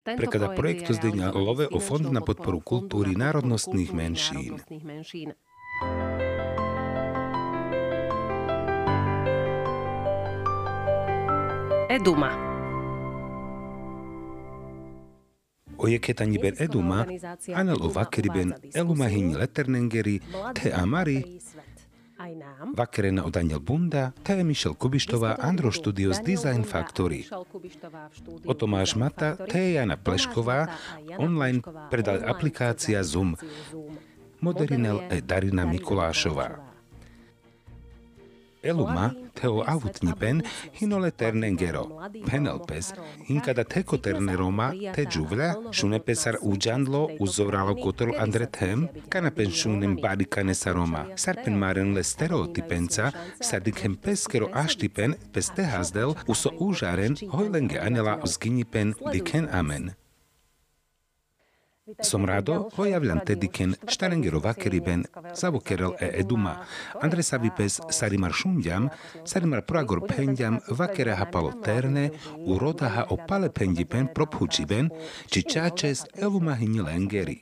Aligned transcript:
Preklada 0.00 0.56
projekt 0.56 0.88
Zdeňa 0.88 1.28
Love 1.36 1.68
o 1.68 1.76
Fond 1.76 2.08
na 2.08 2.24
podporu 2.24 2.64
kultúry 2.64 3.12
národnostných 3.12 3.92
menšín. 3.92 4.56
Eduma. 11.92 12.32
Ojeketani 15.76 16.36
ben 16.40 16.56
eduma, 16.56 17.04
anel 17.52 17.76
o 17.84 17.92
vakeriben 17.92 18.56
elumahin 18.72 19.36
leternengeri, 19.36 20.24
te 20.56 20.72
amari, 20.72 21.44
Vakerena 22.74 23.24
od 23.24 23.34
Daniel 23.34 23.60
Bunda, 23.60 24.12
T. 24.22 24.44
Michel 24.44 24.74
Kubištová, 24.74 25.32
Andro 25.40 25.72
Studios 25.72 26.20
Design 26.20 26.62
Factory. 26.62 27.24
O 28.46 28.54
Tomáš 28.54 28.94
Mata, 28.94 29.36
T. 29.36 29.72
Jana 29.72 29.96
Plešková, 29.96 30.68
online 31.18 31.60
predal 31.90 32.28
aplikácia 32.28 33.02
Zoom. 33.04 33.36
Moderinel 34.40 35.04
e 35.10 35.20
Darina 35.20 35.64
Mikulášová. 35.64 36.69
Eluma, 38.62 39.14
teo 39.34 39.62
avutnipen, 39.66 40.42
hinole 40.80 41.10
ternengero, 41.10 41.84
penelpes, 42.26 42.92
hinkada 43.28 43.64
teko 43.64 43.96
terneroma, 43.96 44.70
te 44.94 45.06
giuvla, 45.06 45.54
shune 45.72 46.00
pesar 46.00 46.36
ujandlo, 46.42 47.06
uzoralo 47.20 47.76
kotol 47.80 48.12
andrethem, 48.20 48.88
kanapen 49.08 49.50
shunem 49.50 49.96
barikane 50.02 50.54
saroma, 50.54 51.06
sarpen 51.16 51.56
maren 51.58 51.94
le 51.94 52.04
stereotipenca, 52.04 53.12
sardikem 53.40 53.96
peskero 53.96 54.50
ashtipen, 54.52 55.16
peste 55.32 55.64
hazdel, 55.64 56.14
uso 56.28 56.52
užaren, 56.60 57.16
hojlenge 57.32 57.80
anela 57.80 58.18
zginipen, 58.26 58.94
diken 59.12 59.48
amen. 59.52 59.92
Som 61.98 62.22
rado 62.24 62.70
hojavľan 62.78 63.24
tediken 63.26 63.74
štarengero 63.90 64.38
vakeriben 64.38 65.02
zavokerel 65.34 65.96
e 65.98 66.10
eduma. 66.22 66.62
Andre 67.02 67.22
savipes 67.22 67.80
sarimar 67.90 68.32
šundjam, 68.32 68.88
sarimar 69.24 69.64
proagor 69.66 70.04
pendjam 70.06 70.60
vakera 70.68 71.16
hapalo 71.18 71.52
terne, 71.64 72.10
u 72.46 72.58
rodaha 72.58 73.06
o 73.10 73.18
pale 73.28 73.50
pendipen 73.50 74.08
prophučiben, 74.14 74.90
či 75.26 75.42
čačes 75.42 76.04
eluma 76.14 76.54
hini 76.54 76.80
lengeri. 76.84 77.40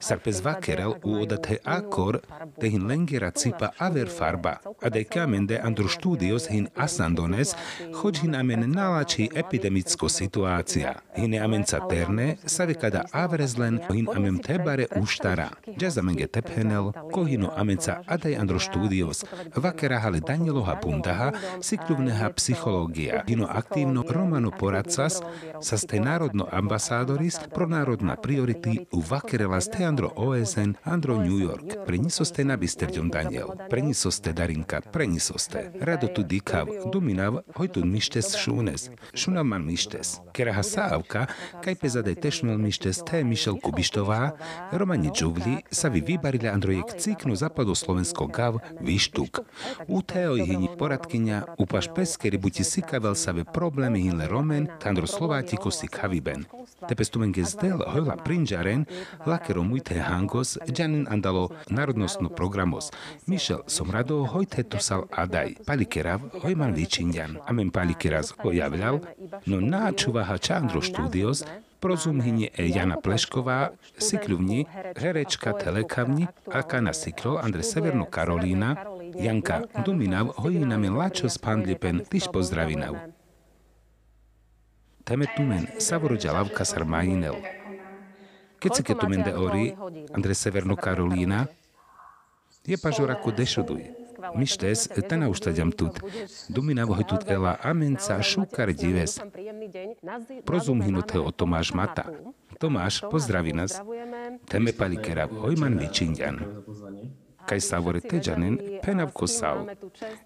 Sarpes 0.00 0.42
vakerel 0.44 0.96
u 1.04 1.20
odate 1.22 1.60
akor, 1.64 2.20
te 2.60 2.68
hin 2.68 2.88
lengera 2.90 3.30
cipa 3.30 3.70
aver 3.78 4.08
farba, 4.08 4.58
a 4.82 4.88
de 4.90 5.04
kamende 5.04 5.60
andro 5.62 5.88
studios 5.88 6.48
hin 6.50 6.68
asandones, 6.76 7.54
choď 7.94 8.24
hin 8.24 8.34
amen 8.34 8.66
nalači 8.72 9.30
epidemicko 9.34 10.08
situácia. 10.08 10.96
Hine 11.16 11.38
amenca 11.38 11.80
terne, 11.88 12.36
savikada 12.46 13.04
averez 13.12 13.59
len 13.60 13.80
hin 13.90 14.08
amem 14.14 14.38
tebare 14.40 14.86
uštara. 14.96 15.50
Jazzamenge 15.76 16.26
tephenel, 16.26 16.92
kohino 17.12 17.52
amenca 17.56 18.00
adaj 18.06 18.36
andro 18.40 18.58
studios, 18.58 19.24
vakera 19.56 20.00
hale 20.00 20.20
Danieloha 20.20 20.78
bundaha, 20.82 21.32
sikluvneha 21.60 22.30
psychológia, 22.36 23.24
hino 23.26 23.48
aktívno 23.50 24.04
romano 24.08 24.50
poradcas, 24.50 25.20
sa 25.60 25.76
ste 25.76 26.00
národno 26.00 26.48
ambasádoris 26.52 27.40
pro 27.54 27.66
národná 27.66 28.16
priority 28.16 28.86
u 28.92 29.00
vakerela 29.00 29.60
ste 29.60 29.84
andro 29.84 30.12
OSN 30.16 30.76
andro 30.84 31.18
New 31.18 31.40
York. 31.40 31.84
Preniso 31.86 32.24
ste 32.24 32.44
na 32.44 32.56
bisterďom 32.56 33.10
Daniel. 33.10 33.56
Preniso 33.66 34.12
ste 34.12 34.32
Darinka, 34.32 34.80
preniso 34.80 35.34
ste. 35.40 35.72
Rado 35.80 36.06
tu 36.08 36.22
dikav, 36.22 36.68
duminav, 36.92 37.42
hojtu 37.56 37.84
mištes 37.84 38.36
šúnes. 38.36 38.90
Šunav 39.14 39.44
man 39.44 39.66
mištes. 39.66 40.20
Keraha 40.32 40.62
saavka, 40.62 41.26
kaj 41.64 41.74
pezadej 41.74 42.14
tešnul 42.20 42.60
mištes, 42.60 43.02
te 43.02 43.24
mišel 43.24 43.39
Michel 43.40 43.56
Kubištová, 43.56 44.36
Romani 44.76 45.08
Džuvli 45.08 45.64
sa 45.72 45.88
vy 45.88 46.04
vybarili 46.04 46.44
Androjek 46.44 47.00
cíknu 47.00 47.32
zapadu 47.32 47.72
Slovensko 47.72 48.28
gav 48.28 48.60
výštuk. 48.84 49.40
U 49.88 50.04
teo 50.04 50.36
hini 50.36 50.68
poradkynia 50.76 51.48
upaš 51.56 51.88
peskeri 51.88 52.36
buti 52.36 52.60
sikavel 52.60 53.16
save 53.16 53.48
problémy 53.48 54.04
hinle 54.04 54.28
romen, 54.28 54.68
tandro 54.76 55.08
slovátiko 55.08 55.72
si 55.72 55.88
kaviben. 55.88 56.44
Tepestumen 56.84 57.32
gezdel 57.32 57.80
hojla 57.80 58.20
prinžaren, 58.20 58.84
lakero 59.24 59.64
mujte 59.64 59.96
hangos, 59.96 60.60
džanin 60.68 61.08
andalo 61.08 61.48
národnostno 61.72 62.28
programos. 62.28 62.92
Michel 63.24 63.64
som 63.64 63.88
rado 63.88 64.28
hojte 64.28 64.68
to 64.68 64.76
sal 64.76 65.08
adaj. 65.16 65.56
Palikerav 65.64 66.20
hojman 66.44 66.76
vyčindian. 66.76 67.40
Amen 67.48 67.72
e 71.80 72.68
Jana 72.68 72.96
Plešková, 72.96 73.72
Sikľuvni, 73.96 74.66
herečka 74.96 75.52
Telekavni, 75.52 76.28
Akana 76.52 76.92
Siklo, 76.92 77.40
Andre 77.40 77.62
Severnu 77.62 78.04
Karolína, 78.04 78.76
Janka 79.16 79.64
Duminav, 79.84 80.36
Hojiname 80.36 80.90
Lačo 80.90 81.28
Spandlipen, 81.28 82.04
Tyš 82.04 82.28
pozdravinav. 82.32 82.94
Temetumen, 85.04 85.66
Savorođa 85.78 86.32
Lavka 86.32 86.64
Sarmajinel. 86.64 87.34
Keď 88.60 88.70
si 88.76 88.82
ketumen 88.84 89.24
de 89.24 89.32
ori, 89.32 89.72
Andre 90.12 90.34
Severnu 90.34 90.76
Karolína, 90.76 91.48
je 92.66 92.76
pažoraku 92.76 93.32
dešoduje. 93.32 93.99
Mištes, 94.34 94.88
tena 95.08 95.28
uštadjam 95.28 95.72
tut. 95.72 96.00
Dumina 96.48 96.86
tut 97.08 97.24
ela 97.28 97.56
amenca 97.62 98.22
šukar 98.22 98.72
dives. 98.72 99.20
Prozum 100.44 100.82
hinuteo 100.82 101.22
o 101.22 101.30
Tomáš 101.30 101.72
Mata. 101.72 102.04
Tomáš, 102.58 103.00
pozdraví 103.10 103.52
nás. 103.52 103.80
Teme 104.44 104.72
palikera, 104.72 105.26
hojman 105.26 105.78
vyčindian 105.78 106.40
kaj 107.50 107.60
savore 107.60 108.00
teđanen 108.00 108.58
penavko 108.82 109.26
sav. 109.26 109.66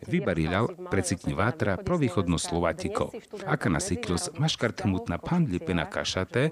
Vybarilal 0.06 0.66
precikni 0.90 1.34
vatra 1.34 1.76
pro 1.76 1.96
východno 1.96 2.38
Slovatiko. 2.38 3.10
Aka 3.46 3.68
na 3.68 3.80
siklos 3.80 4.28
maškarte 4.38 4.88
mutna 4.88 5.18
pandli 5.18 5.58
pena 5.58 5.86
kašate, 5.90 6.50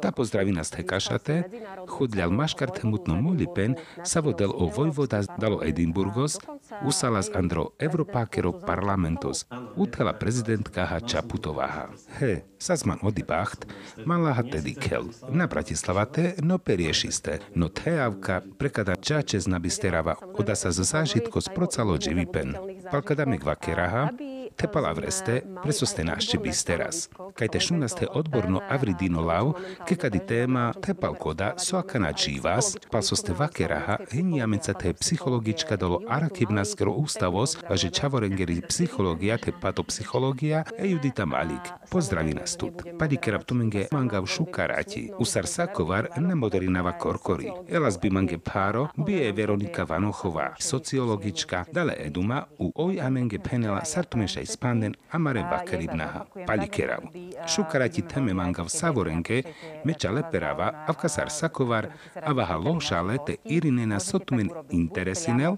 ta 0.00 0.12
pozdraví 0.12 0.52
nás 0.52 0.70
te 0.70 0.82
kašate, 0.82 1.42
chudľal 1.88 2.30
maškarte 2.30 2.86
mutno 2.86 3.16
molipen, 3.20 3.76
sa 4.04 4.20
vodel 4.20 4.50
o 4.54 4.70
vojvoda 4.76 5.20
dalo 5.38 5.60
Edinburgos, 5.64 6.38
usalas 6.84 7.30
andro 7.34 7.70
Evropákero 7.78 8.52
parlamentos, 8.66 9.44
utela 9.76 10.12
prezidentka 10.12 10.86
ha 10.86 11.00
Čaputováha. 11.00 11.88
He, 12.20 12.44
sazman 12.58 12.98
odibacht, 13.02 13.66
malaha 14.04 14.42
tedy 14.42 14.74
kel. 14.74 15.04
Na 15.28 15.46
Bratislavate 15.46 16.34
no 16.42 16.58
periešiste, 16.58 17.38
no 17.54 17.68
teavka 17.68 18.40
prekada 18.58 18.96
čačez 18.96 19.46
na 19.46 19.58
bisterava 19.58 20.05
správa 20.06 20.38
oda 20.38 20.54
sa 20.54 20.70
zo 20.70 20.86
zážitko 20.86 21.42
z 21.42 21.48
procalo 21.50 21.98
dživipen. 21.98 22.54
Palkadamek 22.86 23.42
vakeraha, 23.42 24.14
te 24.56 24.68
palavreste, 24.68 25.42
preso 25.62 25.86
ste 25.86 26.04
náštebi 26.04 26.50
teraz. 26.66 27.08
Kaj 27.36 27.48
te 27.52 27.60
šunaste 27.60 28.06
odborno 28.08 28.62
avridino 28.68 29.20
lau, 29.20 29.52
ke 29.86 29.96
kadi 29.96 30.20
téma 30.24 30.72
te 30.82 30.94
palkoda 30.94 31.54
so 31.60 31.76
akana 31.78 32.12
dživas, 32.12 32.76
pal 32.90 33.02
so 33.02 33.16
ste 33.16 33.36
vakeraha, 33.36 33.98
heniamenca 34.12 34.72
te 34.72 34.94
psichologička 34.96 35.76
dolo 35.76 36.00
arakibna 36.08 36.64
skro 36.64 36.94
ústavos, 36.96 37.56
važe 37.68 37.90
čavorengeri 37.90 38.62
psychológia 38.68 39.38
te 39.38 39.52
patopsychológia 39.52 40.64
e 40.78 40.88
Judita 40.88 41.26
Malik. 41.26 41.72
Pozdraví 41.90 42.34
nás 42.34 42.56
tu. 42.56 42.72
Padi 42.98 43.16
kerab 43.16 43.44
tumenge 43.44 43.86
mangav 43.92 44.26
šukarati, 44.26 45.10
usar 45.18 45.46
sakovar 45.46 46.08
nemodorinava 46.16 46.92
korkori. 46.98 47.52
Elas 47.68 48.00
bi 48.00 48.10
mange 48.10 48.38
páro, 48.38 48.88
bie 48.96 49.32
Veronika 49.32 49.84
Vanochová, 49.84 50.54
sociologička, 50.58 51.64
dale 51.72 51.94
eduma 51.98 52.46
u 52.58 52.72
oj 52.74 53.00
amenge 53.00 53.38
penela 53.38 53.84
sartumešaj 53.84 54.45
spanden 54.46 54.94
amare 55.12 55.42
vakaribnaha, 55.42 56.24
palikerav. 56.46 57.02
Šukarati 57.46 58.02
teme 58.02 58.34
mangav 58.34 58.68
savorenke, 58.68 59.42
meča 59.84 60.10
leperava, 60.10 60.70
avkasar 60.88 61.30
sakovar, 61.30 61.88
avaha 62.22 62.56
loša 62.56 63.02
lete 63.02 63.36
irinena 63.44 64.00
sotumen 64.00 64.50
interesinel, 64.70 65.56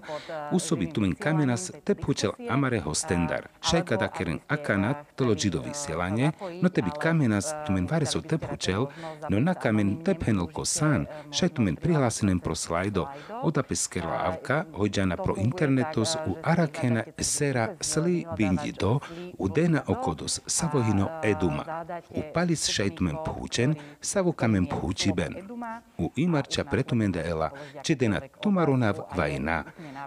usobi 0.51 0.89
tumen 0.93 1.15
kamenas 1.15 1.71
te 1.83 1.95
pučel 1.95 2.31
amare 2.49 2.79
hostendar. 2.79 3.47
Šajka 3.61 3.97
dakeren 3.97 4.39
akanat, 4.47 5.05
tolo 5.15 5.35
džido 5.35 5.61
vysielanie, 5.61 6.31
no 6.61 6.69
tebi 6.69 6.91
kamenas 7.01 7.53
tumen 7.67 7.87
vareso 7.91 8.21
te 8.21 8.37
pučel, 8.37 8.87
no 9.29 9.39
na 9.39 9.53
kamen 9.53 9.95
te 10.03 10.15
penelko 10.15 10.65
san, 10.65 11.05
šaj 11.31 11.49
tumen 11.57 11.75
prihlasenen 11.75 12.39
pro 12.39 12.55
slajdo, 12.55 13.07
odapeskerla 13.43 14.23
avka, 14.31 14.63
hojdjana 14.77 15.17
pro 15.17 15.35
internetos 15.37 16.15
u 16.27 16.35
arakena 16.43 17.03
sera 17.19 17.69
sli 17.81 18.25
bindjid. 18.37 18.78
до, 18.79 19.01
у 19.37 19.49
дена 19.49 19.83
окодос 19.87 20.41
саво 20.45 20.83
хино 20.83 21.09
едума, 21.23 21.63
у 22.09 22.21
палис 22.33 22.67
шејтумен 22.69 23.23
пхучен, 23.25 23.75
саво 24.01 24.33
камен 24.33 24.65
пхучи 24.67 25.11
бен. 25.11 25.35
У 25.97 26.11
имарча 26.15 26.63
претумен 26.65 27.11
да 27.11 27.21
ела, 27.29 27.51
че 27.83 27.95
дена 27.95 28.21
тумаронав 28.41 28.97
вајна, 29.17 29.63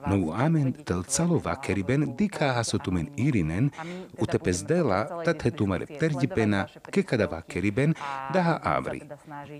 но 0.07 0.17
у 0.27 0.33
амен 0.33 0.73
телцало 0.73 1.39
вакерибен 1.39 2.17
дика 2.17 2.59
асотумен 2.61 3.09
иринен, 3.17 3.71
у 4.19 4.27
тепездела 4.27 5.23
тат 5.25 5.43
хетумар 5.43 5.87
пердипена 6.01 6.67
кекада 6.93 7.27
вакерибен 7.29 7.95
даха 8.33 8.61
аври. 8.65 9.03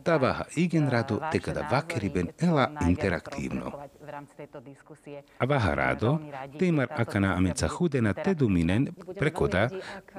Таваха 0.05 0.47
иген 0.57 0.89
радо 0.89 1.21
текада 1.33 1.69
вакерибен 1.71 2.29
ела 2.41 2.71
интерактивно. 2.89 3.73
Аваха 5.39 5.77
радо, 5.77 6.19
ако 6.99 7.21
на 7.21 7.37
амеца 7.37 7.69
худена 7.69 8.15
те 8.15 8.35
доминен 8.35 8.89
преко 9.19 9.49
да 9.49 9.71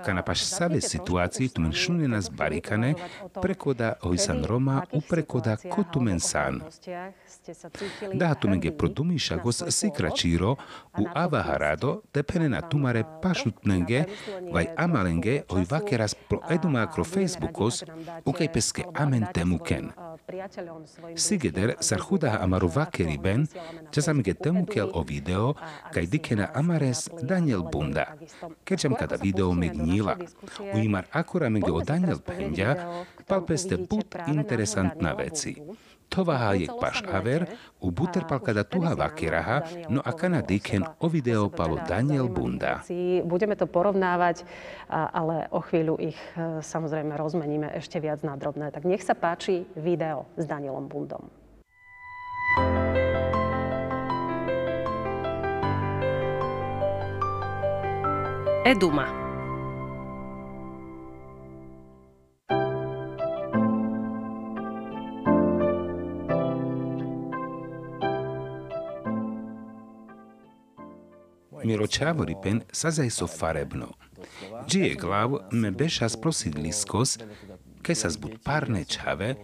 канапаш 0.05 0.43
саве 0.43 0.81
ситуации 0.81 1.49
туменшуне 1.49 2.07
нас 2.07 2.29
барикане 2.29 2.95
преко 3.41 3.73
да 3.73 3.95
ојсан 4.03 4.45
рома 4.45 4.83
упреко 4.93 5.41
да 5.41 5.57
котумен 5.69 6.19
сан. 6.19 6.61
Да 8.13 8.35
тумен 8.35 8.59
ге 8.59 8.77
продумиша 8.77 9.37
гос 9.37 9.63
сикрачиро 9.69 10.57
у 10.99 11.05
аваха 11.15 11.59
радо 11.59 12.01
тепене 12.11 12.49
на 12.49 12.61
тумаре 12.61 13.05
пашутненге 13.21 14.07
вај 14.53 14.73
амаленге 14.77 15.43
ој 15.49 15.67
вакерас 15.71 16.15
проедума 16.15 16.83
акро 16.83 17.03
фейсбукос 17.03 17.83
укај 18.25 18.51
песке 18.53 18.85
амен 18.93 19.27
темукен. 19.33 19.91
Sigeder 21.15 21.75
sarhuda 21.79 22.39
amaru 22.41 22.67
vakeri 22.67 23.17
ben, 23.17 23.47
časamge 23.91 24.33
temu 24.33 24.65
kel 24.65 24.89
o 24.93 25.03
video, 25.03 25.53
kaj 25.93 26.05
dikena 26.07 26.49
amares 26.55 27.09
Daniel 27.21 27.63
Bunda. 27.63 28.05
Kečam 28.63 28.95
kada 28.95 29.15
video 29.21 29.51
megnila. 29.53 30.17
U 30.73 30.77
imar 30.77 31.05
akura 31.11 31.49
mege 31.49 31.71
o 31.71 31.81
Daniel 31.83 32.19
Pendja, 32.19 32.75
palpeste 33.27 33.77
put 33.87 34.15
interesantna 34.27 35.13
veci. 35.13 35.57
Tovaha 36.13 36.53
je 36.53 36.69
paš 36.69 37.01
aver, 37.09 37.57
u 37.81 37.89
buter 37.89 38.21
palkada 38.29 38.61
tuha 38.61 38.93
vakiraha, 38.93 39.89
no 39.89 39.97
a 40.05 40.13
kana 40.13 40.45
diken 40.45 40.85
o 41.01 41.09
video 41.09 41.49
palo 41.49 41.81
Daniel 41.89 42.29
Bunda. 42.29 42.85
Budeme 43.25 43.57
to 43.57 43.65
porovnávať, 43.65 44.45
ale 44.93 45.49
o 45.49 45.57
chvíľu 45.57 45.97
ich 45.97 46.19
e, 46.37 46.61
samozrejme 46.61 47.17
rozmeníme 47.17 47.73
ešte 47.73 47.97
viac 47.97 48.21
na 48.21 48.37
drobné. 48.37 48.69
Tak 48.69 48.85
nech 48.85 49.01
sa 49.01 49.17
páči 49.17 49.65
video 49.73 50.29
s 50.37 50.45
Danielom 50.45 50.85
Bundom. 50.85 51.25
Eduma. 58.63 59.22
мирочаво 71.63 72.25
рипен 72.25 72.63
сазај 72.71 73.09
со 73.09 73.27
фаребно. 73.27 73.93
Джие 74.67 74.95
глав 74.95 75.51
ме 75.51 75.71
беша 75.71 76.09
спросид 76.09 76.55
лискос, 76.55 77.19
кај 77.83 77.95
сас 77.95 78.17
бут 78.17 78.39
парне 78.43 78.85
чаве, 78.85 79.35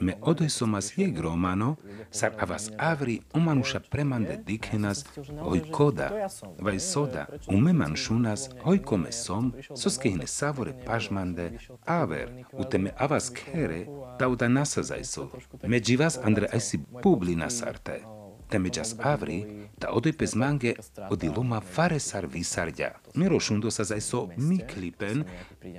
ме 0.00 0.14
одој 0.20 0.50
со 0.52 0.66
мас 0.66 0.92
јегро 0.96 1.34
мано, 1.36 1.76
сар 2.10 2.34
авас 2.38 2.68
аври 2.78 3.22
омануша 3.32 3.80
преманде 3.80 4.36
дикенас, 4.46 5.04
ој 5.16 5.70
кода, 5.70 6.28
вај 6.58 6.78
сода, 6.78 7.26
умеман 7.46 7.96
шунас, 7.96 8.48
ој 8.64 8.82
коме 8.84 9.12
сом, 9.12 9.54
со 9.74 9.88
скејне 9.90 10.26
саворе 10.26 10.74
пажманде, 10.86 11.58
авер, 11.86 12.44
утеме 12.52 12.94
авас 12.98 13.30
кере, 13.30 13.86
тауда 14.18 14.46
да 14.46 14.52
насазај 14.60 15.04
со, 15.04 15.28
меѓи 15.64 15.98
вас 15.98 16.20
андре 16.22 16.48
ајси 16.52 16.84
публи 17.02 17.34
на 17.34 17.50
сарте. 17.50 18.02
Темеджас 18.48 18.94
аври, 19.04 19.67
odoj 19.86 20.12
pez 20.12 20.34
mange 20.34 20.74
odiloma 21.10 21.60
faresar 21.60 22.26
visardja. 22.26 22.90
Miro 23.14 23.40
šundo 23.40 23.70
sa 23.70 23.84
zaj 23.84 24.00
so 24.00 24.28
mi 24.36 24.58
klipen, 24.74 25.24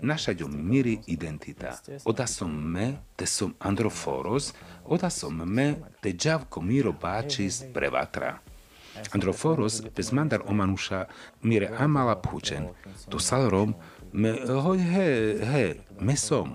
našaďo 0.02 0.48
miri 0.48 1.00
identita. 1.08 1.76
Oda 2.06 2.28
som 2.28 2.72
me, 2.72 2.94
te 3.16 3.26
som 3.26 3.56
androforos, 3.60 4.54
oda 4.86 5.10
som 5.10 5.36
me, 5.36 5.76
te 6.02 6.14
džavko 6.14 6.62
miro 6.62 6.94
bačis 7.02 7.64
prevatra. 7.74 8.40
Androforos 9.12 9.82
bez 9.96 10.12
mandar 10.12 10.42
omanuša 10.48 11.06
mire 11.42 11.70
amala 11.78 12.16
pučen, 12.16 12.68
to 13.10 13.20
salrom 13.20 13.74
me 14.14 14.34
hoj 14.64 14.78
he 14.78 15.38
he 15.46 15.76
me 16.00 16.16
som, 16.16 16.54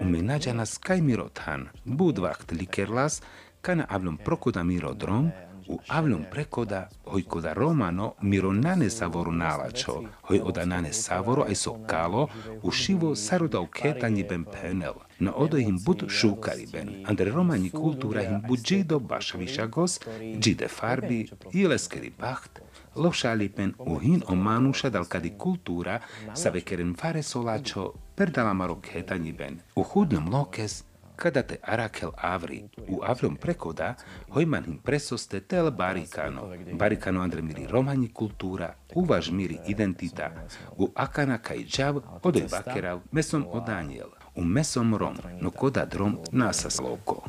u 0.00 0.04
me 0.04 0.22
nađana 0.22 0.66
skaj 0.66 1.00
mirotan, 1.00 1.68
budvacht 1.84 2.52
likerlas, 2.52 3.22
kana 3.60 3.86
avlom 3.88 4.16
prokuda 4.16 4.62
miro 4.62 4.94
drom, 4.94 5.30
u 5.72 5.78
avlum 5.88 6.24
prekoda 6.30 6.88
hoj 7.06 7.22
koda 7.22 7.52
romano 7.52 8.14
miro 8.20 8.52
nane 8.52 8.90
savoru 8.90 9.32
nalačo, 9.32 10.02
hoj 10.22 10.40
oda 10.44 10.64
nane 10.64 10.92
savoru 10.92 11.42
aj 11.48 11.54
so 11.54 11.74
kalo, 11.86 12.28
u 12.62 12.70
šivo 12.70 13.14
saruda 13.16 13.60
u 13.60 13.66
ketanji 13.66 14.24
ben 14.28 14.44
penel. 14.44 14.92
No 15.18 15.32
odo 15.36 15.56
him 15.56 15.78
bud 15.84 16.04
šukari 16.08 16.66
ben, 16.72 17.04
andre 17.08 17.30
romani 17.30 17.70
kultura 17.70 18.22
him 18.22 18.42
bud 18.48 18.58
džido 18.58 18.98
baš 18.98 19.34
višagos, 19.34 20.00
džide 20.38 20.68
farbi, 20.68 21.28
ileskeri 21.52 22.12
bacht, 22.20 22.60
lošali 22.96 23.48
pen 23.48 23.74
u 23.78 23.98
hin 23.98 24.22
o 24.28 24.34
manuša 24.34 24.90
dal 24.90 25.04
kadi 25.04 25.32
kultura 25.38 26.00
sa 26.34 26.50
vekeren 26.50 26.94
fare 26.94 27.22
solačo, 27.22 27.92
perdala 28.16 28.52
maro 28.52 28.80
ketanji 28.80 29.32
ben. 29.32 29.60
U 29.76 29.82
hudnom 29.82 30.28
lokes, 30.28 30.84
kada 31.22 31.42
te 31.42 31.56
arakel 31.62 32.10
avri 32.16 32.64
u 32.88 33.00
avrom 33.02 33.36
prekoda 33.36 33.94
hojman 34.28 34.78
presoste 34.84 35.40
tel 35.40 35.70
barikano. 35.70 36.48
Barikano 36.72 37.22
andre 37.22 37.42
miri 37.42 37.66
romani 37.66 38.08
kultura, 38.08 38.74
uvaž 38.94 39.30
miri 39.30 39.58
identita, 39.66 40.30
u 40.76 40.90
akana 40.94 41.38
kaj 41.38 41.64
džav 41.64 42.00
odoj 42.22 42.46
bakerav 42.50 43.00
mesom 43.12 43.46
o 43.52 43.60
Daniel, 43.60 44.08
u 44.34 44.44
mesom 44.44 44.94
rom, 44.94 45.16
no 45.40 45.50
koda 45.50 45.84
drom 45.84 46.18
nasa 46.32 46.70
sloko. 46.70 47.22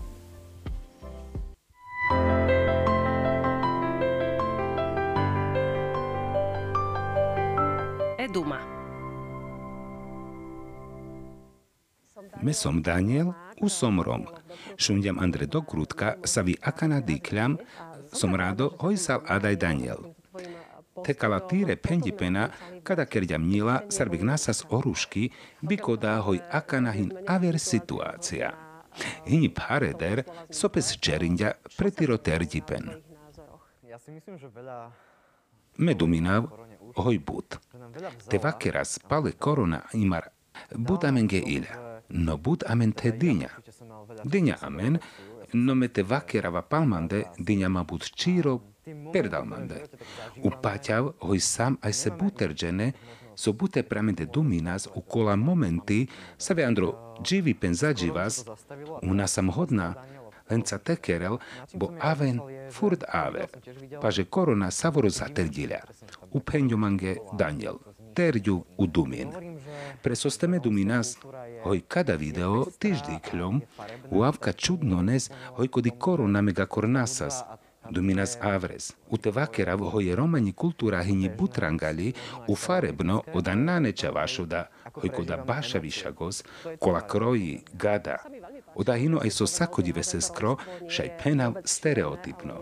Eduma. 8.18 8.60
Mesom 12.42 12.81
Daniel, 12.81 13.34
usomrom. 13.63 14.25
Šundjam 14.77 15.19
Andre 15.19 15.45
do 15.45 15.62
krutka, 15.62 16.13
savi 16.24 16.56
akana 16.62 17.00
dikljam, 17.01 17.57
som 18.13 18.36
rado 18.36 18.71
hojsal 18.80 19.21
adaj 19.27 19.56
Daniel. 19.56 19.98
Te 21.06 21.13
kalatire 21.13 21.75
pendipena, 21.75 22.50
kada 22.83 23.06
kerďam 23.06 23.48
nila, 23.50 23.80
sarbik 23.89 24.21
nasas 24.21 24.63
oruški, 24.69 25.30
biko 25.62 25.95
da 25.95 26.19
hoj 26.21 26.39
akana 26.51 26.92
hin 26.92 27.12
aver 27.27 27.60
situacija. 27.60 28.51
Hini 29.25 29.50
pareder, 29.50 30.24
sopes 30.50 30.94
čerindja 31.02 31.52
pretiro 31.78 32.18
terdipen. 32.18 32.92
Meduminav, 35.78 36.45
hoj 36.95 37.19
but. 37.19 37.57
Te 38.30 38.38
vakeras 38.38 38.99
pale 39.09 39.31
korona 39.31 39.81
imar 39.94 40.30
budamenge 40.76 41.42
ilja 41.42 41.93
no 42.14 42.38
bud 42.38 42.64
amen 42.68 42.92
te 42.92 43.12
dinja. 43.12 43.50
Dinja 44.24 44.58
amen, 44.62 44.98
no 45.54 45.76
me 45.76 45.88
te 45.88 46.04
vakerava 46.04 46.62
palmande, 46.62 47.24
dinja 47.38 47.70
ma 47.70 47.84
bud 47.84 48.06
čiro 48.16 48.60
perdalmande. 49.14 49.84
Upaťav 50.44 51.12
hoj 51.22 51.40
sam 51.40 51.78
aj 51.82 51.94
se 51.94 52.12
buterđene, 52.12 52.92
so 53.36 53.54
bute 53.54 53.84
pramente 53.84 54.26
duminas 54.26 54.88
u 54.96 55.02
kola 55.02 55.36
momenti, 55.36 56.08
sa 56.38 56.54
ve 56.54 56.64
andro 56.64 57.16
dživi 57.24 57.54
penzađivas, 57.54 58.46
una 59.02 59.28
sam 59.28 59.50
hodna, 59.52 59.94
lenca 60.50 60.78
tekerel, 60.78 61.38
bo 61.74 61.94
aven 62.00 62.40
furt 62.72 63.04
aver, 63.08 63.48
paže 64.02 64.26
korona 64.26 64.72
savoro 64.72 65.10
zaterdilja. 65.10 65.80
U 66.32 66.40
penjo 66.40 66.78
mange 66.78 67.16
Daniel, 67.38 67.76
u 68.78 68.88
dumin. 68.88 69.30
Presosteme 70.02 70.60
duminas, 70.60 71.18
hoj 71.64 71.82
kada 71.88 72.16
video 72.16 72.66
tiždi 72.80 73.20
kljom, 73.30 73.62
u 74.10 74.24
avka 74.24 74.54
čudnones, 74.54 75.30
hoj 75.56 75.68
kodi 75.68 75.92
korona 76.00 76.42
mega 76.42 76.66
kornasas, 76.66 77.44
Duminas 77.90 78.38
avres, 78.42 78.94
u 79.10 79.18
te 79.18 79.32
vakera 79.32 79.78
hoj 79.78 80.16
romani 80.16 80.54
kultura 80.54 81.02
hinji 81.04 81.30
butrangali, 81.38 82.14
u 82.48 82.56
farebno 82.56 83.24
od 83.34 83.48
anane 83.48 83.92
čavašuda, 83.92 84.68
hoj 84.94 85.10
koda 85.10 85.38
baša 85.38 85.80
višagos, 85.80 86.44
kola 86.80 87.08
kroji, 87.08 87.62
gada, 87.74 88.18
Oda 88.76 88.96
hino 88.98 89.20
aj 89.22 89.30
so 89.30 89.48
sakodive 89.48 90.04
se 90.04 90.22
skro, 90.22 90.56
šaj 90.90 91.10
penav 91.24 91.54
stereotipno. 91.66 92.54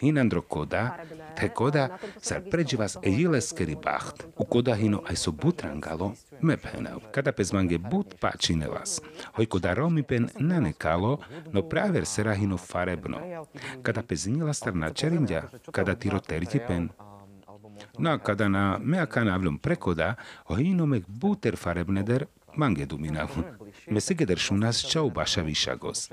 Hinandro 0.00 0.42
koda, 0.42 0.96
Te 1.40 1.48
koda 1.48 1.98
sar 2.20 2.42
pređivas 2.50 2.96
jileskeri 3.02 3.76
baht. 3.84 4.22
U 4.36 4.44
koda 4.44 4.74
hino 4.74 5.02
aj 5.08 5.16
so 5.16 5.30
butrangalo 5.30 6.12
me 6.40 6.56
penav. 6.56 7.00
Kada 7.12 7.32
pes 7.32 7.52
mange 7.52 7.78
but 7.78 8.14
pačinelas. 8.20 9.00
Hoj 9.32 9.46
koda 9.46 9.74
romi 9.74 10.02
pen 10.02 10.28
nanekalo, 10.38 11.18
no 11.52 11.62
praver 11.62 12.06
serahino 12.06 12.56
farebno. 12.56 13.18
Kada 13.82 14.02
pes 14.02 14.26
nila 14.26 14.52
starna 14.52 14.90
čerindja, 14.90 15.42
kada 15.72 15.94
tiro 15.94 16.20
terti 16.20 16.60
pen, 16.68 16.88
No 17.98 18.12
a 18.12 18.18
kada 18.18 18.48
na 18.48 18.76
meaka 18.80 19.24
navľom 19.24 19.56
prekoda, 19.60 20.16
ho 20.48 20.56
inomek 20.56 21.04
buter 21.08 21.56
farebneder 21.56 22.28
mange 22.56 22.86
duminavu. 22.86 23.44
Mesigeder 23.90 24.38
šunas 24.38 24.82
čau 24.90 25.10
baša 25.10 25.42
višagos. 25.42 26.10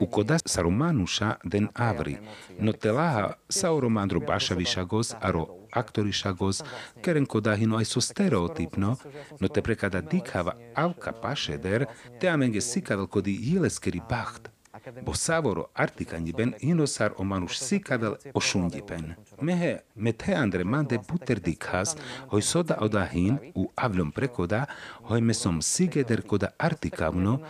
U 0.00 0.06
koda 0.06 0.38
sa 0.44 0.62
romanuša 0.62 1.34
den 1.44 1.68
avri, 1.74 2.16
no 2.58 2.72
telaha 2.72 3.34
sa 3.48 3.72
o 3.72 3.80
romandro 3.80 4.20
baša 4.20 4.54
višagos 4.54 5.14
aro 5.20 5.46
aktori 5.72 6.12
šagos, 6.12 6.62
keren 7.02 7.26
koda 7.26 7.54
hino 7.56 7.76
aj 7.76 7.84
so 7.84 8.00
stereotipno, 8.00 8.96
no? 9.40 9.48
Te 9.48 9.62
prekada 9.62 10.00
dikhava 10.00 10.56
avka 10.74 11.12
pašeder, 11.12 11.86
te 12.20 12.28
amenge 12.28 12.60
sikavel 12.60 13.06
kodi 13.06 13.38
jileskeri 13.40 14.00
bacht 14.10 14.55
bo 15.02 15.14
savoro 15.14 15.66
artikanyiben 15.74 16.54
hinosar 16.60 17.12
o 17.18 17.24
manus 17.24 17.58
sikavel 17.68 18.16
o 18.34 18.40
shungipen. 18.40 19.14
Mehe 19.40 19.80
methe 19.94 20.34
andre 20.34 20.64
mande 20.64 20.98
buter 21.08 21.40
dikhas, 21.40 21.96
hoj 22.30 22.42
soda 22.42 22.76
oda 22.80 23.04
hin 23.04 23.38
u 23.54 23.68
avlom 23.76 24.12
prekoda, 24.12 24.66
hoj 25.08 25.20
mesom 25.20 25.62
sigeder 25.62 26.22
koda 26.22 26.52
artikavno, 26.58 27.40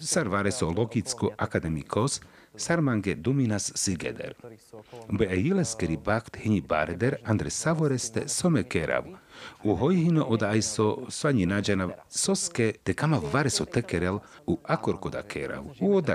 sarvare 0.00 0.52
so 0.52 0.70
logicko 0.70 1.30
akademikos, 1.36 2.20
sarmange 2.56 3.14
dominas 3.14 3.72
sigeder. 3.74 4.34
Be 5.18 5.28
e 5.30 5.40
ileskeri 5.40 5.96
bakt 5.96 6.36
hini 6.36 6.60
bareder 6.60 7.18
andre 7.24 7.50
savoreste 7.50 8.28
some 8.28 8.64
kerav, 8.64 9.04
U 9.66 9.74
hoihino 9.74 10.24
odaiso 10.24 10.98
svanji 11.08 11.46
nađana 11.46 11.88
soske 12.08 12.72
te 12.84 12.94
kama 12.94 13.20
vareso 13.32 13.64
tekerel 13.64 14.18
u 14.46 14.58
akorkoda 14.64 15.22
kerav. 15.22 15.64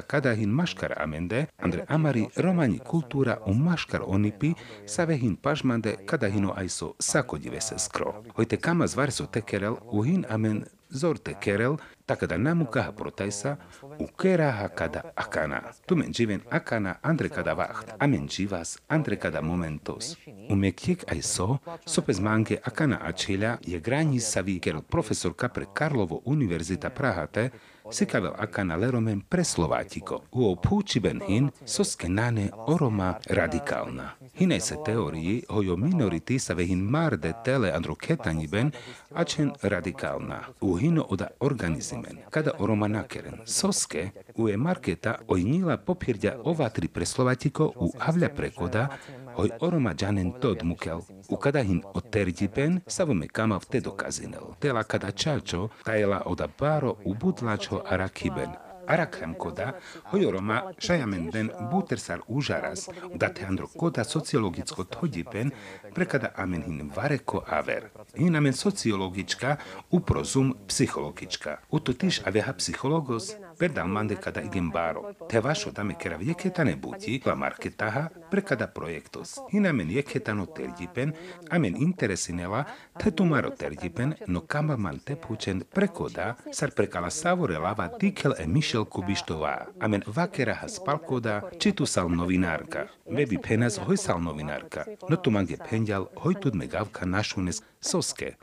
kada 0.08 0.34
hin 0.34 0.50
maškar 0.50 0.94
amende, 0.98 1.46
andre 1.58 1.86
amari 1.88 2.28
romanji 2.36 2.80
kultura 2.80 3.38
u 3.46 3.54
maškar 3.54 4.02
onipi, 4.06 4.54
savehin 4.86 5.36
pažmande 5.36 5.96
kadahino 6.06 6.54
aiso 6.58 6.94
sakodjive 7.00 7.62
se 7.62 7.76
skro. 7.80 8.24
Hojte 8.36 8.58
kama 8.58 8.88
zvareso 8.88 9.26
tekerel 9.26 9.76
u 9.92 10.02
hin 10.02 10.26
amen 10.30 10.64
zorte 10.92 11.34
kerel, 11.40 11.78
takada 12.06 12.38
namukaha 12.38 12.92
protaisa, 12.92 13.58
u 14.00 14.08
keraha 14.18 14.68
kada 14.76 15.02
akana. 15.16 15.62
Tumen 15.88 16.12
jiven 16.12 16.42
akana 16.50 16.96
andre 17.04 17.30
kada 17.30 17.54
vacht, 17.54 17.94
amen 18.00 18.28
jivas 18.28 18.78
andre 18.90 19.16
kada 19.16 19.42
momentos. 19.42 20.18
U 20.50 20.56
mekiek 20.56 21.04
aj 21.12 21.22
so, 21.22 21.58
sopes 21.86 22.20
mange 22.20 22.60
akana 22.64 23.00
ačilja 23.08 23.58
je 23.68 23.80
grani 23.80 24.20
savi 24.20 24.60
ker 24.60 24.82
profesor 24.82 25.34
kapre 25.34 25.66
Karlovo 25.74 26.22
Univerzita 26.26 26.90
Prahate, 26.90 27.50
sikavel 27.92 28.32
akana 28.38 28.76
leromen 28.76 29.22
preslovatiko. 29.22 30.22
U 30.32 30.52
opučiben 30.52 31.22
hin, 31.28 31.50
soske 31.66 32.10
nane 32.10 32.50
oroma 32.68 33.16
radikalna. 33.30 34.10
Hinaj 34.34 34.60
se 34.60 34.76
teoriji, 34.86 35.44
hojo 35.50 35.76
minority 35.76 36.40
sa 36.40 36.54
vehin 36.54 36.80
marde 36.90 37.34
tele 37.46 37.72
androketaniben, 37.72 38.72
ačen 39.14 39.52
radikalna. 39.62 40.40
U 40.62 40.76
hino 40.76 41.06
oda 41.10 41.28
organizimen. 41.40 42.18
Kada 42.30 42.52
oroma 42.60 42.88
nakeren. 42.88 43.34
Soske, 43.46 44.10
u 44.36 44.50
e 44.50 44.58
marketa 44.58 45.16
ojnila 45.28 45.78
popirđa 45.78 46.36
ova 46.44 46.70
tri 46.70 46.88
preslovatiko 46.88 47.74
u 47.76 47.92
avlja 48.00 48.30
prekoda, 48.30 48.88
hoj 49.36 49.50
oroma 49.60 49.94
džanen 49.94 50.32
tod 50.32 50.64
mukel. 50.64 51.00
U 51.30 51.36
kada 51.36 51.64
hin 51.64 51.84
oterđipen, 51.94 52.80
savome 52.88 53.28
kama 53.28 53.58
v 53.58 53.66
te 53.66 53.80
dokazinel. 53.80 54.54
Tela 54.60 54.84
kada 54.84 55.12
čačo, 55.12 55.70
tajela 55.84 56.22
oda 56.26 56.48
baro 56.60 56.96
u 57.06 57.14
budlačo 57.14 57.84
arakiben. 57.90 58.50
Arakrem 58.88 59.34
koda, 59.34 59.72
hojoroma 60.04 60.62
šajamen 60.80 61.30
den 61.30 61.50
butersar 61.72 62.20
užaras, 62.28 62.90
date 63.16 63.46
andro 63.46 63.68
koda 63.68 64.04
sociologicko 64.04 64.84
todipen, 64.84 65.52
prekada 65.96 66.32
amen 66.36 66.64
hin 66.64 66.92
vareko 66.96 67.44
aver. 67.48 67.90
Hin 68.16 68.36
amen 68.36 68.54
sociologička, 68.54 69.56
uprozum 69.92 70.56
psihologička. 70.68 71.58
Uto 71.70 71.94
tiš 71.94 72.22
aveha 72.26 72.54
psihologos, 72.54 73.32
Пердаманде 73.62 74.16
када 74.16 74.42
идем 74.42 74.72
баро. 74.72 75.14
Те 75.30 75.40
вашо 75.40 75.72
даме 75.72 75.94
керав 75.94 76.22
јекетан 76.26 76.72
е 76.72 76.76
бути, 76.76 77.22
ва 77.26 77.36
маркетаха 77.36 78.10
прекада 78.32 78.68
проектос. 78.68 79.38
И 79.54 79.60
на 79.60 79.70
мен 79.70 79.86
јекетан 79.94 80.42
отерјипен, 80.42 81.14
а 81.50 81.60
мен 81.60 81.78
интересинела, 81.78 82.66
те 82.98 83.12
тумар 83.12 83.46
отерјипен, 83.52 84.16
но 84.28 84.42
камаман 84.42 85.00
те 85.06 85.16
пучен 85.16 85.62
прекода, 85.76 86.36
сар 86.52 86.74
прекала 86.74 87.12
саворелава 87.12 87.92
тикел 88.00 88.34
е 88.40 88.48
Мишел 88.48 88.86
Кубиштова. 88.86 89.68
А 89.80 89.88
мен 89.88 90.02
вакераха 90.08 90.70
спалкода, 90.70 91.42
читу 91.60 91.86
сал 91.86 92.10
новинарка. 92.10 92.88
Веби 93.06 93.38
пенас 93.38 93.78
хој 93.78 93.96
сал 93.96 94.18
новинарка, 94.20 94.86
но 95.10 95.22
туман 95.22 95.46
ге 95.46 95.62
пенјал, 95.62 96.10
хој 96.18 96.42
туд 96.42 96.56
мегавка 96.56 97.06
нашунес 97.06 97.62
соске. 97.80 98.38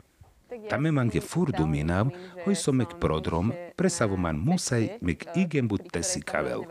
Našunes 0.49 0.61
soske. 0.61 0.69
Tame 0.69 0.91
mange 0.91 1.21
fur 1.21 1.51
duminav, 1.51 2.09
hoj 2.45 2.55
so 2.55 2.71
mek 2.71 2.87
prodrom, 2.99 3.53
presavo 3.75 4.17
man 4.17 4.35
musaj 4.35 4.97
mek 5.01 5.25
igen 5.35 5.67
but 5.67 5.91
tesi 5.91 6.21
kavel. 6.21 6.63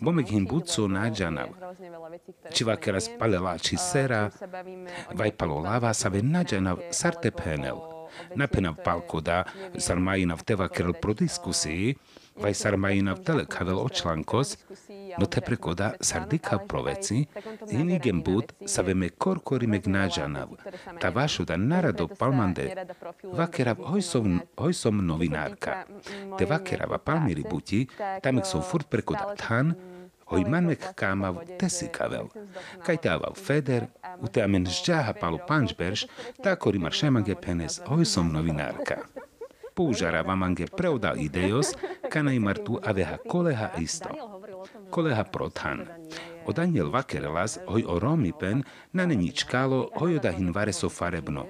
Bo 0.00 0.12
mek 0.12 0.28
hin 0.28 0.46
but 0.46 0.68
so 0.68 0.88
nađanav. 0.88 1.48
Či 2.52 2.64
vakera 2.64 3.00
spalela 3.00 3.58
či 3.58 3.76
sera, 3.76 4.30
vaj 5.14 5.30
palo 5.36 5.60
lava 5.60 5.94
sa 5.94 6.08
ve 6.08 6.22
nađanav 6.22 6.78
sarte 6.90 7.30
penel. 7.30 7.76
Napenav 8.34 8.74
palkoda, 8.84 9.44
sar 9.78 9.98
majinav 9.98 10.42
teva 10.44 10.68
kerel 10.68 10.92
pro 10.92 11.14
vai 12.42 12.54
sarmaina 12.54 13.14
telekavel 13.14 13.78
očlankos, 13.78 14.56
no 15.18 15.26
te 15.26 15.40
prekoda 15.40 15.92
sardika 16.00 16.58
proveci, 16.68 17.24
inigem 17.70 18.22
bud 18.22 18.52
saveme 18.66 19.08
korkorime 19.08 19.78
gnađanav, 19.78 20.48
ta 21.00 21.08
vašu 21.08 21.44
da 21.44 21.56
narado 21.56 22.08
palmande, 22.08 22.86
vakerav 23.22 23.76
hojsom, 23.76 24.40
hojsom 24.56 25.06
novinárka, 25.06 25.84
te 26.38 26.46
vakerava 26.46 26.98
palmiri 26.98 27.44
buti, 27.50 27.86
tamek 28.22 28.46
som 28.46 28.62
furt 28.62 28.90
prekoda 28.90 29.34
tan, 29.48 29.74
hoj 30.26 30.44
manmek 30.48 30.82
kámav 30.94 31.38
tesikavel. 31.58 32.28
Kaj 32.86 32.96
távav 32.96 33.38
feder, 33.46 33.86
u 34.20 34.26
te 34.28 34.42
amen 34.42 34.66
žďáha 34.66 35.14
palu 35.20 35.38
pančberš, 35.48 36.06
tá 36.42 36.56
korimar 36.56 36.92
šemange 36.92 37.38
penes, 37.38 37.80
hoj 37.86 38.04
som 38.04 38.32
novinárka 38.32 39.06
použarava 39.76 40.34
mange 40.34 40.66
preuda 40.66 41.12
idejos, 41.20 41.74
kanai 42.10 42.38
martu 42.38 42.80
aveha 42.82 43.18
koleha 43.28 43.70
isto. 43.78 44.08
Koleha 44.90 45.24
prothan. 45.24 45.84
O 46.46 46.52
Daniel 46.52 46.90
Vakerelas 46.90 47.58
hoj 47.68 47.84
o 47.86 47.98
romipen 47.98 48.64
na 48.92 49.06
neničkalo 49.06 49.90
hoj 50.00 50.18
da 50.22 50.32
hinvareso 50.32 50.88
farebno. 50.88 51.46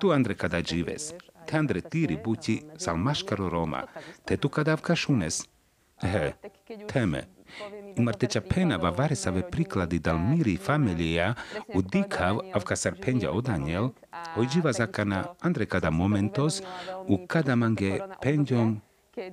Tu 0.00 0.12
andre 0.12 0.34
kada 0.34 0.62
žives. 0.62 1.12
Te 1.46 1.58
andre 1.58 1.80
tiri 1.80 2.16
buti 2.24 2.62
sal 2.78 2.96
maškaro 2.96 3.48
Roma. 3.48 3.84
Te 4.24 4.36
tu 4.36 4.48
kadavka 4.48 4.96
šunes. 4.96 5.44
He, 6.02 6.32
teme. 6.92 7.35
Marteća 7.96 8.40
penava 8.40 8.90
varesave 8.90 9.50
prikladi 9.50 9.98
dal 9.98 10.18
miri 10.18 10.56
familija 10.56 11.34
u 11.74 11.82
dikav 11.82 12.38
avkasar 12.54 12.94
penja 13.04 13.30
Daniel, 13.42 13.88
Hojiva 14.34 14.72
zakana 14.72 15.24
andre 15.40 15.66
kada 15.66 15.90
momentos 15.90 16.62
u 17.08 17.26
kada 17.26 17.54
mange 17.56 17.98
penjom 18.22 18.80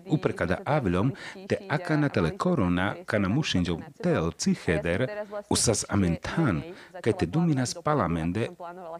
upre 0.09 0.33
kada 0.33 0.57
avlom 0.65 1.11
te 1.47 1.57
akana 1.69 2.09
tele 2.09 2.37
korona 2.37 2.95
kana 3.05 3.29
mushinjom 3.29 3.81
tel 4.03 4.31
ciheder 4.31 5.07
usas 5.49 5.85
amentan 5.89 6.61
kaj 7.03 7.13
te 7.19 7.25
duminas 7.25 7.75
palamende 7.83 8.47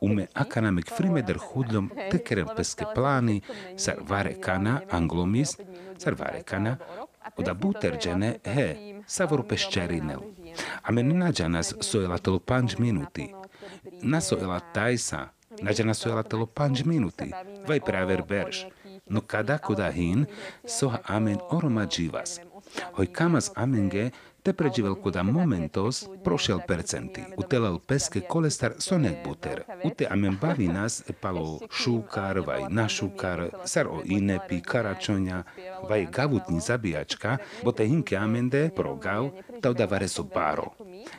ume 0.02 0.28
akana 0.34 0.72
mek 0.72 0.92
frimeder 0.98 1.38
hudlom 1.48 1.90
tekeren 2.12 2.48
peske 2.58 2.86
plani 2.96 3.42
sar 3.78 3.96
vare 4.10 4.34
kana 4.46 4.82
anglomis 4.92 5.58
sar 5.98 6.14
vare 6.20 6.44
kana 6.44 6.78
oda 7.38 7.54
buterđene 7.54 8.38
he 8.44 8.76
savoru 9.08 9.48
peščerinel. 9.48 10.20
Amen 10.84 11.18
nađanas 11.18 11.74
sojela 11.82 12.18
telo 12.18 12.40
panč 12.40 12.78
minuti. 12.78 13.34
Nasojela 14.02 14.60
tajsa 14.60 15.28
Nađena 15.62 15.94
su 15.94 16.24
telo 16.30 16.46
panč 16.46 16.84
minuti, 16.84 17.32
vai 17.68 17.80
praver 17.80 18.24
berš. 18.28 18.66
No 19.06 19.22
kada 19.22 19.58
koda 19.58 19.92
hin, 19.92 20.26
soha 20.68 20.98
amen 21.06 21.38
oroma 21.50 21.86
dživas. 21.86 22.40
Hoj 22.94 23.06
kamas 23.14 23.52
amenge, 23.56 24.10
Te 24.44 24.54
pređivel 24.54 24.96
koda 24.96 25.24
momentos 25.24 26.06
prošel 26.24 26.60
percenti. 26.68 27.24
Utelal 27.38 27.80
peske 27.80 28.22
kolestar 28.22 28.74
sonek 28.78 29.16
buter. 29.26 29.64
Ute 29.84 30.08
amen 30.10 30.38
bavi 30.42 30.68
nas 30.68 31.04
palo 31.22 31.60
šúkar, 31.72 32.40
vaj 32.40 32.62
našúkar, 32.70 33.50
sar 33.66 33.88
o 33.88 34.02
inepi, 34.06 34.62
karačoňa, 34.62 35.44
vaj 35.90 36.08
gavutni 36.12 36.60
zabíjačka, 36.60 37.38
bo 37.64 37.72
te 37.72 37.88
hinke 37.88 38.18
amende 38.18 38.70
progal, 38.76 39.32
tauda 39.62 39.86
vare 39.86 40.08
so 40.08 40.24
baro. 40.24 40.74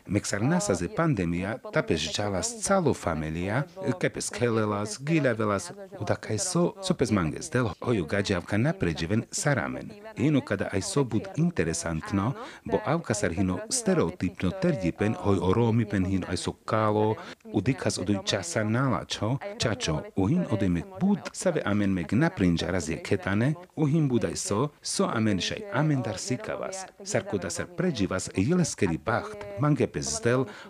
Meksar 0.06 0.42
nasa 0.42 0.74
ze 0.74 0.88
pandemia, 0.96 1.58
tapeš 1.72 2.12
žalas 2.16 2.54
calo 2.62 2.94
familia, 2.94 3.64
kepes 4.00 4.30
kelelas, 4.30 4.98
gilavelas, 5.00 5.72
udakaj 6.00 6.38
so, 6.38 6.74
so 6.82 6.94
pes 6.94 7.10
manges 7.10 7.50
del, 7.50 7.68
hoju 7.80 8.06
gađavka 8.06 8.56
napređiven 8.56 9.24
saramen. 9.30 9.90
Ino 10.16 10.40
kada 10.40 10.68
aj 10.72 10.82
so 10.82 11.04
bud 11.04 11.22
interesantno, 11.36 12.32
bo 12.64 12.78
avka 12.84 13.14
sar 13.14 13.32
hino 13.32 13.58
stereotypno 13.70 14.50
terdipen, 14.62 15.14
hoj 15.18 15.38
o 15.42 15.52
romi 15.54 15.84
pen 15.84 16.04
hino 16.04 16.26
aj 16.30 16.36
so 16.36 16.52
kalo, 16.52 17.14
udikas 17.52 17.98
oduj 17.98 18.18
časa 18.24 18.64
nalačo, 18.64 19.38
čačo, 19.58 20.02
uhin 20.16 20.44
mek 20.68 20.84
bud, 21.00 21.18
save 21.32 21.62
amen 21.64 21.90
mek 21.90 22.12
naprinja 22.12 22.70
razje 22.70 23.02
ketane, 23.02 23.54
uhin 23.76 24.08
budaj 24.08 24.36
so, 24.36 24.68
so 24.82 25.08
amen 25.14 25.40
šaj 25.40 25.62
amen 25.74 26.02
dar 26.02 26.18
sikavas, 26.18 26.84
sar 27.04 27.24
koda 27.30 27.50
sar 27.50 27.66
pređivas 27.76 28.30
jeleskeri 28.36 28.98
bacht, 28.98 29.38
mange 29.58 29.73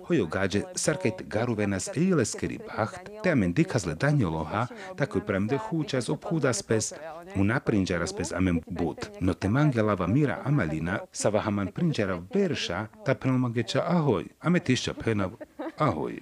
hojo 0.06 0.26
gađe 0.26 0.62
sarkajt 0.75 1.23
garuvenas 1.23 1.90
jeleskeri 1.94 2.58
bacht, 2.58 3.00
te 3.23 3.30
amen 3.30 3.52
dikazle 3.52 3.94
danjoloha, 3.94 4.66
tako 4.96 5.20
premde 5.20 5.58
hučas 5.58 6.08
obhudas 6.08 6.62
pes, 6.62 6.92
u 7.37 7.44
naprinđaras 7.44 8.12
pes 8.12 8.32
amen 8.32 8.61
bud. 8.66 9.08
No 9.20 9.34
te 9.34 9.49
mange 9.49 9.82
lava 9.82 10.06
mira 10.06 10.38
amalina, 10.44 10.99
sava 11.12 11.40
haman 11.40 11.66
prinđara 11.66 12.23
verša, 12.34 12.87
ta 13.06 13.14
penalmageća 13.14 13.82
ahoj, 13.87 14.25
ame 14.40 14.61
tišća 14.61 14.94
penav 14.94 15.30
ahoj. 15.78 16.20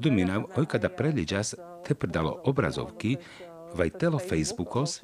Duminav, 0.00 0.42
oj 0.56 0.66
kada 0.66 0.88
preliđas, 0.88 1.54
te 1.86 1.94
predalo 1.94 2.42
obrazovky, 2.44 3.16
vaj 3.16 3.49
telo 3.98 4.18
Facebookos, 4.18 5.00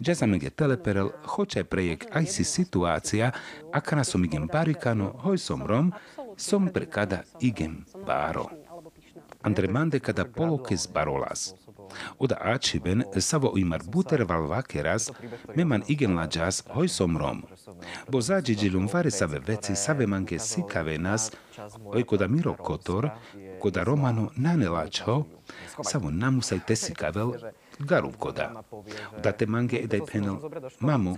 že 0.00 0.12
sa 0.14 0.26
mige 0.26 0.50
teleperel, 0.50 1.12
hoče 1.24 1.64
prejek 1.64 2.12
aj 2.14 2.24
si 2.26 2.44
situácia, 2.44 3.32
aká 3.72 3.96
na 3.96 4.04
som 4.04 4.24
igem 4.24 4.46
barikano, 4.46 5.16
hoj 5.24 5.38
som 5.38 5.62
rom, 5.62 5.92
som 6.36 6.70
prekada 6.70 7.24
igem 7.40 7.84
báro. 8.06 8.50
Andre 9.42 9.68
mande 9.68 9.98
kada 10.00 10.24
poloke 10.24 10.76
z 10.76 10.86
barolas. 10.86 11.54
Oda 12.18 12.36
ačiben 12.40 13.02
savo 13.20 13.52
imar 13.56 13.82
buter 13.82 14.24
val 14.24 14.46
vakeras, 14.46 15.10
meman 15.56 15.82
igen 15.88 16.14
la 16.14 16.28
jas 16.34 16.62
hoj 16.74 16.88
som 16.88 17.16
rom. 17.16 17.42
Bo 18.08 18.20
zađiđilum 18.20 18.88
vare 18.92 19.10
save 19.10 19.38
veci 19.46 19.76
save 19.76 20.06
manke 20.06 20.38
sikave 20.38 20.98
nas, 20.98 21.32
oj 21.84 22.04
koda 22.04 22.26
miro 22.26 22.54
kotor, 22.54 23.10
koda 23.60 23.84
romano 23.84 24.30
nanelačho, 24.36 25.24
savo 25.82 26.10
namusaj 26.10 26.58
tesikavel, 26.66 27.32
garu 27.78 28.12
koda. 28.18 28.62
Da 29.22 29.32
te 29.32 29.46
mange 29.46 29.80
edaj 29.84 30.00
penel, 30.12 30.38
mamu, 30.80 31.16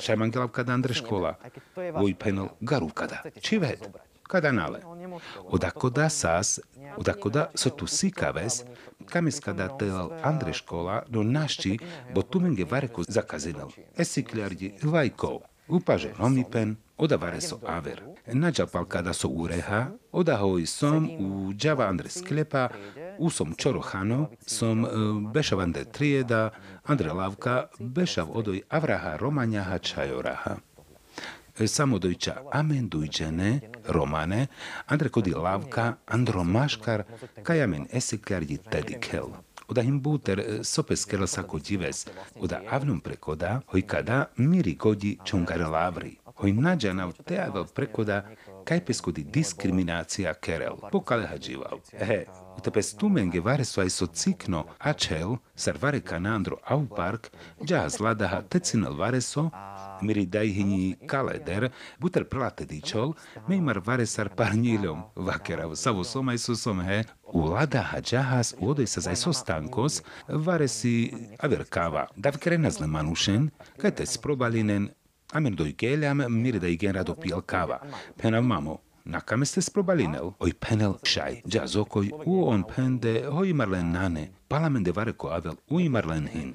šaj 0.00 0.16
mangelavka 0.16 0.62
da 0.62 0.72
Andre 0.72 0.94
škola, 0.94 1.34
voj 1.76 2.14
penel 2.14 2.48
garu 2.60 2.88
kada. 2.88 3.22
Čivet, 3.40 3.88
kada 4.28 4.52
nale. 4.52 4.80
Odako 5.44 5.90
da 5.90 6.08
sas, 6.08 6.60
odako 6.96 7.30
da 7.30 7.50
so 7.54 7.70
tu 7.70 7.86
sikaves, 7.86 8.62
kamis 9.06 9.40
kada 9.40 9.68
telal 9.78 10.10
Andre 10.22 10.52
škola, 10.52 11.02
no 11.08 11.22
našči, 11.22 11.78
bo 12.14 12.22
tu 12.22 12.40
menge 12.40 12.64
vareko 12.64 13.04
zakazinal. 13.08 13.70
Esikliardi 13.96 14.74
vajkov. 14.82 15.40
Upaže 15.68 16.12
romipen, 16.18 16.76
oda 16.96 17.16
vare 17.16 17.40
so 17.40 17.58
aver. 17.66 18.02
Nađapal 18.26 18.84
kada 18.84 19.12
so 19.12 19.28
ureha, 19.28 19.86
oda 20.12 20.36
hoj 20.36 20.66
som 20.66 21.10
u 21.18 21.52
džava 21.54 21.86
Andre 21.86 22.08
sklepa, 22.08 22.68
u 23.18 23.30
som 23.30 23.54
čorohano, 23.54 24.30
som 24.46 24.84
uh, 24.84 24.90
bešav 25.32 25.60
Andre 25.60 25.84
trijeda, 25.84 26.50
Andre 26.84 27.12
lavka, 27.12 27.66
bešav 27.78 28.28
odoj 28.32 28.62
avraha 28.68 29.16
romanjaha 29.16 29.78
čajoraha. 29.78 30.56
Samodojča 31.66 32.36
amen 32.52 32.88
dujđene, 32.88 33.60
romane, 33.88 34.46
Andre 34.86 35.08
kodi 35.08 35.30
lavka, 35.30 35.94
Andro 36.06 36.44
maškar, 36.44 37.02
kajamen 37.42 37.86
esiklardi 37.92 38.58
tedikel. 38.70 39.26
Oda 39.68 39.82
him 39.82 40.02
buter 40.02 40.60
sopes 40.62 41.04
kerel 41.04 41.26
sako 41.26 41.58
dives, 41.58 42.06
oda 42.40 42.60
avnum 42.70 43.00
prekoda, 43.00 43.60
hoj 43.66 43.82
kada 43.82 44.24
miri 44.36 44.74
godi 44.74 45.18
čongare 45.24 45.64
lavri. 45.64 46.16
Hoj 46.36 46.52
nađana 46.52 47.12
teavel 47.24 47.64
prekoda, 47.74 48.28
kaj 48.64 48.84
peskodi 48.84 49.24
diskriminacija 49.24 50.34
kerel, 50.34 50.76
pokale 50.92 51.26
hađival. 51.26 51.78
Ehe, 51.92 52.24
utepes 52.56 52.96
tumenge 52.96 53.40
vare 53.40 53.64
so 53.64 53.80
aj 53.80 53.90
so 53.90 54.06
cikno, 54.06 54.64
ačel, 54.78 55.36
sar 55.54 55.78
vare 55.82 56.00
kanandro 56.00 56.56
au 56.64 56.86
park, 56.96 57.30
dža 57.64 57.88
zladaha 57.88 58.42
tecinel 58.42 58.96
vare 58.96 59.20
so, 59.20 59.50
miri 60.02 60.26
dajhini 60.26 60.96
kaleder, 61.06 61.70
buter 61.98 62.24
plate 62.24 62.64
dičol, 62.64 63.14
meimar 63.48 63.80
vare 63.86 64.06
sar 64.06 64.28
parnilom, 64.36 65.02
vakerav, 65.16 65.74
savo 65.74 66.04
somaj 66.04 66.38
su 66.38 66.56
som 66.56 66.80
he, 66.80 67.04
u 67.32 67.40
lada 67.44 67.82
hađahas 67.82 68.54
u 68.58 68.70
odoj 68.70 68.86
sa 68.86 69.00
zaj 69.00 69.16
so 69.16 69.32
stankos, 69.32 70.02
vare 70.28 70.68
si 70.68 71.12
averkava, 71.38 72.06
dav 72.16 72.38
krenazle 72.38 72.86
manušen, 72.86 73.50
kaj 75.36 75.54
te 75.54 75.54
sprobalinen, 75.54 75.56
amen 75.56 75.56
doj 75.56 75.74
geljam, 75.78 76.42
miri 76.42 76.58
da 76.58 76.68
igen 76.68 76.94
rado 76.94 77.14
pijel 77.14 77.40
kava. 77.40 77.80
Penav 78.16 78.42
mamo, 78.42 78.78
nakame 79.04 79.46
ste 79.46 79.60
sprobalinel, 79.60 80.32
oj 80.38 80.52
penel 80.52 80.94
šaj, 81.02 81.42
dža 81.46 81.66
zokoj, 81.66 82.10
u 82.26 82.48
on 82.48 82.64
pende, 82.64 83.24
hoj 83.30 83.52
marlen 83.52 83.92
nane, 83.92 84.30
palamende 84.48 84.92
vare 84.92 85.12
ko 85.12 85.28
avel, 85.28 85.56
u 85.68 85.80
marlen 85.90 86.26
hin. 86.26 86.54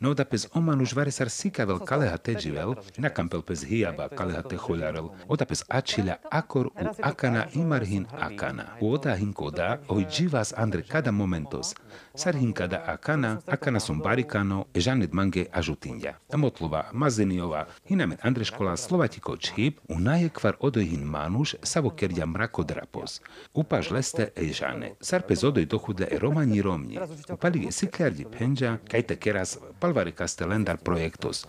No 0.00 0.14
da 0.14 0.24
pes 0.24 0.46
oman 0.54 0.80
už 0.80 0.92
vare 0.94 1.10
sar 1.10 1.30
sikavel 1.30 1.78
kaleha 1.78 2.18
teđivel, 2.18 2.74
nakampel 2.98 3.42
pes 3.42 3.64
hijaba 3.64 4.08
kaleha 4.08 4.42
te 4.42 4.56
huljarel, 4.56 5.08
oda 5.28 5.44
pes 5.44 5.64
ačilja 5.68 6.16
akor 6.30 6.66
u 6.66 6.92
akana 7.02 7.46
imarhin 7.54 8.06
akana. 8.12 8.76
U 8.80 8.92
oda 8.92 9.14
hin 9.16 9.32
koda, 9.32 9.78
oj 9.88 10.04
dživas 10.10 10.52
andre 10.56 10.82
kada 10.82 11.10
momentos, 11.10 11.74
sar 12.16 12.36
hin 12.36 12.52
kada 12.52 12.82
akana, 12.86 13.40
akana 13.46 13.80
som 13.80 14.00
barikano, 14.00 14.64
e 14.74 14.80
žanet 14.80 15.12
mange 15.12 15.46
ažutinja. 15.52 16.14
Motlova, 16.36 16.84
mazeniova, 16.92 17.66
hinamet 17.88 18.24
andreškola 18.24 18.76
slovatiko 18.76 19.36
čhip, 19.36 19.80
u 19.88 19.98
najekvar 20.00 20.56
odoj 20.60 20.84
hin 20.84 21.04
manuš, 21.04 21.54
savo 21.62 21.90
kerja 21.90 22.26
mrako 22.26 22.64
drapos. 22.64 23.20
Upaž 23.54 23.90
leste 23.90 24.28
e 24.36 24.52
žane, 24.52 24.92
sar 25.00 25.22
pes 25.28 25.44
odoj 25.44 25.66
dohudle 25.66 26.08
e 26.10 26.18
romani 26.18 26.62
romni. 26.62 26.98
Upalige 27.32 27.72
siklardi 27.72 28.26
penđa, 28.38 28.78
kajte 28.90 29.16
keras 29.16 29.58
palvare 29.80 30.12
castelendar 30.12 30.76
proiectos. 30.76 31.46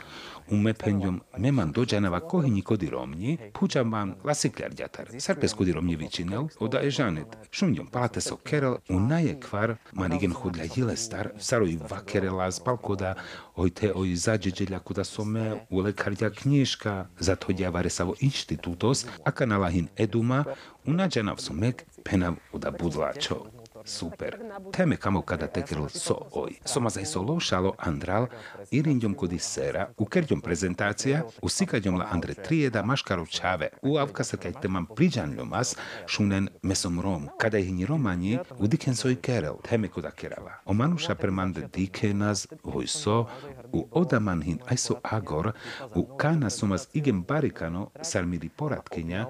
Un 0.51 0.61
me 0.61 0.73
pendium 0.73 1.21
me 1.37 1.51
man 1.51 1.71
dođanava 1.71 2.19
kohini 2.19 2.61
kodi 2.61 2.89
romnji, 2.89 3.37
puđa 3.53 3.83
man 3.83 4.15
lasikler 4.23 4.73
djatar. 4.73 5.07
Sarpes 5.19 5.53
kodi 5.53 5.71
romnji 5.71 5.95
vičinel, 5.95 6.47
oda 6.59 6.79
je 6.79 6.91
žanet. 6.91 7.27
Šumdjom 7.51 7.87
palate 7.87 8.21
so 8.21 8.35
kerel, 8.35 8.75
u 8.89 8.99
naje 8.99 9.39
kvar, 9.39 9.75
man 9.93 10.13
igen 10.13 10.33
hudlja 10.33 10.63
jile 10.75 10.95
star, 10.95 11.29
saroj 11.39 11.77
vakerela 11.89 12.51
z 12.51 12.59
balkoda, 12.65 13.15
oj 13.55 13.69
te 13.69 13.93
oj 13.95 14.15
zađeđelja 14.15 14.79
kuda 14.79 15.03
so 15.03 15.23
me 15.23 15.55
u 15.69 15.79
lekarja 15.79 16.29
knjiška, 16.29 17.07
zato 17.19 17.53
djavare 17.53 17.89
savo 17.89 18.13
institutos, 18.19 19.05
a 19.23 19.31
kanalahin 19.31 19.87
eduma, 19.97 20.45
unađanav 20.85 21.37
so 21.37 21.53
mek, 21.53 21.83
penav 22.03 22.33
uda 22.53 22.71
budlačo 22.71 23.56
szuper. 23.87 24.37
Temek 24.69 25.05
amokadatekeről 25.05 25.87
szói. 25.87 26.51
Szomazai 26.63 27.03
szólósáló 27.03 27.75
Andrál, 27.77 28.29
iringyomkodi 28.69 29.37
szera, 29.37 29.91
ukergyom 29.95 30.41
prezentácia, 30.41 31.25
uszikagyomla 31.39 32.03
Andre 32.03 32.33
Trieda, 32.33 32.83
Maškaro 32.83 33.25
Čave, 33.25 33.71
u 33.81 33.95
avkasakajtemam 33.95 34.87
pridzsanlyomas, 34.93 35.73
sunen 36.05 36.51
mesomrom, 36.61 37.31
kadaihinyi 37.37 37.85
romanyi, 37.85 38.39
udikenszoi 38.57 39.19
kerel, 39.19 39.57
temekoda 39.61 40.09
kerava. 40.09 40.61
Omanusa 40.63 41.15
permande 41.15 41.67
dikenaz, 41.71 42.47
hojszó, 42.61 43.27
u 43.71 43.87
odamanhin 43.89 44.61
ajszó 44.65 44.97
agor, 45.01 45.53
u 45.93 46.15
kána 46.15 46.49
szomaz 46.49 46.87
igen 46.91 47.23
barikano, 47.25 47.91
szalmiri 48.01 48.51
poratkinya, 48.55 49.27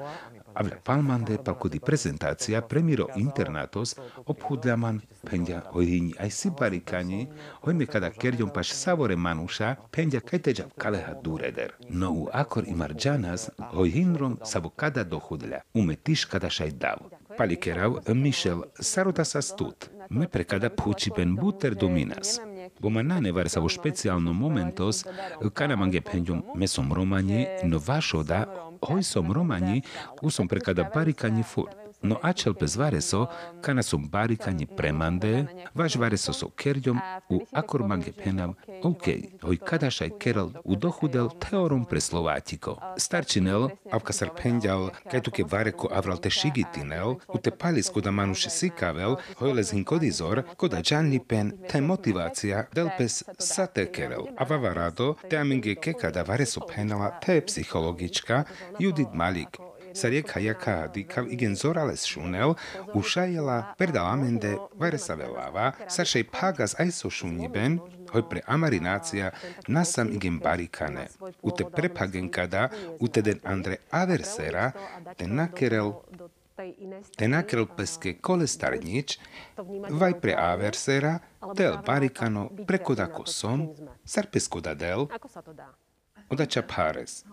Avla 0.57 0.75
palmande 0.83 1.37
palkodi 1.37 1.79
prezentácia 1.79 2.61
premiro 2.61 3.07
internatos 3.15 3.91
obhudľaman 4.25 5.01
pendia 5.29 5.59
hojhini 5.69 6.15
aj 6.17 6.31
si 6.33 6.49
barikani, 6.49 7.27
hojme 7.61 7.85
kada 7.85 8.09
kerďom 8.09 8.49
paš 8.49 8.71
savore 8.73 9.15
manuša, 9.15 9.75
pendia 9.91 10.19
kajteđa 10.19 10.65
kaleha 10.77 11.13
dureder. 11.23 11.75
No 11.89 12.09
u 12.11 12.27
akor 12.33 12.63
imar 12.67 12.95
džanas, 12.97 13.49
hojhinrom 13.73 14.39
savo 14.43 14.69
kada 14.69 15.03
dohudľa, 15.03 15.61
ume 15.73 15.95
tiš 15.95 16.25
kada 16.25 16.49
šaj 16.49 16.71
dav. 16.71 17.05
Palikerav, 17.37 18.01
Michel, 18.15 18.63
sarota 18.81 19.25
sa 19.25 19.41
stut, 19.41 19.89
me 20.09 20.27
prekada 20.27 20.69
puči 20.69 21.11
ben 21.17 21.35
buter 21.35 21.75
dominas. 21.75 22.39
Bomanane 22.79 23.31
var 23.31 23.49
savo 23.49 23.69
špecijalno 23.69 24.33
momentos, 24.33 25.05
kana 25.53 25.75
mange 25.75 26.01
pendium 26.01 26.43
mesom 26.55 26.93
romanje, 26.93 27.47
no 27.63 27.79
vašoda 27.87 28.66
hoj 28.81 29.03
som 29.03 29.33
romani, 29.33 29.81
u 30.21 30.29
som 30.29 30.47
prekada 30.47 30.89
barikani 30.93 31.43
furt. 31.43 31.87
No 32.01 32.19
acel 32.21 32.53
pe 32.53 32.65
zvareso, 32.65 33.27
kana 33.62 33.81
som 33.81 34.10
barikani 34.10 34.65
premande, 34.65 35.47
vaš 35.73 35.95
vareso 35.95 36.33
so 36.33 36.49
kerďom, 36.49 36.99
u 37.29 37.39
akor 37.51 37.83
mange 37.88 38.12
penam, 38.12 38.53
OK, 38.83 39.07
hoj 39.41 39.57
kadašaj 39.57 40.12
kerel 40.19 40.51
u 40.63 40.75
dochudel 40.75 41.29
teorom 41.41 41.86
pre 41.86 42.01
Slovátiko. 42.01 42.77
Starčinel, 42.97 43.69
avka 43.91 44.13
sar 44.13 44.29
penďal, 44.38 44.91
kaj 45.12 45.23
tu 45.25 45.31
ke 45.31 45.43
vareko 45.43 45.89
avral 45.91 46.21
te 46.21 46.29
šigitinel, 46.29 47.17
u 47.33 47.38
te 47.41 47.51
palis 47.51 47.89
koda 47.89 48.12
manuše 48.12 48.53
sikavel, 48.53 49.17
hoj 49.41 49.55
les 49.57 49.73
hin 49.73 49.83
kodizor, 49.83 50.43
koda 50.57 50.83
džanli 50.86 51.19
pen 51.19 51.51
te 51.69 51.81
motivácia 51.81 52.67
del 52.77 52.91
pes 52.97 53.23
sa 53.39 53.65
te 53.65 53.88
kerel. 53.91 54.29
A 54.38 54.45
vavarado, 54.45 55.15
te 55.29 55.41
aminge 55.41 55.75
ke 55.81 55.97
kada 55.97 56.21
vareso 56.23 56.62
penala 56.69 57.10
te 57.25 57.41
psychologička 57.41 58.43
Judith 58.79 59.13
Malik, 59.13 59.57
sa 59.97 60.10
rieka 60.10 60.39
Dikav 60.93 61.13
kao 61.13 61.25
igen 61.31 61.55
zorales 61.55 62.05
šunel, 62.05 62.53
ušajela 62.93 63.73
perdalamende 63.77 64.57
veresavelava, 64.79 65.71
sašej 65.89 66.23
pagas 66.23 66.79
aiso 66.79 67.10
šunjiben, 67.10 67.79
hoj 68.12 68.29
pre 68.29 68.41
amarinacija 68.45 69.31
nasam 69.67 70.12
igen 70.12 70.39
barikane, 70.39 71.07
u 71.41 71.51
te 71.51 71.65
prepagen 71.75 72.31
kada, 72.31 72.69
u 72.99 73.07
den 73.07 73.39
Andre 73.43 73.75
Aversera, 73.91 74.71
te 75.17 75.27
nakerel 75.27 75.93
te 77.17 77.27
nakrel 77.27 77.67
peske 77.77 78.13
kole 78.21 78.47
starnjič, 78.47 79.17
vaj 80.01 80.15
pre 80.21 80.33
aversera, 80.38 81.19
tel 81.57 81.77
barikano 81.86 82.47
prekoda 82.67 83.05
kosom, 83.13 83.67
sar 84.05 84.29
pesko 84.33 84.62
del, 84.62 85.05
odača 86.33 86.63
pares, 86.75 87.23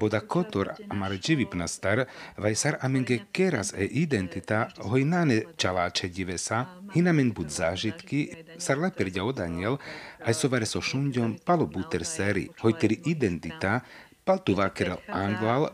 Boda 0.00 0.20
kotor 0.20 0.72
amare 0.88 1.18
dživipnastar, 1.18 2.04
vai 2.36 2.54
sar 2.54 2.78
amenge 2.80 3.18
keras 3.32 3.72
e 3.72 3.84
identita 3.84 4.68
hojnane 4.78 5.42
čaláče 5.56 6.08
divesa, 6.08 6.64
hinamen 6.94 7.32
bud 7.32 7.50
zážitky, 7.50 8.26
sar 8.58 8.78
leperďa 8.78 9.24
odaniel, 9.24 9.78
aj 10.26 10.34
sovare 10.34 10.66
so 10.66 10.80
šundjom 10.80 11.38
palo 11.44 11.66
buter 11.66 12.04
seri, 12.04 12.48
hojteri 12.60 13.00
identita, 13.06 13.80
paltuvakerel 14.26 14.98
anglal, 15.08 15.68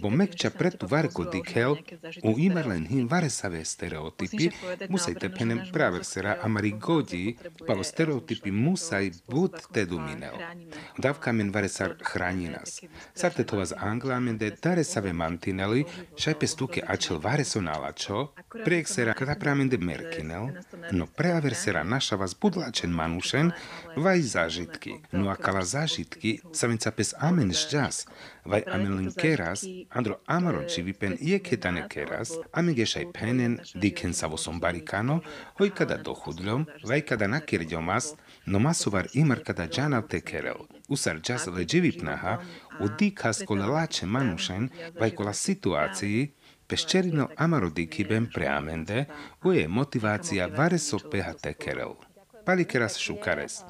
bo 0.00 0.10
mekča 0.10 0.50
pretu 0.50 0.86
varko 0.90 1.24
dikhel, 1.32 1.76
u 2.22 2.34
imerlen 2.38 2.84
hin 2.86 3.08
varesave 3.10 3.64
stereotipi, 3.64 4.50
musaj 4.88 5.16
tepenem 5.22 5.62
praversera 5.72 6.36
amari 6.46 6.72
godi, 6.86 7.24
palo 7.66 7.84
stereotipi 7.84 8.52
musaj 8.54 9.10
bud 9.32 9.58
teduminel. 9.74 10.38
Davka 11.02 11.32
men 11.32 11.50
varesar 11.56 11.96
hrani 12.12 12.48
nas. 12.54 12.78
Sarte 13.14 13.44
to 13.44 13.58
vas 13.58 13.74
anglamen 13.76 14.38
de 14.38 14.52
daresave 14.62 15.12
mantineli, 15.12 15.84
šajpe 16.16 16.46
stuke 16.46 16.84
ačel 16.86 17.18
vareso 17.26 17.60
nalačo, 17.60 18.28
prejek 18.64 18.88
sera 18.88 19.14
kada 19.18 19.34
pramen 19.40 19.68
de 19.68 19.78
merkinel, 19.78 20.52
no 20.92 21.06
preaversera 21.18 21.82
naša 21.84 22.16
vas 22.22 22.36
budlačen 22.40 22.90
manušen, 22.90 23.50
vaj 23.96 24.20
zážitky. 24.22 25.00
No 25.12 25.30
a 25.30 25.36
kala 25.36 25.64
zážitky, 25.64 26.38
sa 26.52 26.70
venca 26.70 26.90
pes 26.94 27.14
amen 27.18 27.50
žďas, 27.52 27.95
keras, 27.96 28.06
vai 28.44 28.62
amelin 28.66 29.12
keras, 29.12 29.64
andro 29.90 30.20
amaron 30.26 30.68
ci 30.68 30.82
vipen 30.82 31.16
ie 31.20 31.38
ketane 31.38 31.88
keras, 31.88 32.32
amigesai 32.52 33.06
penen 33.12 33.60
diken 33.74 34.12
savoson 34.12 34.60
barikano, 34.60 35.20
hoi 35.58 35.70
kada 35.70 35.96
dohudlom, 35.96 36.66
vai 36.84 37.02
kada 37.02 37.26
nakirďomas, 37.26 38.14
no 38.46 38.58
masovar 38.58 39.06
imar 39.14 39.42
kada 39.42 39.66
džanav 39.66 40.08
te 40.08 40.20
kerel. 40.20 40.66
Usar 40.88 41.20
džas 41.20 41.46
leđi 41.46 41.80
vipnaha, 41.80 42.38
u 42.80 42.88
dikas 42.98 43.42
kola 43.46 43.66
lače 43.66 44.06
manušen, 44.06 44.70
vai 45.00 45.10
kola 45.10 45.32
situácii, 45.32 46.32
Peščerinel 46.66 47.28
amarodikibem 47.38 48.24
preamende, 48.26 49.04
uje 49.46 49.68
motivácia 49.68 50.48
vareso 50.50 50.98
peha 50.98 51.30
tekerel. 51.38 51.94
Palikeras 52.46 52.98
šukares. 52.98 53.62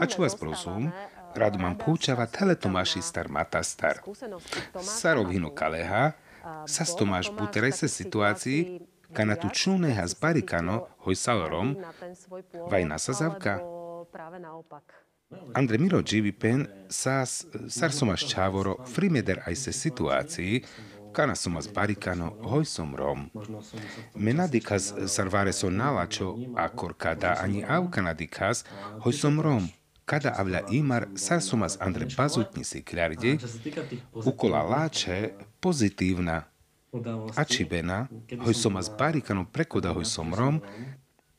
A 0.00 0.04
čo 0.04 0.20
vás 0.20 0.36
prosím, 0.36 0.92
Radoman 1.34 1.74
púčava 1.74 2.26
teletomáši 2.26 3.02
star 3.02 3.28
matastar. 3.28 4.00
Sarovhino 4.80 5.50
kaleha, 5.50 6.12
sa 6.66 6.84
stomáš 6.84 7.30
buterej 7.34 7.72
se 7.72 7.88
situácii, 7.88 8.80
kana 9.12 9.34
tu 9.36 9.48
čúneha 9.50 10.06
z 10.06 10.14
barikano 10.14 10.86
hoj 11.02 11.16
salorom, 11.18 11.76
vaj 12.70 12.84
nasazavka. 12.84 13.60
Andre 15.54 15.78
Miro 15.78 16.02
Dživipen 16.02 16.66
sas 16.88 17.46
sar 17.68 17.92
somaš 17.92 18.28
čávoro 18.30 18.76
frimeder 18.86 19.42
aj 19.46 19.54
se 19.56 19.72
situácii, 19.72 20.62
kana 21.12 21.34
somas 21.34 21.66
barikano 21.66 22.34
hoj 22.42 22.64
som 22.64 22.94
rom. 22.94 23.30
Menadikas 24.14 24.94
sarvare 25.06 25.52
so 25.52 25.70
nalačo 25.70 26.36
akor 26.56 26.94
kada 26.94 27.38
ani 27.42 27.64
au 27.64 27.90
kanadikas 27.90 28.64
hoj 29.02 29.12
som 29.12 29.40
rom 29.40 29.66
kada 30.04 30.34
avla 30.38 30.60
imar 30.70 31.06
sarsumas 31.14 31.76
andre 31.80 32.06
bazutnisi 32.16 32.82
kľardi, 32.82 33.38
ukola 34.12 34.62
láče 34.62 35.32
pozitívna 35.60 36.42
ačibena, 37.36 38.06
hoj 38.44 38.54
somas 38.54 38.90
barikano 38.98 39.46
prekoda 39.52 39.92
hoj 39.92 40.04
somrom, 40.04 40.60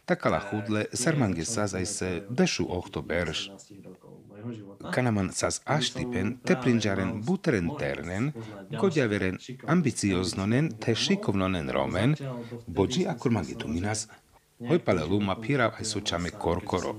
takala 0.06 0.40
chudle 0.40 0.86
sarmange 0.94 1.46
sazaj 1.46 1.86
se 1.86 2.10
dešu 2.30 2.66
ohto 2.70 3.02
berš. 3.02 3.50
Kanaman 4.92 5.32
sas 5.34 5.62
aštipen 5.66 6.38
te 6.46 6.56
prinjaren 6.62 7.22
buteren 7.26 7.70
ternen, 7.80 8.32
kodjaveren 8.80 9.38
ambicioznonen 9.68 10.70
te 10.86 10.96
šikovnonen 10.96 11.70
romen, 11.70 12.16
bođi 12.68 13.08
akur 13.08 13.32
magituminas 13.32 14.08
Hoipalelu 14.08 14.25
ma 14.60 15.36
pirav 15.36 15.74
ai 15.78 15.86
sochame 15.86 16.30
korkoro. 16.30 16.96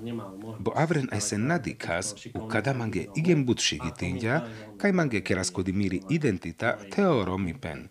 Bo 0.60 0.72
avren 0.76 1.08
ai 1.12 1.20
sen 1.20 1.46
nadikas 1.46 2.14
u 2.34 2.48
kada 2.48 2.74
mange 2.74 3.08
igen 3.14 3.44
but 3.46 3.58
shigitinja, 3.58 4.42
kai 4.78 4.92
mange 4.92 5.20
keras 5.20 5.50
kodimiri 5.50 6.02
identita 6.08 6.76
teoromi 6.90 7.54
pen. 7.54 7.88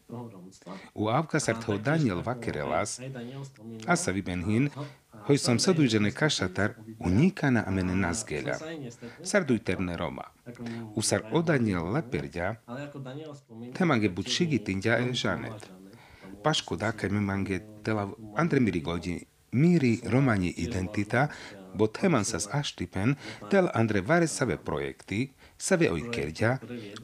U 0.94 1.10
avkasar 1.10 1.56
teo 1.66 1.78
Daniel 1.78 2.22
vakerelas, 2.22 3.02
asa 3.88 4.12
viben 4.12 4.44
hin, 4.46 4.70
hoj 5.28 5.38
som 5.38 5.60
sadujžene 5.60 6.12
kašatar 6.12 6.76
unikana 7.00 7.64
amene 7.68 7.96
nazgelja. 7.96 8.58
Sarduj 9.24 9.60
terne 9.60 9.98
Roma. 9.98 10.24
U 10.96 11.02
sar 11.02 11.22
o 11.32 11.42
Daniel 11.42 11.94
leperdja, 11.94 12.56
te 13.74 13.86
mange 13.86 14.10
but 14.10 14.28
shigitinja 14.28 15.00
e 15.00 15.14
žanet. 15.14 15.70
Paško 16.44 16.76
da 16.78 16.92
kai 16.92 17.10
me 17.10 17.20
mange 17.20 17.60
tela 17.84 18.12
andre 18.38 18.60
miri 18.60 18.82
godini 18.82 19.26
miri 19.56 19.94
romani 20.12 20.52
identita, 20.68 21.30
bo 21.76 21.88
teman 21.88 22.24
sas 22.26 22.48
aštipen 22.52 23.16
tel 23.52 23.68
andre 23.74 24.02
vare 24.02 24.28
save 24.28 24.58
projekti, 24.58 25.32
save 25.58 25.90
oi 25.92 26.04
kerďa, 26.12 26.58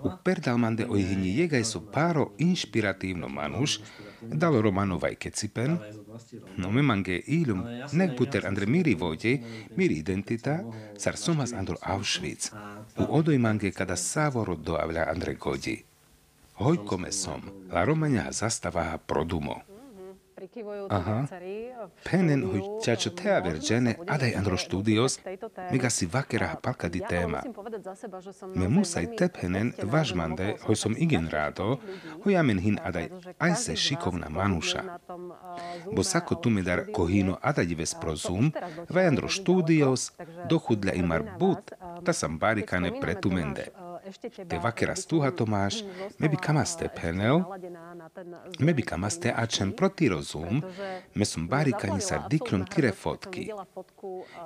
u 0.04 0.12
perdal 0.24 0.58
mande 0.58 0.86
oi 0.90 1.04
hini 1.04 1.36
jegaj 1.40 1.64
so 1.64 1.82
paro 1.94 2.32
inšpiratívno 2.38 3.28
manuš, 3.28 3.80
dal 4.22 4.62
romanovaj 4.62 5.16
kecipen, 5.16 5.78
no 6.58 6.72
me 6.72 6.82
mange 6.82 7.22
ilum 7.28 7.64
nek 7.92 8.18
buter 8.18 8.48
andre 8.48 8.66
miri 8.66 8.96
vojde, 8.96 9.38
miri 9.76 10.00
identita, 10.04 10.60
sar 10.98 11.18
somas 11.18 11.54
andro 11.54 11.78
Auschwitz, 11.82 12.52
u 12.98 13.08
odoj 13.10 13.38
mange 13.38 13.72
kada 13.72 13.96
savoro 13.96 14.56
doavľa 14.56 15.10
andre 15.16 15.36
godi. 15.36 15.82
Hojkome 16.62 17.12
som, 17.12 17.42
la 17.72 17.84
Romania 17.86 18.28
zastavaha 18.32 18.98
produmo. 18.98 19.71
Aha. 20.90 21.28
Penen 22.04 22.44
hui 22.44 22.62
ťačo 22.82 23.12
tea 23.14 23.40
vergene 23.46 23.94
adaj 24.08 24.34
andro 24.40 24.58
studios, 24.58 25.20
mega 25.72 25.90
si 25.90 26.06
vakera 26.06 26.56
palka 26.64 26.90
di 26.90 27.02
téma. 27.10 27.44
Me 28.56 28.68
musaj 28.68 29.06
tepenen 29.18 29.74
važmande, 29.84 30.56
hoj 30.66 30.76
som 30.76 30.98
igen 30.98 31.30
rádo, 31.30 31.78
hoj 32.26 32.40
amen 32.42 32.60
hin 32.60 32.80
adaj 32.84 33.10
aj 33.38 33.56
se 33.64 33.76
šikovna 33.76 34.30
manuša. 34.30 34.82
Bo 35.94 36.04
sako 36.04 36.36
tu 36.36 36.50
me 36.50 36.66
dar 36.66 36.86
kohino 36.94 37.38
adaj 37.42 37.76
ves 37.78 37.94
prozum, 38.02 38.52
vaj 38.90 39.08
andro 39.14 39.30
studios, 39.30 40.12
dochudľa 40.50 40.98
imar 40.98 41.22
but, 41.40 41.72
ta 42.06 42.14
sam 42.14 42.40
barikane 42.40 42.98
pretumende. 43.02 43.70
Te 44.50 44.60
vakera 44.60 44.96
stuha 44.96 45.32
Tomáš, 45.32 45.82
mebi 46.20 46.38
kamaste 46.38 46.90
penel, 46.96 47.44
mebi 48.60 48.84
kamaste 48.84 49.34
ačem 49.38 49.72
proti 49.72 50.10
rozum, 50.10 50.62
me 51.16 51.26
som 51.26 51.48
barikani 51.48 52.02
sa 52.02 52.24
dikrom 52.30 52.66
tire 52.66 52.92
fotky. 52.92 53.50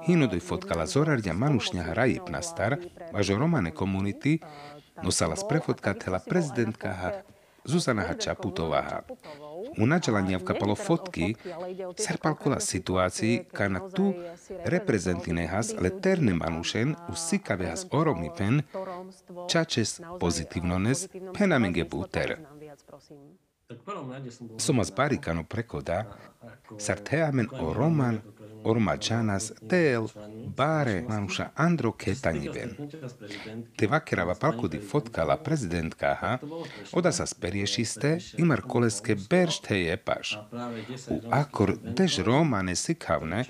Hino 0.08 0.28
doj 0.28 0.40
fotkala 0.40 0.86
zorarja 0.86 1.34
manušnja 1.34 1.84
hraji 1.92 2.20
pnastar, 2.28 2.78
važo 3.14 3.38
romane 3.38 3.72
komunity, 3.72 4.40
nosala 5.04 5.36
sprefotka 5.36 5.94
tela 5.94 6.20
prezidentka 6.20 7.22
Zuzana 7.66 8.14
Čaputová. 8.14 9.02
U 9.78 9.86
načelania 9.86 10.38
vkapalo 10.38 10.76
fotky, 10.76 11.36
serpalkola 11.98 12.60
situácii, 12.60 13.50
kana 13.54 13.80
tu 13.90 14.14
reprezentine 14.66 15.48
has 15.48 15.74
leterne 15.82 16.34
manušen 16.34 16.96
u 17.10 17.16
sikave 17.16 17.66
has 17.66 17.86
oromi 17.92 18.30
pen, 18.38 18.62
čačes 19.50 20.02
pozitívnones 20.20 21.08
penamenge 21.34 21.84
buter. 21.84 22.38
Somas 24.58 24.92
barikano 24.96 25.44
prekoda, 25.44 26.06
sarteamen 26.78 27.50
o 27.60 27.74
roman 27.74 28.22
ormađanas 28.66 29.52
tel 29.70 30.08
bare 30.58 31.04
manuša 31.10 31.50
Andro 31.56 31.92
Ketaniven. 31.92 32.70
Te 33.78 33.88
vakerava 33.88 34.36
palkudi 34.36 34.80
fotkala 34.92 35.38
prezidentkaha, 35.38 36.38
oda 36.92 37.12
sa 37.12 37.26
speriešiste 37.26 38.18
imar 38.38 38.62
koleske 38.62 39.16
berš 39.30 39.60
te 39.60 39.82
jepaš. 39.82 40.38
U 41.10 41.20
akor 41.32 41.76
dež 41.98 42.20
romane 42.20 42.76
sikavne, 42.76 43.46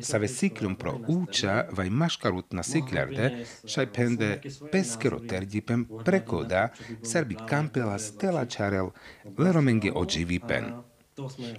sa 0.00 0.18
ve 0.18 0.28
siklum 0.28 0.76
pro 0.76 0.98
uča 1.08 1.64
vaj 1.72 1.90
maškarut 1.90 2.52
na 2.52 2.62
siklarde, 2.62 3.44
šaj 3.64 3.92
pende 3.92 4.40
peskero 4.72 5.18
terdipem 5.18 5.86
prekoda, 6.04 6.68
serbi 7.02 7.36
kampela 7.48 7.98
stela 7.98 8.44
čarel, 8.46 8.90
leromenge 9.38 9.92
ođivipen 9.94 10.87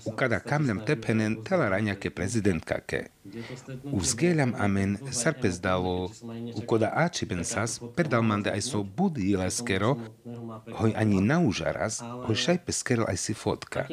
u 0.05 0.11
kada 0.15 0.39
kamljam 0.39 0.85
tepenen 0.85 1.43
tela 1.43 1.69
ranjake 1.69 2.09
prezidentkake. 2.09 3.05
Uzgeljam 3.83 4.53
amen 4.57 4.97
sarpes 5.11 5.61
dalo, 5.61 6.11
u 6.55 6.61
koda 6.67 6.91
ači 6.95 7.25
ben 7.25 7.43
sas, 7.45 7.81
perdal 7.95 8.21
mande 8.21 8.51
aj 8.51 8.61
so 8.61 8.83
budi 8.83 9.29
ileskero, 9.31 9.95
hoj 10.75 10.93
ani 10.95 11.21
naužaras, 11.21 12.01
hoj 12.25 12.35
šajpe 12.35 12.71
skero 12.71 13.05
aj 13.07 13.17
si 13.17 13.33
fotka. 13.33 13.85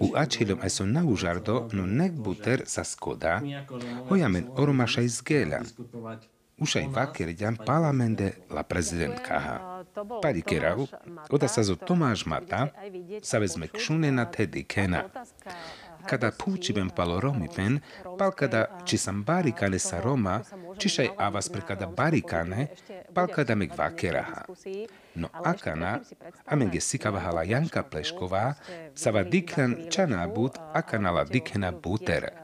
U 0.00 0.12
ačiljom 0.16 0.58
aj 0.62 0.70
so 0.70 0.86
naužardo, 0.86 1.68
no 1.72 1.86
nek 1.86 2.12
buter 2.12 2.62
sa 2.66 2.84
skoda, 2.84 3.40
hoj 4.08 4.24
amen 4.24 4.48
oromašaj 4.56 5.08
zgeljam. 5.08 5.64
Ušaj 6.58 6.86
vaker 6.94 7.34
ďam 7.34 7.56
palamende 7.66 8.32
la 8.50 8.62
prezidentkaha. 8.62 9.73
Parikerav, 9.94 10.86
oda 11.30 11.46
sa 11.46 11.62
zo 11.62 11.78
Tomáš 11.78 12.26
Mata, 12.26 12.68
sa 13.22 13.38
vezme 13.38 13.70
kšune 13.70 14.10
na 14.10 14.26
tedy 14.26 14.66
kena. 14.66 15.06
Kada 16.04 16.28
púčibem 16.34 16.92
palo 16.92 17.16
romi 17.16 17.48
pen, 17.48 17.80
pal 18.20 18.36
kada 18.36 18.84
či 18.84 19.00
sam 19.00 19.24
barikane 19.24 19.80
sa 19.80 20.04
Roma, 20.04 20.44
čišaj 20.76 21.16
avas 21.16 21.48
pre 21.48 21.64
kada 21.64 21.88
barikane, 21.88 22.68
pal 23.16 23.24
kada 23.32 23.56
meg 23.56 23.72
vakeraha. 23.72 24.44
No 25.16 25.32
akana, 25.32 26.04
amenge 26.44 26.84
sikavahala 26.84 27.48
Janka 27.48 27.80
Plešková, 27.88 28.52
sa 28.92 29.16
va 29.16 29.24
diklan 29.24 29.88
čanabut, 29.88 30.60
akanala 30.76 31.24
dikena 31.24 31.72
butere 31.72 32.43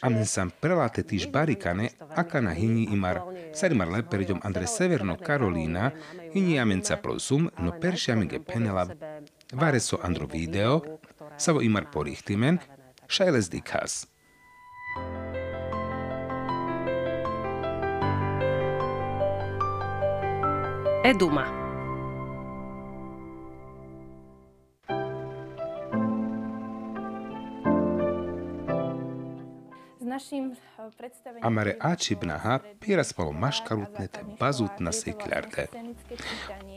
amen 0.00 0.26
sam 0.26 0.50
prelate 0.60 1.02
tiž 1.02 1.28
barikane, 1.30 1.90
aka 2.16 2.40
na 2.40 2.50
hini 2.50 2.88
imar 2.92 3.22
sarimar 3.54 3.88
leperidom 3.88 4.40
Andre 4.42 4.66
Severno 4.66 5.16
Karolína, 5.16 5.90
hini 6.34 6.58
amenca 6.58 6.96
prosum, 6.96 7.50
no 7.58 7.72
perši 7.80 8.12
amenge 8.12 8.40
penela, 8.40 8.88
vare 9.52 9.80
so 9.80 9.98
andro 10.02 10.26
video, 10.26 10.82
savo 11.36 11.62
imar 11.62 11.90
porihtimen, 11.92 12.58
šajles 13.08 13.50
dikas. 13.50 14.06
Eduma. 21.04 21.67
Amare 31.42 31.76
Ačibnaha 31.80 32.58
pieraspalo 32.80 33.32
maškarutne 33.32 34.06
te 34.06 34.20
bazutna 34.40 34.92
sikljarte. 34.92 35.66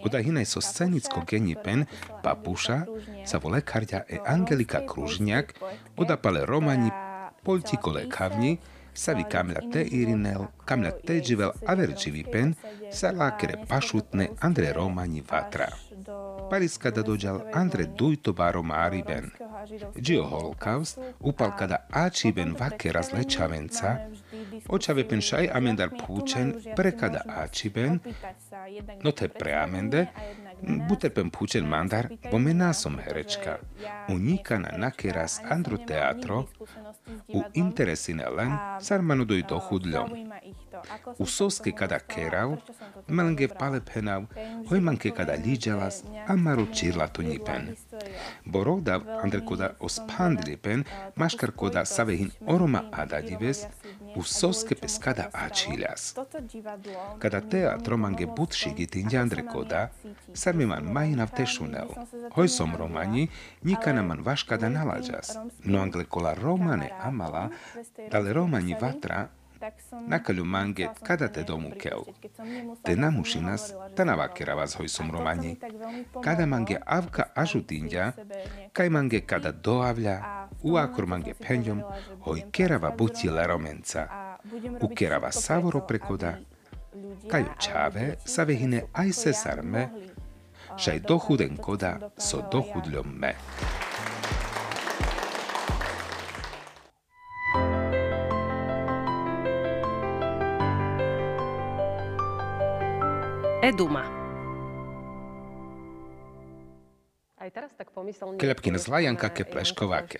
Oda 0.05 0.19
hinaj 0.19 0.45
so 0.45 0.61
scenicko 0.61 1.23
genipen, 1.29 1.85
papuša, 2.23 2.81
sa 3.25 3.37
vo 3.37 3.49
lekarja 3.49 4.03
e 4.09 4.19
Angelika 4.25 4.85
Kružnjak, 4.87 5.53
oda 5.97 6.17
pale 6.17 6.45
romani 6.45 6.91
politiko 7.43 7.91
lekavni, 7.91 8.57
savi 8.93 9.23
kamla 9.31 9.61
te 9.73 9.83
irinel, 9.83 10.45
kamla 10.65 10.91
te 11.07 11.19
dživel 11.21 11.51
averčivipen, 11.67 12.53
sa 12.91 13.11
lakere 13.11 13.57
pašutne 13.69 14.29
Andre 14.41 14.73
Romani 14.73 15.23
vatra. 15.31 15.67
Paris 16.51 16.77
kada 16.77 17.01
dođal 17.01 17.41
andre 17.53 17.85
dujto 17.85 18.33
baru 18.33 18.63
mari 18.63 19.03
ben. 19.07 19.29
Ġio 19.95 20.23
holkaust 20.27 20.99
upal 21.19 21.51
kada 21.59 21.77
aċi 21.89 22.33
ben 22.35 22.51
vakke 22.59 22.91
razle 22.91 23.23
očave 24.67 25.07
penšaj 25.07 25.47
amendar 25.53 25.89
pučen 26.01 26.51
prekada 26.75 27.21
aċi 27.43 27.71
ben, 27.73 27.99
no 29.03 29.11
te 29.11 29.27
preamende, 29.27 30.05
buter 30.61 31.09
pen 31.13 31.29
pučen 31.29 31.65
mandar, 31.65 32.09
nasom 32.53 32.99
herečka, 32.99 33.57
unika 34.09 34.59
na 34.59 34.69
nakeras 34.77 35.39
andro 35.49 35.77
teatro, 35.77 36.45
u 37.27 37.41
interesine 37.53 38.25
len 38.29 38.51
sarmanu 38.81 39.25
doj 39.25 39.43
dohudľom. 39.49 40.09
U 41.17 41.25
soske 41.25 41.71
kada 41.71 41.99
kerav, 41.99 42.57
melenge 43.07 43.47
pale 43.47 43.81
penav, 43.81 44.25
hojmanke 44.69 45.11
kada 45.11 45.33
liđelas, 45.45 46.03
amaru 46.27 46.65
čirla 46.73 47.07
to 47.07 47.21
nipen. 47.21 47.75
Borodav 48.45 49.01
andre 49.23 49.41
koda 49.45 49.73
ospandlipen, 49.79 50.83
maškar 51.15 51.51
koda 51.51 51.85
savehin 51.85 52.31
oroma 52.47 52.83
adadives, 52.91 53.65
soske 54.23 54.75
peskada 54.75 55.29
ačiljas. 55.33 56.15
Kada 57.19 57.41
teatro 57.41 57.97
mange 57.97 58.27
butšigi 58.37 58.87
andre 59.17 59.45
koda, 59.45 59.89
sarmiman 60.33 60.83
majinav 60.83 61.31
tešunel. 61.37 61.87
Hoj 62.33 62.47
som 62.47 62.75
romani, 62.75 63.27
nikana 63.63 64.01
man 64.01 64.21
vaškada 64.23 64.69
nalađas. 64.69 65.37
No 65.63 65.81
angle 65.81 66.05
kola 66.05 66.33
romane 66.33 66.89
amala, 67.03 67.49
dale 68.11 68.33
romani 68.33 68.75
vatra, 68.81 69.27
Nakallumánge 70.07 70.89
kada 71.03 71.27
te 71.27 71.43
domu 71.43 71.71
keu? 71.77 72.05
te 72.83 72.95
namuši 72.95 73.39
nas, 73.39 73.73
ta 73.95 74.03
navakera 74.03 74.55
vas 74.55 74.73
namusinas 74.73 74.97
tanavakeravas 74.97 75.11
romani. 75.11 75.57
kada 76.23 76.45
mange 76.45 76.77
avka 76.85 77.23
ajutinja, 77.35 78.13
kai 78.73 78.89
mange 78.89 79.21
kada 79.21 79.51
doavlja, 79.51 80.47
uakor 80.63 81.05
mange 81.05 81.33
penjom, 81.33 81.83
buci 82.25 82.97
buciela 82.97 83.47
romenca, 83.47 84.07
ukerava 84.81 85.31
savoro 85.31 85.81
prekoda, 85.81 86.39
kai 87.27 87.43
učave 87.43 88.15
savehine 88.25 88.83
ai 88.93 89.11
sesarme, 89.13 89.89
šaj 90.77 90.99
dohuden 90.99 91.57
koda 91.57 91.99
so 92.17 92.41
dohudljom 92.51 93.07
me. 93.19 93.35
Eduma. 103.71 104.03
Kľapkin 108.35 108.75
z 108.75 108.85
Lajanka 108.91 109.31
ke 109.31 109.47
Pleškováke. 109.47 110.19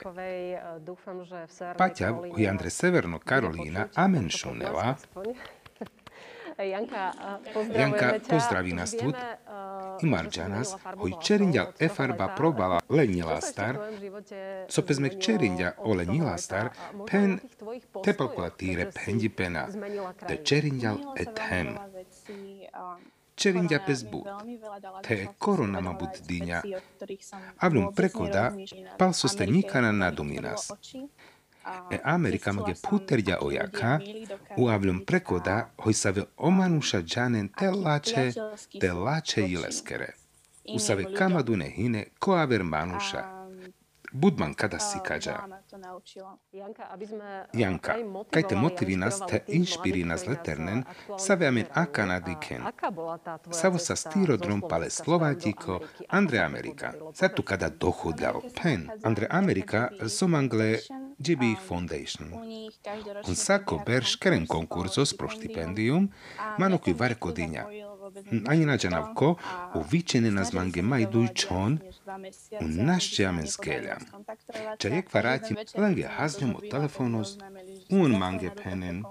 Paťa 1.75 2.07
u 2.31 2.39
Jandre 2.39 2.71
Severno 2.71 3.19
Karolína 3.19 3.91
Amenšunela 3.91 4.95
Janka, 6.61 7.11
Janka 7.73 8.07
pozdraví 8.29 8.73
nás 8.73 8.95
tu. 8.95 9.13
Imarđanas, 9.99 10.75
hoj 10.97 11.13
čerinjal 11.21 11.73
efarba 11.79 12.27
probala. 12.27 12.79
Lenila 12.89 13.41
star, 13.41 13.77
so 14.69 14.81
pezmek 14.81 15.19
čerinja 15.19 15.73
olenila 15.77 16.37
star, 16.37 16.69
pen 17.11 17.39
tepalkulatire 18.03 18.91
pendipena, 19.05 19.67
te 20.27 20.37
čerinjal 20.43 20.97
et 21.17 21.39
hem. 23.45 23.53
Čerinja 23.53 23.79
bez 23.87 24.03
bud. 24.03 24.23
Te 25.07 25.27
koronama 25.37 25.93
bud 25.93 26.09
dinja. 26.27 26.61
Avlum 27.57 27.95
prekoda, 27.95 28.51
pal 28.97 29.13
so 29.13 29.27
ste 29.27 29.47
nikana 29.47 29.91
naduminas. 29.91 30.71
E 31.91 31.99
Amerika 32.03 32.53
mage 32.53 32.73
puterja 32.89 33.37
ojaka, 33.41 33.99
u 34.57 34.67
avlum 34.69 35.05
prekoda, 35.05 35.69
hoj 35.77 35.93
save 35.93 36.23
omanuša 36.37 37.01
džanen 37.01 37.49
te 37.59 37.71
lače, 37.71 38.31
te 38.79 38.93
lače 38.93 39.47
ileskere. 39.47 40.13
U 40.75 40.79
save 40.79 41.13
kamadune 41.13 41.69
hine 41.69 42.05
ko 42.19 42.33
aver 42.33 42.63
manuša. 42.63 43.40
Budman 44.11 44.53
kada 44.53 44.79
si 44.79 44.99
kađa. 45.03 45.39
Janka, 47.53 47.95
kaj 48.31 48.47
te 48.47 48.55
motivi 48.55 48.95
nas 48.95 49.19
te 49.29 49.43
inšpiri 49.47 50.03
nas 50.03 50.27
leternen, 50.27 50.83
sa 51.19 51.33
veamen 51.33 51.65
aka 51.73 52.05
nadiken. 52.05 52.61
Savo 53.51 53.77
sa 53.77 53.95
styrodrom 53.95 54.61
pale 54.69 54.89
Slovatiko, 54.89 55.79
Andre 56.09 56.39
Amerika. 56.39 56.93
Sa 57.13 57.29
tu 57.29 57.43
kada 57.43 57.69
dochodľal 57.69 58.41
pen. 58.61 58.89
Andre 59.03 59.27
Amerika 59.29 59.89
somangle 60.07 60.79
GB 61.19 61.55
Foundation. 61.67 62.33
Un 63.27 63.35
sako 63.35 63.81
ber 63.85 64.03
škeren 64.03 64.47
konkursos 64.47 65.13
pro 65.17 65.29
stipendium, 65.29 66.09
mano 66.57 66.77
qui 66.77 66.93
vare 66.93 67.15
codinia. 67.15 67.67
aninačanavko 68.47 69.35
maj 69.73 70.43
zmangemajdućon 70.43 71.79
u 72.61 72.65
našćamen 72.67 73.47
skelja. 73.47 73.97
Čajek 74.77 75.13
varati 75.13 75.55
lange 75.77 76.03
haznjom 76.03 76.51
u 76.51 76.69
telefonos 76.71 77.37
un 77.89 78.11
mange 78.11 78.49
penen 78.63 79.03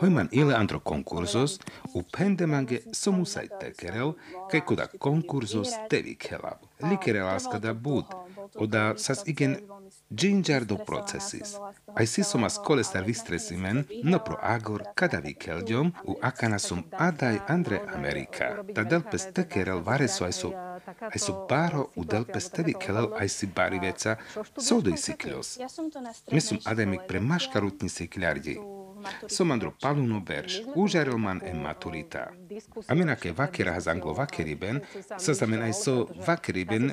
Hojman 0.00 0.28
ile 0.32 0.54
antro 0.54 0.80
konkursos, 0.80 1.58
u 1.94 2.02
pende 2.02 2.46
mange 2.46 2.80
somusai 2.92 3.48
tekerel, 3.60 4.12
kaj 4.50 4.60
kuda 4.60 4.86
konkursos 4.98 5.74
tevi 5.90 6.14
kelab. 6.14 6.64
Likerel 6.82 7.38
da 7.60 7.72
bud, 7.74 8.04
oda 8.54 8.94
sas 8.96 9.22
igen 9.26 9.56
ginger 10.10 10.64
do 10.64 10.76
procesis. 10.86 11.56
Ai 11.94 12.06
si 12.06 12.22
somas 12.24 12.58
kolestar 12.64 13.04
vistresimen, 13.04 13.84
no 14.02 14.18
pro 14.18 14.36
agor 14.42 14.82
kada 14.94 15.18
vi 15.18 15.34
keldiom, 15.34 15.92
u 16.04 16.16
akana 16.22 16.58
sum 16.58 16.84
adai 16.92 17.38
Andre 17.48 17.80
Amerika. 17.94 18.64
Ta 18.74 18.82
delpes 18.82 19.26
tekerel 19.34 19.82
vare 19.82 20.08
so 20.08 20.24
ai 20.24 20.32
so 20.32 20.52
ai 21.00 21.18
so 21.18 21.46
baro 21.50 21.88
u 21.96 22.04
delpes 22.04 22.50
tevi 22.50 22.74
kelel 22.74 23.12
ai 23.20 23.28
si 23.28 23.46
bari 23.46 23.78
veca, 23.78 24.16
sodo 24.56 24.90
i 24.90 24.96
siklios. 24.96 25.58
Mesum 26.32 26.58
ademik 26.64 27.00
pre 27.08 27.20
maškarutni 27.20 27.88
sikliardi. 29.06 29.34
Somandro 29.34 29.72
paluno 29.80 30.20
berš, 30.20 30.60
užaril 30.74 31.18
man 31.18 31.40
e 31.44 31.54
maturita. 31.54 32.26
Aminake 32.88 33.32
vakera 33.32 33.72
has 33.72 33.86
anglo 33.86 34.12
vakeriben, 34.12 34.80
sa 35.18 35.34
znamenaj 35.34 35.72
so 35.72 36.08
vakeriben, 36.26 36.92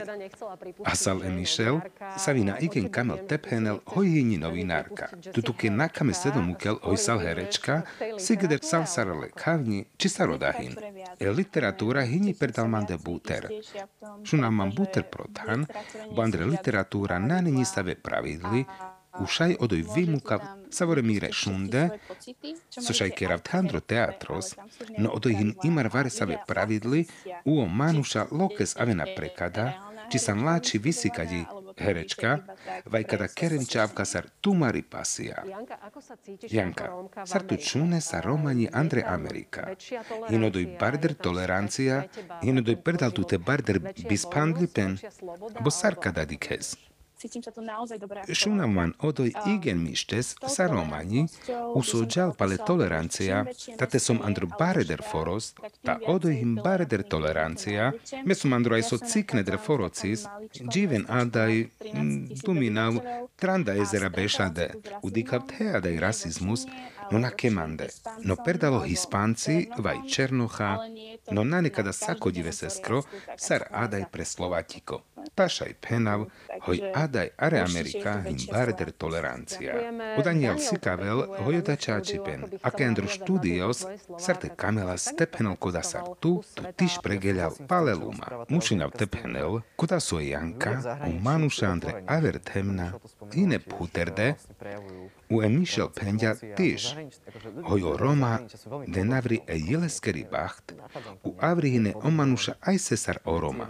asal 0.86 1.24
e 1.24 1.30
Michel, 1.30 1.80
savina 2.18 2.58
igen 2.60 2.90
kamel 2.92 3.28
tephenel 3.28 3.80
hojini 3.86 4.38
novinárka. 4.38 5.10
Tutuke 5.34 5.70
nakame 5.70 6.14
sedomukel 6.14 6.78
ojsal 6.84 7.20
herečka, 7.20 7.82
sigde 8.18 8.60
sal 8.62 8.86
sarale 8.88 9.30
kavni, 9.36 9.86
či 9.98 10.10
sarodahin. 10.10 10.76
E 11.20 11.30
literatúra 11.30 12.02
hini 12.02 12.34
perdal 12.34 12.68
mande 12.68 12.98
buter. 12.98 13.50
Šunam 14.24 14.56
man 14.56 14.72
buter 14.76 15.04
prothan, 15.04 15.66
bo 16.16 16.22
andre 16.22 16.46
literatúra 16.46 17.20
nani 17.20 17.66
stave 17.66 17.96
pravidli, 17.96 18.66
ušaj 19.20 19.56
odoj 19.60 19.84
vimuka 19.96 20.40
savoremire 20.72 21.32
šunde, 21.32 21.90
sošaj 22.88 23.10
kerav 23.10 23.40
tandro 23.40 23.80
teatros, 23.80 24.56
no 24.98 25.20
hin 25.26 25.56
imar 25.64 25.90
vare 25.94 26.10
save 26.10 26.38
pravidli, 26.48 27.06
uo 27.46 27.66
manuša 27.66 28.26
lokes 28.32 28.76
avena 28.78 29.06
prekada, 29.16 29.74
či 30.12 30.20
sam 30.20 30.44
lači 30.46 30.78
visikadi 30.78 31.46
herečka, 31.78 32.38
vaj 32.86 33.04
kada 33.04 33.28
kerenčavka 33.28 34.06
sar 34.06 34.28
tumari 34.42 34.82
pasia. 34.82 35.44
Janka, 36.50 36.90
sar 37.26 37.44
tu 37.44 37.58
čune 37.58 38.02
sa 38.02 38.22
romani 38.22 38.68
Andre 38.74 39.04
Amerika. 39.08 39.68
Hinodoj 40.30 40.66
barder 40.80 41.14
tolerancija, 41.14 42.04
hinodoj 42.44 42.82
perdal 42.84 43.12
tu 43.12 43.24
te 43.24 43.38
barder 43.38 43.80
bispandlipen, 44.10 44.98
bo 45.62 45.70
sar 45.70 46.00
kada 46.00 46.26
dikes. 46.26 46.76
Šunaman 48.34 48.94
odoj 49.00 49.32
igen 49.48 49.84
mištes 49.84 50.36
sa 50.48 50.68
romani 50.68 51.26
usúďal 51.76 52.34
pale 52.38 52.58
tolerancia, 52.58 53.46
tate 53.78 54.00
som 54.00 54.22
andru 54.22 54.48
bareder 54.60 55.02
foros, 55.12 55.54
ta 55.84 55.98
odoj 56.08 56.34
him 56.34 56.56
bareder 56.56 57.04
tolerancia, 57.04 57.92
me 58.26 58.36
som 58.36 58.54
andru 58.54 58.76
aj 58.76 58.84
so 58.90 58.98
ciknedre 58.98 59.58
forocis, 59.58 60.26
dživen 60.72 61.06
adaj 61.10 61.68
duminav 62.46 63.00
tranda 63.36 63.76
ezera 63.76 64.10
bešade, 64.10 64.70
udikav 65.02 65.48
teadaj 65.50 66.00
rasizmus, 67.06 67.12
no 67.12 67.20
na 67.20 67.32
kemande. 67.32 67.88
No 68.24 68.36
perdalo 68.36 68.80
Hispánci, 68.80 69.68
vaj 69.78 69.98
Černocha, 70.10 70.78
no 71.32 71.44
na 71.44 71.62
nekada 71.62 71.94
sakodive 71.94 72.52
seskro, 72.52 73.04
sar 73.38 73.68
adaj 73.72 74.06
pre 74.12 74.26
Slovatiko. 74.26 75.02
Pašaj 75.36 75.74
penav, 75.82 76.26
hoj 76.62 76.80
adaj 76.94 77.30
are 77.38 77.60
Amerika 77.60 78.22
him 78.22 78.38
barder 78.52 78.92
tolerancia. 78.92 79.74
U 80.20 80.22
Daniel 80.22 80.58
Sikavel 80.58 81.26
hojota 81.44 81.76
čačipen, 81.76 82.46
akendru 82.62 83.08
studios 83.08 83.86
sarte 84.20 84.50
kamela 84.56 84.98
stepenel 84.98 85.56
koda 85.56 85.84
sar 85.84 86.04
tu, 86.20 86.44
tu 86.56 86.64
tiš 86.76 86.98
pregeljal 87.04 87.52
paleluma. 87.68 88.46
Mušinav 88.50 88.92
tepenel, 88.92 89.60
koda 89.76 90.00
so 90.00 90.20
Janka, 90.20 90.98
u 91.08 91.20
manuša 91.24 91.68
Andre 91.68 92.04
Avertemna, 92.08 92.94
ine 93.34 93.60
puterde, 93.60 94.34
u 95.30 95.42
Michel 95.50 95.88
Pendia 95.90 96.36
tiež. 96.96 97.14
Hojo 97.64 97.98
Roma 97.98 98.40
de 98.88 99.04
navri 99.04 99.40
e 99.48 99.58
jeleskeri 99.58 100.26
bacht, 100.32 100.74
u 101.24 101.36
avrihine 101.40 101.94
omanuša 102.04 102.54
aj 102.62 102.78
sesar 102.78 103.18
o 103.26 103.40
Roma. 103.40 103.68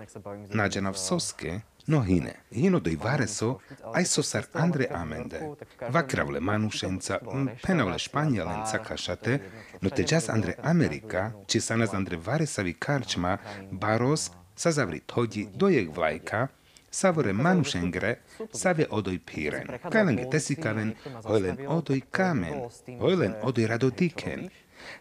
Nađena 0.50 0.90
v 0.90 0.98
soske, 0.98 1.60
no 1.88 2.02
hine. 2.02 2.34
Hino 2.52 2.80
doj 2.80 2.98
vareso, 3.04 3.60
aj 3.94 4.06
sosar 4.06 4.46
Andre 4.54 4.88
Amende. 4.92 5.42
Vakravle 5.90 6.40
manušenca, 6.40 7.20
penavle 7.64 8.00
španjalenca 8.00 8.78
kašate, 8.78 9.40
no 9.82 9.90
te 9.90 10.04
čas 10.04 10.30
Andre 10.30 10.56
Amerika, 10.64 11.32
či 11.48 11.62
sa 11.62 11.76
nas 11.76 11.94
Andre 11.94 12.18
Varesavi 12.18 12.74
karčma, 12.74 13.38
baros, 13.72 14.32
sa 14.56 14.72
zavrit 14.72 15.12
hodí 15.12 15.48
do 15.54 15.68
jek 15.70 15.96
vlajka, 15.96 16.48
savore 16.96 17.34
manušengre, 17.34 18.16
save 18.54 18.86
odoj 18.90 19.20
piren. 19.20 19.68
Kajlenge 19.92 20.30
tesikaven, 20.32 20.94
hojlen 21.24 21.58
odoj 21.68 22.02
kamen, 22.12 22.62
hojlen 23.00 23.36
odoj 23.44 23.68
radodiken. 23.68 24.50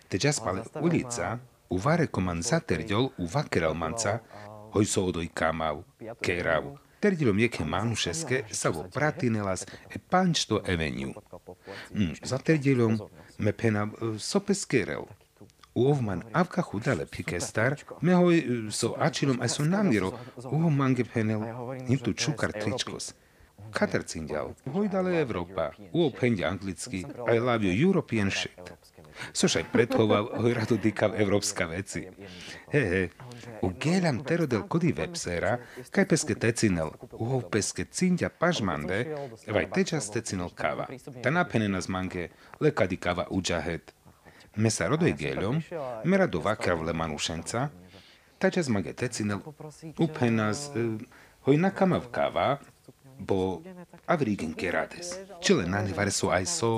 Te 0.08 0.18
jaspale 0.22 0.64
ulica, 0.80 1.38
u 1.70 1.78
vare 1.78 2.06
koman 2.06 2.42
zaterďol 2.42 3.10
u 3.18 3.28
vakeralmanca, 3.34 4.18
hoj 4.72 4.86
so 4.86 5.04
odoj 5.10 5.28
kamav, 5.34 5.82
kerav. 6.22 6.72
Terdilo 7.00 7.32
mieke 7.32 7.64
manušeske, 7.64 8.44
savo 8.50 8.86
pratinelas 8.94 9.66
e 9.94 9.98
pančto 10.10 10.62
evenju. 10.66 11.12
Mm, 11.90 12.14
zaterdilom 12.22 12.98
me 13.38 13.52
pena 13.52 13.88
sopeskerel. 14.18 15.04
Uovman 15.74 16.22
avka 16.32 16.62
hudale 16.62 17.06
pikestar, 17.06 17.74
me 18.00 18.14
hoj 18.14 18.70
so 18.70 18.94
ačilom 18.98 19.40
aj 19.42 19.48
so 19.56 19.64
namiro, 19.66 20.12
uho 20.44 20.70
mange 20.70 21.04
penel, 21.04 21.42
intu 21.88 22.12
čukar 22.14 22.54
tričkos. 22.54 23.14
Katar 23.74 24.04
cindial, 24.06 24.52
hoj 24.70 24.88
dale 24.88 25.18
Evropa, 25.20 25.72
uo 25.92 26.10
pendia 26.14 26.48
anglicky, 26.48 27.02
I 27.26 27.38
love 27.38 27.66
you 27.66 27.74
European 27.88 28.30
shit. 28.30 28.70
Sošaj 29.32 29.64
prethoval, 29.72 30.28
hoj 30.42 30.54
rado 30.54 30.78
dýkav 30.78 31.14
evropská 31.18 31.66
veci. 31.66 32.06
He, 32.70 32.80
he, 32.90 33.02
u 33.62 33.70
gelam 33.80 34.22
tero 34.26 34.46
del 34.46 34.66
kodi 34.70 34.92
websera, 34.94 35.56
kaj 35.90 36.06
peske 36.10 36.34
tecinel, 36.34 36.94
uho 37.18 37.40
peske 37.50 37.86
cindia 37.90 38.30
pažmande, 38.30 39.04
vaj 39.46 39.70
tečas 39.74 40.10
tecinel 40.10 40.50
kava. 40.54 40.86
Ta 41.22 41.30
napenena 41.30 41.80
z 41.80 41.88
mange, 41.88 42.28
lekadi 42.60 42.96
kava 42.96 43.26
uđahet, 43.30 43.94
Hoj 51.44 51.56
nakamavkava, 51.56 52.58
bo 53.18 53.62
avrigen 54.06 54.54
kerades. 54.54 55.14
Čile 55.40 55.66
nani 55.66 55.92
vare 55.92 56.10
so 56.10 56.30
aj 56.30 56.46
so, 56.46 56.70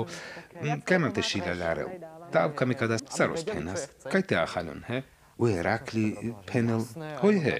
kaj 0.85 0.99
man 0.99 1.13
te 1.13 1.21
šilalarel. 1.21 1.87
Tavka 2.31 2.65
mi 2.65 2.75
kada 2.75 2.97
saros 2.97 3.45
penas, 3.45 3.87
kaj 4.11 4.21
te 4.21 4.35
ahalon, 4.35 4.83
he? 4.87 5.01
U 5.37 5.45
Herakli 5.45 6.33
penel, 6.49 6.81
hoj 7.21 7.39
he, 7.43 7.57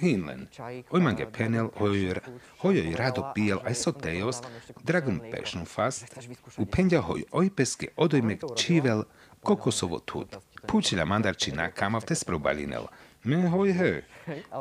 hinlen. 0.00 0.46
Oj 0.90 1.00
mange 1.04 1.26
penel, 1.28 1.68
hoj 1.76 2.22
hoj 2.62 2.80
rado 2.96 3.26
pijel 3.34 3.60
aj 3.68 3.76
so 3.76 3.92
teos, 3.92 4.40
dragon 4.82 5.20
passion 5.30 5.66
fast, 5.68 6.08
u 6.56 6.64
pendja 6.64 7.02
hoj 7.04 7.26
oj 7.30 7.50
peske 7.52 7.92
odojmek 7.96 8.48
čivel, 8.56 9.04
kokosovo 9.42 9.98
tut. 9.98 10.36
Pučila 10.66 11.04
mandarčina 11.04 11.70
kamav 11.70 12.04
te 12.04 12.14
sprobalinel. 12.14 12.88
Me 13.24 13.48
hoj 13.48 13.72
he. 13.72 14.02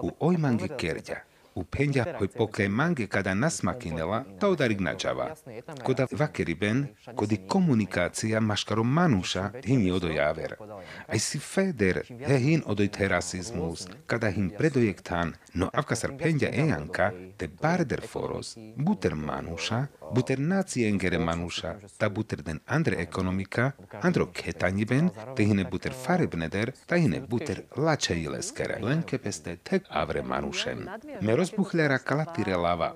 U 0.01 0.11
oj 0.19 0.37
mangi 0.37 0.69
kerďa. 0.77 1.23
U 1.57 1.63
pendia 1.63 2.03
hoj 2.19 2.27
poke 2.27 2.69
mange 2.69 3.07
kada 3.07 3.33
nasmakinela, 3.33 4.23
ta 4.39 4.49
udarik 4.49 4.79
nađava. 4.79 5.35
Koda 5.83 6.05
vakeriben, 6.11 6.83
kodi 7.15 7.37
komunikácia 7.47 8.39
maškaro 8.39 8.83
manuša, 8.83 9.49
hini 9.65 9.91
odo 9.91 10.07
javer. 10.07 10.53
Aj 11.07 11.19
si 11.19 11.39
feder, 11.39 12.03
he 12.27 12.37
hin 12.37 12.63
odoj 12.65 12.87
terasizmus, 12.87 13.87
kada 14.05 14.29
hin 14.29 14.51
predojektan, 14.57 15.33
no 15.57 15.69
avkasar 15.73 16.13
pendia 16.17 16.49
ejanka, 16.63 17.11
te 17.37 17.47
barder 17.61 18.01
foros, 18.11 18.53
buter 18.75 19.15
manuša, 19.15 19.79
buter 20.13 20.39
naciengere 20.39 21.19
manuša, 21.19 21.73
ta 21.97 22.09
buter 22.09 22.43
den 22.43 22.59
andre 22.65 23.01
ekonomika, 23.01 23.71
andro 24.01 24.29
ketaniben, 24.33 25.09
te 25.35 25.47
hine 25.49 25.65
buter 25.71 25.93
farebneder, 26.05 26.73
ta 26.85 26.95
hine 27.01 27.21
buter 27.21 27.63
lačejileskere. 27.75 28.79
Lenke 28.83 29.17
peste 29.17 29.57
tek 29.63 29.89
avre 29.89 30.21
manušen. 30.21 30.85
Me 31.21 31.35
rozbuchľara 31.39 31.99
kalatire 31.99 32.57
lava, 32.57 32.93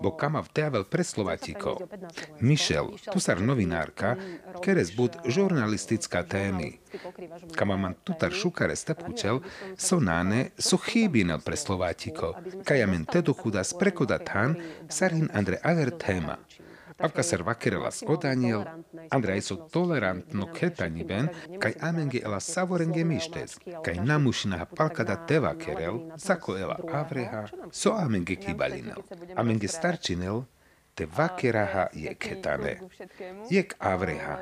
bo 0.00 0.10
kama 0.10 0.42
vteavel 0.42 0.84
pre 0.84 1.04
Slovatikov. 1.04 1.82
Michel, 2.40 2.96
tusar 3.12 3.40
novinárka, 3.40 4.16
keres 4.60 4.90
bud 4.90 5.16
žurnalistická 5.24 6.22
témy. 6.22 6.78
Kama 7.54 7.76
man 7.76 7.94
tutar 8.04 8.32
šukare 8.32 8.76
stepkučel, 8.76 9.40
so 9.78 10.00
nane 10.00 10.50
so 10.58 10.76
chýbinel 10.76 11.38
pre 11.38 11.56
Slovátikov. 11.56 12.34
Kajamen 12.64 13.06
tedo 13.06 13.34
chuda 13.34 13.64
sprekodatán, 13.64 14.56
sarin 14.88 15.30
Andre 15.32 15.58
aver 15.62 15.90
téma. 15.90 16.38
Avka 17.00 17.22
ser 17.22 17.42
vakerela 17.42 17.90
skodaniel, 17.90 18.64
Andrej 19.10 19.40
so 19.48 19.56
tolerantno 19.72 20.46
ketaniben, 20.54 21.28
kaj 21.62 21.74
amenge 21.80 22.20
ela 22.24 22.40
savorenge 22.40 23.04
mištes, 23.04 23.58
kaj 23.84 23.96
namušina 24.04 24.64
palkada 24.76 25.16
teva 25.26 25.54
kerel, 25.58 26.00
zako 26.16 26.56
ela 26.58 26.78
avreha, 27.02 27.46
so 27.72 27.94
amenge 27.96 28.36
kibalinel. 28.36 29.02
Amenge 29.36 29.68
starčinel, 29.68 30.44
vakeraha 31.16 31.86
je 31.92 32.14
ketane. 32.14 32.80
Jek 33.50 33.74
avreha. 33.78 34.38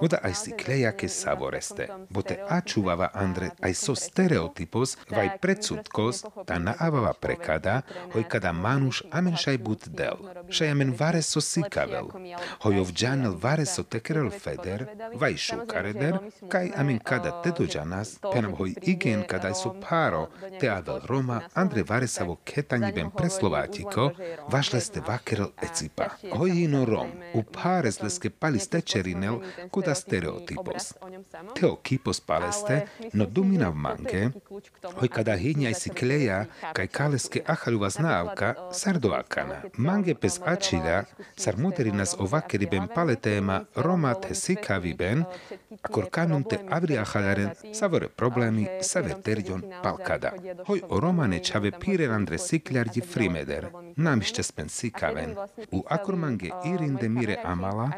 Oda 0.00 0.18
aj 0.22 0.34
si 0.34 0.52
klejake 0.52 1.08
savoreste, 1.08 1.88
bo 2.10 2.22
te 2.22 2.38
ačuvava 2.48 3.10
Andre 3.14 3.50
aj 3.60 3.74
so 3.74 3.94
stereotypos, 3.94 4.96
vaj 5.10 5.38
predsudkos, 5.40 6.24
ta 6.46 6.58
naavava 6.58 7.12
prekada, 7.12 7.82
hoj 8.12 8.24
kada 8.28 8.52
manuš 8.52 9.02
amen 9.10 9.36
šaj 9.36 9.58
bud 9.58 9.88
del. 9.88 10.18
Šaj 10.50 10.70
amen 10.70 10.94
vare 10.98 11.22
so 11.22 11.40
sikavel. 11.40 12.08
Hoj 12.62 12.78
ovđanel 12.78 13.34
vare 13.42 13.66
so 13.66 13.82
tekerel 13.82 14.30
feder, 14.30 14.86
vaj 15.14 15.36
šukareder, 15.36 16.18
kaj 16.48 16.70
amen 16.76 16.98
kada 16.98 17.42
te 17.42 17.52
dođanas, 17.58 18.18
penam 18.32 18.54
hoj 18.54 18.74
igen 18.82 19.24
kada 19.28 19.54
so 19.54 19.74
paro, 19.88 20.28
te 20.60 20.68
avel 20.68 21.00
Roma, 21.06 21.40
Andre 21.54 21.82
vare 21.88 22.06
savo 22.06 22.36
ketanjiben 22.44 23.10
preslovatiko, 23.10 24.10
vašle 24.48 24.80
ste 24.80 25.00
Карл 25.44 25.52
Еципа. 25.62 26.08
Ојино 26.32 26.84
Ром, 26.86 27.10
у 27.34 27.42
парес 27.42 28.02
леске 28.02 28.30
палисте 28.30 28.82
черинел 28.82 29.42
кода 29.70 29.94
стереотипос. 29.94 30.94
Тео 31.54 31.76
кипос 31.76 32.20
палесте, 32.20 32.86
но 33.12 33.26
думина 33.26 33.70
в 33.70 33.74
манке, 33.74 34.32
ој 35.00 35.08
када 35.08 35.36
хиња 35.36 35.70
и 35.70 35.74
си 35.74 35.90
клеја, 35.90 36.46
кај 36.74 36.88
калеске 36.88 37.42
ахалува 37.46 37.90
знаавка, 37.90 38.54
сар 38.72 38.98
доакана. 38.98 39.62
Манге 39.76 40.14
пес 40.14 40.40
ачида, 40.44 41.04
сар 41.36 41.56
мутери 41.56 41.92
нас 41.92 42.16
овакери 42.18 42.66
бен 42.66 42.88
палете 42.88 43.40
палетема, 43.40 43.66
Рома 43.76 44.14
те 44.20 44.34
сикави 44.34 44.94
бен, 44.94 45.24
а 45.82 45.88
корканум 45.88 46.44
те 46.44 46.60
аври 46.70 46.96
ахаларен, 46.96 47.50
саворе 47.72 48.08
проблеми, 48.08 48.68
саве 48.80 49.14
ветерјон 49.14 49.82
палкада. 49.82 50.32
Ој 50.68 50.84
о 50.88 51.00
Рома 51.00 51.28
не 51.28 51.40
чаве 51.40 51.70
пирен 51.72 52.12
Андре 52.12 52.38
Сиклярди 52.38 53.00
Фримедер, 53.00 53.70
namišće 53.96 54.42
spen 54.42 54.68
sikaven, 54.68 55.36
u 55.70 55.84
akormange 55.88 56.50
irinde 56.66 57.08
mire 57.08 57.36
amala, 57.44 57.90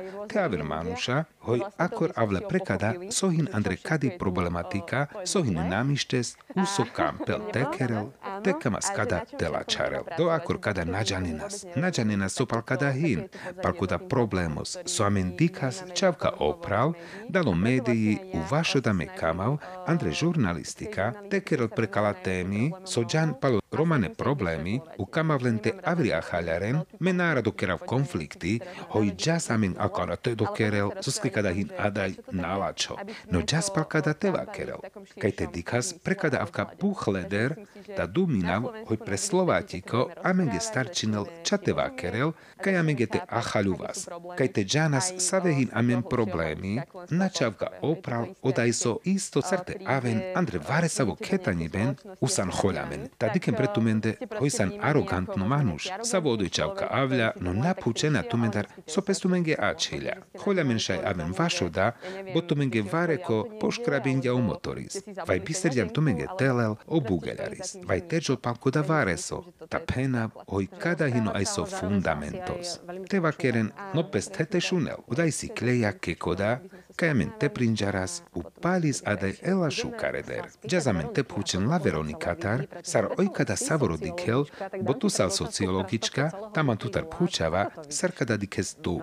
manuša, 0.64 1.24
hoj 1.40 1.60
akor 1.76 2.12
avle 2.16 2.40
prekada 2.48 2.94
sohin 3.10 3.48
andre 3.52 3.76
kadi 3.76 4.10
problematika, 4.18 5.06
sohin 5.24 5.68
namištes, 5.68 6.36
uso 6.54 6.84
kampel 6.96 7.38
tekerel, 7.52 8.06
tekama 8.44 8.80
skada 8.80 9.20
telačarel. 9.38 10.02
Do 10.18 10.28
akor 10.28 10.60
kada 10.60 10.84
nađaninas, 10.84 11.64
nađaninas 11.76 12.32
so 12.32 12.46
pal 12.46 12.62
kada 12.62 12.90
hin, 12.92 13.28
pal 13.62 13.72
kuda 13.72 13.98
problemos, 13.98 14.76
so 14.86 15.04
amen 15.04 15.36
dikas 15.36 15.82
čavka 15.94 16.30
opral, 16.38 16.92
dalo 17.28 17.54
mediji 17.54 18.18
u 18.32 18.38
vašo 18.50 18.80
da 18.80 18.92
me 18.92 19.06
kamav, 19.16 19.56
andre 19.86 20.12
žurnalistika, 20.12 21.12
tekerel 21.30 21.68
prekala 21.68 22.12
temi, 22.12 22.72
so 22.84 23.04
džan 23.04 23.34
palo 23.40 23.60
romane 23.72 24.14
problemi, 24.14 24.80
u 24.98 25.06
kamavlente 25.06 25.72
avri 25.92 26.12
ahaljaren, 26.12 26.80
me 27.00 27.12
narado 27.12 27.52
kerav 27.52 27.78
konflikti, 27.92 28.58
hoj 28.92 29.12
džas 29.16 29.50
amen 29.50 29.74
akara 29.78 30.16
te 30.16 30.34
do 30.34 30.46
kerel, 30.56 30.90
so 31.00 31.10
sklikada 31.10 31.52
hin 31.56 31.70
adaj 31.78 32.16
nalačo. 32.32 32.96
No 33.30 33.42
džas 33.42 33.70
pal 33.74 33.84
kada 33.84 34.14
teva 34.14 34.44
kerel, 34.54 34.82
kaj 35.20 35.32
te 35.40 35.46
dikas 35.54 35.92
prekada 36.04 36.42
avka 36.42 36.66
puchleder, 36.80 37.54
da 37.96 38.06
duminav 38.06 38.68
hoj 38.88 38.98
pre 39.04 39.16
Slovatiko 39.16 40.10
amenge 40.22 40.60
starčinel 40.60 41.26
čateva 41.42 41.88
kerel, 41.96 42.32
kaj 42.62 42.76
amenge 42.80 43.06
te 43.06 43.20
ahaljuvas, 43.28 44.08
kaj 44.38 44.48
te 44.52 44.64
džanas 44.64 45.12
savehin 45.28 45.70
amen 45.72 46.02
problemi, 46.02 46.80
načavka 47.10 47.68
opral 47.82 48.26
odaj 48.42 48.72
so 48.72 48.98
isto 49.04 49.42
certe 49.42 49.78
aven 49.86 50.22
andre 50.34 50.58
vare 50.68 50.88
savo 50.88 51.16
ketanje 51.16 51.68
ben 51.68 51.94
usan 52.20 52.50
holjamen. 52.50 53.08
Ta 53.18 53.28
dikem 53.34 53.54
pretumende 53.54 54.14
hoj 54.38 54.50
san 54.50 54.72
arogantno 54.82 55.48
manuš, 55.48 55.75
savo 56.04 56.32
odojčavka 56.32 56.88
avlja, 56.90 57.30
no 57.40 57.52
napučena 57.52 58.22
tumendar 58.22 58.66
so 58.86 59.00
pestumenge 59.00 59.54
ačilja. 59.58 60.16
Holjamen 60.44 60.78
šaj 60.78 60.98
aven 61.04 61.34
vašoda, 61.38 61.92
bo 62.34 62.40
tumenge 62.40 62.82
vareko 62.92 63.58
poškrabindja 63.60 64.34
u 64.34 64.42
motoris. 64.42 64.96
Vaj 65.28 65.40
biserjan 65.40 65.88
tumenge 65.88 66.26
telel 66.38 66.74
o 66.86 67.00
bugeljaris. 67.00 67.76
Vaj 67.84 68.08
teđo 68.08 68.36
palko 68.36 68.70
da 68.70 68.80
vareso, 68.80 69.44
ta 69.68 69.80
pena 69.94 70.30
hoj 70.48 70.66
kada 70.78 71.08
hino 71.08 71.32
aj 71.34 71.44
so 71.44 71.66
fundamentos. 71.66 72.78
Te 73.08 73.20
vakeren 73.20 73.70
no 73.94 74.10
pes 74.10 74.30
šunel, 74.60 74.96
udaj 75.06 75.30
si 75.30 75.48
kleja 75.48 75.92
kekoda, 75.92 76.60
kajamen 76.96 77.30
te 77.40 77.48
prinjaras 77.48 78.22
u 78.34 78.42
palis 78.62 79.02
adaj 79.04 79.34
ela 79.42 79.70
šukareder. 79.70 80.42
Jazamen 80.62 81.06
te 81.14 81.22
pučen 81.24 81.68
la 81.68 81.78
Veronikatar, 81.84 82.66
sar 82.82 83.08
oj 83.18 83.28
kada 83.36 83.56
savoro 83.56 83.96
dikel, 83.96 84.44
bo 84.80 84.92
tu 84.92 85.08
sal 85.08 85.30
sociologička, 85.30 86.30
tama 86.54 86.76
tutar 86.76 87.04
pučava, 87.18 87.66
sar 87.88 88.12
kada 88.12 88.36
dikes 88.36 88.74
tu. 88.74 89.00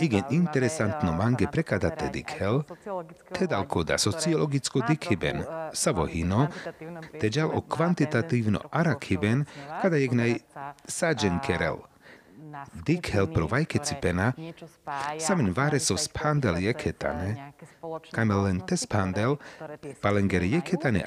Igen 0.00 0.22
interesantno 0.30 1.12
mange 1.12 1.46
prekada 1.52 1.90
te 1.90 2.08
dikel, 2.12 2.62
te 3.38 3.46
dal 3.46 3.66
koda 3.68 3.98
sociologicko 3.98 4.80
dikhiben, 4.88 5.44
savo 5.72 6.06
hino, 6.06 6.48
te 7.20 7.30
džal 7.30 7.50
o 7.54 7.60
kvantitatívno 7.60 8.60
arakhiben, 8.70 9.44
kada 9.82 9.96
jegnaj 9.96 10.38
sađen 10.88 11.38
kerel. 11.46 11.89
Dikhel 12.86 13.26
pro 13.32 13.46
vajkecipena, 13.50 14.32
samen 15.18 15.52
vare 15.54 15.80
so 15.80 15.96
spandel 15.96 16.60
jeketane, 16.64 17.52
kajme 18.12 18.42
len 18.44 18.60
te 18.66 18.76
spandel, 18.76 19.38
palengere 20.02 20.50
jeketane 20.50 21.06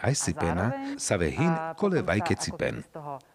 save 0.97 1.29
hin 1.29 1.53
kole 1.77 2.01
vajkecipen. 2.01 2.83
U 2.93 3.32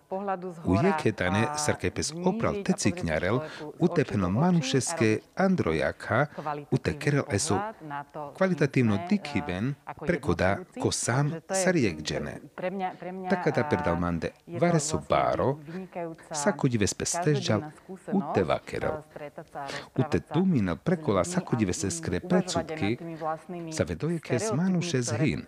jeketane 0.83 1.47
sarkepes 1.57 2.13
opral 2.25 2.63
te 2.65 2.73
ciknjarel, 2.73 3.41
utepeno 3.79 4.31
manušeske 4.31 5.19
androjaka, 5.37 6.27
ute 6.71 6.99
kerel 6.99 7.23
eso 7.31 7.59
kvalitativno 8.37 8.99
dikhiben, 9.11 9.75
prekoda 10.07 10.57
ko 10.83 10.91
sam 10.91 11.33
sarjekđene. 11.65 12.39
Takada 13.31 13.65
perdalmande 13.71 14.31
vare 14.61 14.81
so 14.81 15.03
baro, 15.09 15.59
sakudive 16.33 16.87
spestežđal 16.87 17.63
ute 17.89 18.45
vakerel. 18.45 19.03
Ute 19.97 20.21
duminel 20.35 20.77
prekola 20.77 21.25
sakudive 21.25 21.73
se 21.73 21.91
skre 21.91 22.21
predsudki, 22.21 22.99
savedojeke 23.73 24.39
s 24.39 24.53
manušes 24.53 25.13
hin. 25.21 25.47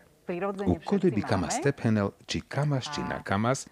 U 0.67 0.77
kode 0.85 1.11
bi 1.11 1.23
kama 1.23 1.51
stepenel, 1.51 2.11
či 2.27 2.41
kamas, 2.41 2.85
či 2.95 3.01
na 3.01 3.23
kamas, 3.23 3.67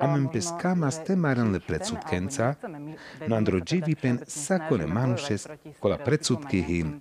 amen 0.00 0.28
bez 0.32 0.48
kamas 0.60 1.00
te 1.04 1.16
maranle 1.16 1.60
predsudkenca, 1.60 2.54
no 3.26 3.36
andro 3.36 3.60
pen 4.02 4.20
sakone 4.26 4.86
manušes, 4.86 5.48
kola 5.80 5.98
predsudki 5.98 6.62
hin, 6.62 7.00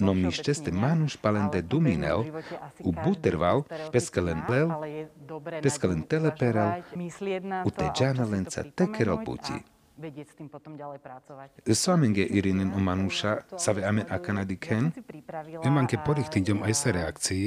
no 0.00 0.14
mi 0.14 0.30
šťeste 0.32 0.72
manuš 0.72 1.16
palende 1.16 1.62
duminel, 1.62 2.24
u 2.80 2.92
buterval, 2.92 3.62
peskalen 3.92 4.42
lel, 4.48 4.70
peskalen 5.62 6.02
teleperel, 6.02 6.82
u 7.64 7.70
te 7.70 7.90
vedieť 9.96 10.26
s 10.30 10.34
tým 10.36 10.48
potom 10.52 10.76
ďalej 10.76 11.00
pracovať. 11.00 11.48
Suomenge 11.72 12.24
Irinen 12.24 12.72
o 12.76 12.80
Manúša 12.80 13.48
sa 13.56 13.72
ve 13.72 13.82
amen 13.82 14.04
akanadiken, 14.08 14.92
emanke 15.64 15.96
porihtinďom 16.00 16.62
aj 16.62 16.74
sa 16.76 16.88
reakcii, 16.92 17.46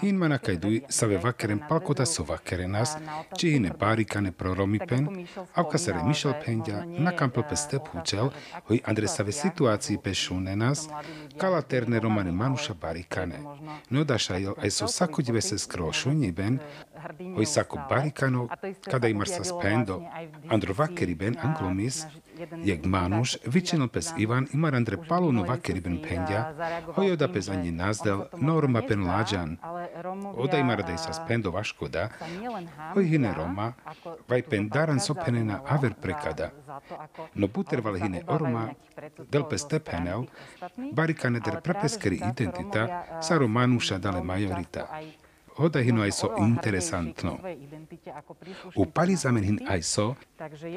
hin 0.00 0.16
manakajduj 0.16 0.88
sa 0.88 1.04
ve 1.06 1.20
vakeren 1.20 1.60
palkota 1.68 2.08
so 2.08 2.24
vakerenas, 2.24 2.96
či 3.36 3.56
hine 3.56 3.76
bárikane 3.76 4.32
pro 4.32 4.56
romipen, 4.56 5.28
avka 5.52 5.76
sa 5.76 5.92
re 5.92 6.02
Michel 6.02 6.34
Pendia, 6.40 6.84
na 6.84 7.12
kampel 7.12 7.44
pe 7.44 7.56
step 7.56 7.92
húčel, 7.92 8.32
hoj 8.68 8.78
Andre 8.88 9.06
sa 9.08 9.22
ve 9.22 9.32
situácii 9.32 10.00
pe 10.00 10.16
šúnenas, 10.16 10.88
kalaterne 11.36 12.00
romane 12.00 12.32
Manúša 12.32 12.72
barikane. 12.72 13.40
No 13.92 14.04
dašajel 14.04 14.56
aj 14.56 14.70
so 14.72 14.86
sakodive 14.88 15.44
se 15.44 15.58
skro 15.60 15.92
šuniben, 15.92 16.60
hoj 17.36 17.46
sako 17.46 17.78
barikanov, 17.88 18.48
kada 18.90 19.08
imar 19.08 19.28
sa 19.28 19.44
spendo, 19.44 20.02
andro 20.48 20.74
vakeri 20.74 21.14
ben 21.14 21.36
anglomis, 21.42 22.06
jak 22.64 22.84
Manuš, 22.84 23.36
vyčinil 23.46 23.88
pes 23.88 24.12
Ivan 24.18 24.46
imar 24.52 24.74
andre 24.74 24.96
paluno 25.08 25.42
vakeri 25.42 25.80
ben 25.80 25.98
pendia, 26.02 26.54
hojoda 26.96 27.28
pes 27.28 27.48
ani 27.48 27.70
nazdel, 27.70 28.24
norma 28.36 28.82
pen 28.82 29.06
lađan, 29.06 29.56
oda 30.36 30.58
imar 30.58 30.82
da 30.82 30.96
sa 30.96 31.12
spendo 31.12 31.50
vaškoda, 31.50 32.08
hoj 32.94 33.04
hine 33.04 33.34
Roma, 33.34 33.72
vaj 34.28 34.42
pen 34.42 34.68
daran 34.68 35.00
so 35.00 35.14
penena 35.14 35.60
aver 35.66 35.94
prekada, 35.94 36.50
no 37.34 37.48
puter 37.48 37.80
val 37.80 37.96
hine 37.96 38.22
orma, 38.26 38.68
del 39.30 39.44
pes 39.50 39.68
tepenel, 39.68 40.26
barikane 40.92 41.40
der 41.40 41.60
prepeskeri 41.60 42.20
identita, 42.32 43.04
saro 43.22 43.48
Manuša 43.48 43.98
dale 43.98 44.22
majorita 44.22 44.86
hodahinu 45.58 46.02
aj 46.02 46.12
so 46.12 46.30
interesantno. 46.38 47.38
U 48.76 48.86
palizamen 48.86 49.44
hin 49.44 49.58
aj 49.68 49.82
so, 49.82 50.06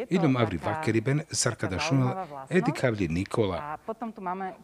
idom 0.10 0.38
avri 0.38 0.58
vakeriben 0.58 1.24
sarkada 1.32 1.80
šunel 1.80 2.26
edikavli 2.50 3.08
Nikola. 3.08 3.78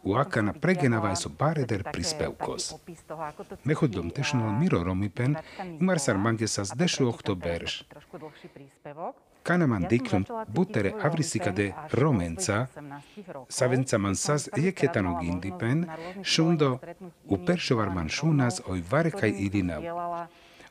U 0.02 0.18
akana 0.18 0.52
pregenava 0.52 1.12
aj 1.14 1.22
so 1.22 1.30
bareder 1.30 1.86
prispevkos. 1.92 2.74
Mechodom 3.64 4.10
tešnal 4.10 4.52
Miro 4.58 4.82
Romipen, 4.84 5.36
imar 5.80 6.02
sar 6.02 6.18
mange 6.18 6.48
sa 6.48 6.64
zdešu 6.64 7.08
ohto 9.48 9.78
berš. 9.88 9.88
Kanaman 9.88 9.88
diklum 9.88 10.24
butere 10.48 10.92
avrisikade 11.02 11.72
romenca, 11.92 12.66
savenca 13.48 13.98
man 13.98 14.14
sas 14.14 14.48
jeketano 14.56 15.18
gindipen, 15.22 15.86
šundo 16.22 16.78
u 17.24 17.38
peršovar 17.46 17.90
man 17.90 18.08
šunas 18.08 18.60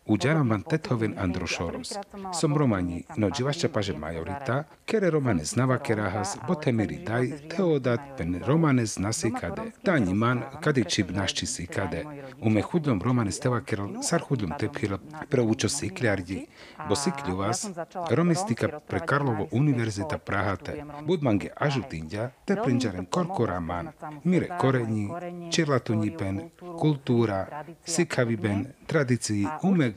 idinav. 0.08 0.18
Uđaraman 0.18 0.62
tethoven 0.62 1.14
androšorus. 1.18 1.94
Som 2.40 2.58
romani, 2.58 3.04
no 3.18 3.30
dživašća 3.30 3.70
paže 3.70 3.98
majorita, 3.98 4.64
kere 4.86 5.10
romanes 5.10 5.56
navakerahas, 5.56 6.38
botemiri 6.48 6.98
daj, 7.06 7.32
teodat 7.56 8.00
pen 8.18 8.42
romanes 8.46 8.98
nasikade. 8.98 9.62
Tanji 9.84 10.14
man, 10.14 10.42
kadi 10.62 10.84
čib 10.84 11.12
našči 11.12 11.46
sikade. 11.46 12.06
Ume 12.42 12.62
hudlom 12.62 13.02
romanes 13.02 13.40
tevakerol, 13.40 13.90
sar 14.04 14.22
hudlom 14.30 14.52
tephil, 14.60 14.98
preučo 15.30 15.70
sikliardi, 15.70 16.46
bo 16.90 16.96
sikliu 16.96 17.36
vas, 17.36 17.70
romistika 18.10 18.80
pre 18.88 19.00
Karlovo 19.00 19.48
univerzita 19.52 20.18
Prahate. 20.18 20.84
Budmange 21.06 21.50
ažutindja, 21.56 22.30
te 22.46 22.56
prinđaren 22.64 23.06
korkoraman, 23.06 23.90
mire 24.24 24.48
koreni, 24.60 25.10
čirlatunjipen, 25.52 26.50
kultúra, 26.80 27.64
sikaviben, 27.86 28.66
tradícii 28.88 29.48
umek 29.64 29.97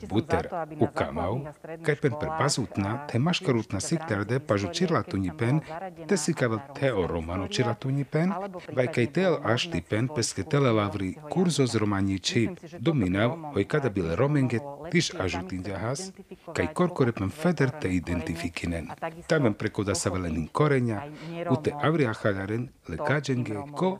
kaj 1.85 1.95
pen 2.01 2.13
per 2.19 2.29
bazutna, 2.39 3.07
te 3.11 3.19
maškarutna 3.19 3.79
sikterde 3.79 4.39
pažu 4.39 4.71
čirlatuni 4.73 5.31
pen, 5.37 5.59
te 6.07 6.17
sikavel 6.17 6.59
teo 6.79 7.07
romano 7.07 7.47
čirlatuni 7.47 8.03
pen, 8.03 8.33
vaj 8.75 8.87
kaj 8.95 9.07
tel 9.17 9.37
ašti 9.53 9.81
pen 9.89 10.09
peske 10.15 10.43
tele 10.43 10.71
lavri 10.71 11.13
kurzo 11.29 11.65
z 11.65 11.81
romani 11.83 12.19
čip, 12.19 12.59
dominav, 12.79 13.37
oj 13.55 13.67
kada 13.67 13.89
bile 13.89 14.15
romenge 14.15 14.59
tiš 14.91 15.13
ažutindjahas, 15.19 16.11
kaj 16.55 16.73
korkore 16.73 17.11
pen 17.11 17.29
feder 17.29 17.71
te 17.81 17.89
identifikinen. 17.95 18.89
Tamen 19.27 19.53
prekoda 19.53 19.95
sa 19.95 20.09
velenin 20.09 20.47
korenja, 20.47 21.03
u 21.49 21.61
te 21.63 21.73
avriahaljaren 21.81 22.69
le 22.89 22.97
kađenge 22.97 23.55
ko 23.75 23.97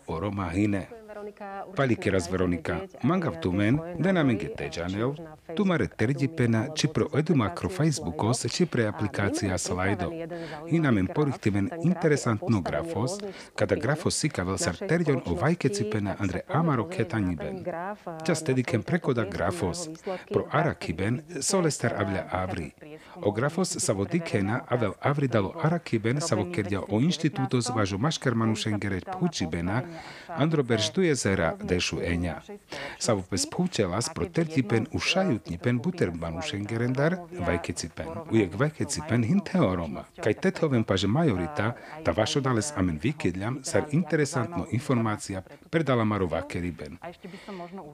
o 1.31 1.43
Roma 1.43 1.63
hine. 1.65 1.75
Palikeras 1.75 2.31
Veronika, 2.31 2.79
manga 3.03 3.31
tumen, 3.41 3.79
denamenge 3.99 4.47
teđanel, 4.57 5.13
tumare 5.55 5.87
terđipena, 5.87 6.67
či 6.75 6.87
pro 6.87 7.07
edu 7.17 7.35
makro 7.35 7.69
Facebookos, 7.69 8.45
či 8.51 8.65
pre 8.65 8.85
aplikácia 8.87 9.57
Slido. 9.57 10.11
Inamen 10.69 11.07
porihtimen 11.15 11.69
interesantno 11.83 12.61
grafos, 12.61 13.11
kada 13.55 13.75
grafos 13.75 14.19
sikavel 14.19 14.57
sar 14.57 14.75
terđon 14.75 15.21
o 15.25 15.35
vajkecipena 15.35 16.15
andre 16.19 16.41
amaro 16.47 16.89
ketaniben. 16.89 17.65
Čas 18.25 18.43
tedikem 18.43 18.83
prekoda 18.83 19.25
grafos, 19.25 19.89
pro 20.33 20.47
arakiben, 20.51 21.21
solestar 21.41 21.93
avlja 21.97 22.27
avri. 22.31 22.71
O 23.15 23.31
grafos 23.31 23.75
sa 23.79 23.93
vo 23.93 24.05
dikena 24.05 24.61
avel 24.67 24.93
avri 25.01 25.27
dalo 25.27 25.53
arakiben 25.63 26.21
sa 26.21 26.35
vo 26.35 26.45
kerdia 26.51 26.81
o 26.81 26.99
institutos 26.99 27.69
važo 27.69 27.97
maškarmanušengere 27.97 28.99
pučibena, 29.19 29.81
andro 30.27 30.63
berštuje 30.63 31.15
jezera 31.21 31.53
dešu 31.61 32.01
eňa. 32.01 32.41
Sa 32.97 33.13
vo 33.13 33.21
pes 33.21 33.45
púčelas 33.45 34.09
pro 34.09 34.25
tertipen 34.25 34.87
u 34.91 34.99
šajutnipen 34.99 35.77
buterbanušen 35.79 36.65
gerendar 36.65 37.17
vajkecipen. 37.31 38.07
Ujek 38.31 38.57
vajkecipen 38.57 39.23
hin 39.23 39.41
teoroma. 39.45 40.05
Kaj 40.17 40.33
tethoven 40.41 40.83
paže 40.83 41.07
majorita, 41.07 41.75
ta 42.03 42.11
vašo 42.11 42.41
dales 42.41 42.73
amen 42.75 42.99
vikidljam, 43.03 43.59
sar 43.63 43.85
interesantno 43.91 44.65
informacija 44.71 45.41
predala 45.69 46.03
maro 46.03 46.25
vakeriben. 46.25 46.97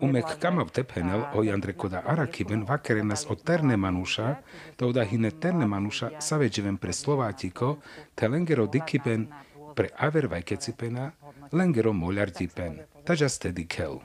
Umek 0.01 0.39
kamav 0.39 0.71
tephenel 0.71 1.27
o 1.33 1.43
jandre 1.43 1.73
koda 1.73 2.03
arakiben 2.05 2.63
vakerenas 2.63 3.25
o 3.29 3.35
terne 3.35 3.77
manuša, 3.77 4.35
to 4.75 4.91
da 4.91 5.03
hine 5.03 5.31
terne 5.31 5.67
manuša 5.67 6.11
saveđeven 6.19 6.77
pre 6.77 6.93
Slovátiko, 6.93 7.77
te 8.15 8.27
lengero 8.27 8.67
dikiben 8.67 9.27
pre 9.75 9.89
aver 9.97 10.27
vajkecipena, 10.27 11.11
lengero 11.51 11.93
molartipen. 11.93 12.79
Taja 13.07 13.29
Steady 13.29 13.63
Kell. 13.65 14.01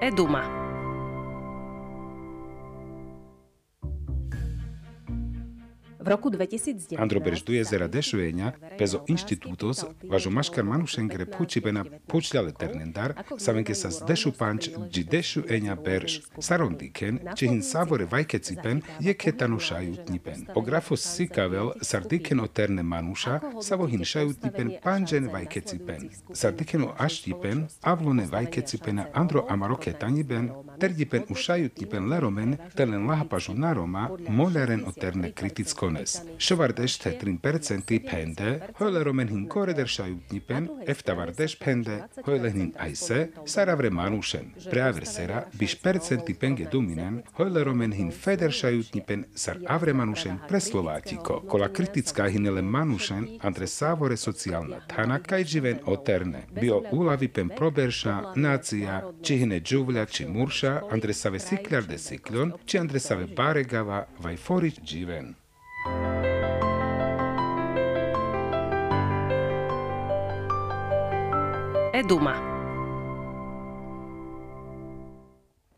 Eduma. 0.00 0.63
V 6.04 6.08
roku 6.08 6.30
2019 6.30 7.00
Androberž 7.00 7.42
jezera 7.48 7.88
Dešujenja, 7.88 8.52
pezo 8.78 9.04
inštitútos, 9.08 9.84
važo 10.04 10.30
maškar 10.30 10.64
manušengere 10.64 11.24
pučibena 11.26 11.84
pučljale 12.06 12.52
ternendar, 12.52 13.14
savenke 13.38 13.74
sa 13.74 13.90
z 13.90 14.04
dešu 14.08 14.32
panč 14.36 14.68
dži 14.92 15.04
Dešujenja 15.04 15.74
berž. 15.74 16.18
Saron 16.38 16.76
diken, 16.76 17.20
či 17.36 17.48
hin 17.48 17.62
savore 17.62 18.04
vajkecipen, 18.04 18.82
je 19.00 19.14
ketano 19.14 19.56
šajutnipen. 19.58 20.44
O 20.54 20.60
grafos 20.60 21.00
sikavel, 21.00 21.72
sar 21.80 22.04
diken 22.04 22.40
o 22.40 22.46
terne 22.52 22.82
manuša, 22.82 23.40
savo 23.64 23.88
hin 23.88 24.04
šajutnipen 24.04 24.74
panžen 24.84 25.30
vajkecipen. 25.32 26.10
Sar 26.32 26.52
diken 26.52 26.84
o 26.84 26.92
aštipen, 26.98 27.64
avlone 27.80 28.28
vajkecipena 28.28 29.08
andro 29.14 29.46
amaro 29.48 29.80
ketaniben, 29.80 30.52
terdipen 30.80 31.24
u 31.32 31.34
šajutnipen 31.34 32.12
leromen, 32.12 32.56
telen 32.76 33.08
lahapažu 33.08 33.56
naroma, 33.56 34.10
moleren 34.28 34.84
o 34.84 34.92
terne 34.92 35.32
kriticko 35.96 36.24
Jones. 36.24 36.38
Šovardeš 36.38 36.98
te 36.98 37.18
3% 37.22 38.10
pende, 38.10 38.60
hojle 38.78 39.04
romen 39.04 39.28
hin 39.28 39.48
kore 39.48 39.72
der 39.72 39.88
šajutnipen, 39.88 40.68
eftavardeš 40.86 41.56
pende, 41.58 42.00
hojle 42.26 42.50
hin 42.50 42.72
ajse, 42.78 43.28
saravre 43.46 43.90
manušen. 43.90 44.50
Preaver 44.70 45.06
sera, 45.06 45.44
biš 45.52 45.76
percenti 45.82 46.34
penge 46.34 46.66
duminen, 46.72 47.22
hojle 47.38 47.64
romen 47.64 47.92
hin 47.92 48.10
feder 48.12 48.52
šajutnipen, 48.52 49.24
sar 49.34 49.58
avre 49.66 49.92
manušen 49.92 50.38
pre 50.48 50.60
Slovátiko. 50.60 51.40
Kola 51.48 51.68
kritická 51.68 52.28
hinele 52.28 52.62
manušen, 52.62 53.28
andre 53.42 53.66
savore 53.66 54.16
sociálna 54.16 54.80
tana, 54.88 55.18
kaj 55.18 55.44
živen 55.44 55.78
oterne. 55.86 56.44
Bio 56.60 56.82
ulavi 56.92 57.28
pen 57.28 57.52
proberša, 57.56 58.34
nácia, 58.36 59.02
či 59.22 59.38
hine 59.44 59.60
džuvľa, 59.60 60.06
či 60.06 60.26
murša, 60.26 60.74
andre 60.90 61.14
save 61.14 61.40
siklar 61.40 61.86
de 61.88 61.98
siklon, 61.98 62.52
či 62.66 62.78
andre 62.78 63.00
save 63.00 63.26
baregava, 63.26 64.04
vaj 64.20 64.36
forič 64.36 64.82
Eduma. 71.94 72.34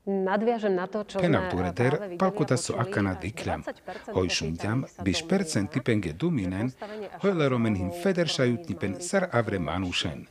Nadviažem 0.07 0.73
na 0.73 0.87
to, 0.89 1.05
čo 1.05 1.21
Penam 1.21 1.45
sme 1.45 1.53
tureder, 1.53 1.93
práve 1.93 2.09
videli 2.09 2.17
palkuta 2.17 2.57
ako 2.57 2.63
so 2.65 2.73
čuli, 2.73 2.81
akana 2.89 3.13
že 3.13 3.21
dikljam, 3.21 3.61
20% 3.61 4.17
hoj 4.17 4.29
biš 5.05 5.21
do 5.21 5.29
percenti 5.29 5.79
penge 5.85 6.13
duminen, 6.17 6.73
hojle 7.21 7.49
romen 7.53 7.77
hin 7.77 7.93
feder 7.93 8.33
šajutnipen 8.33 8.97
sar 9.05 9.29
avre 9.29 9.61
manušen. 9.61 10.25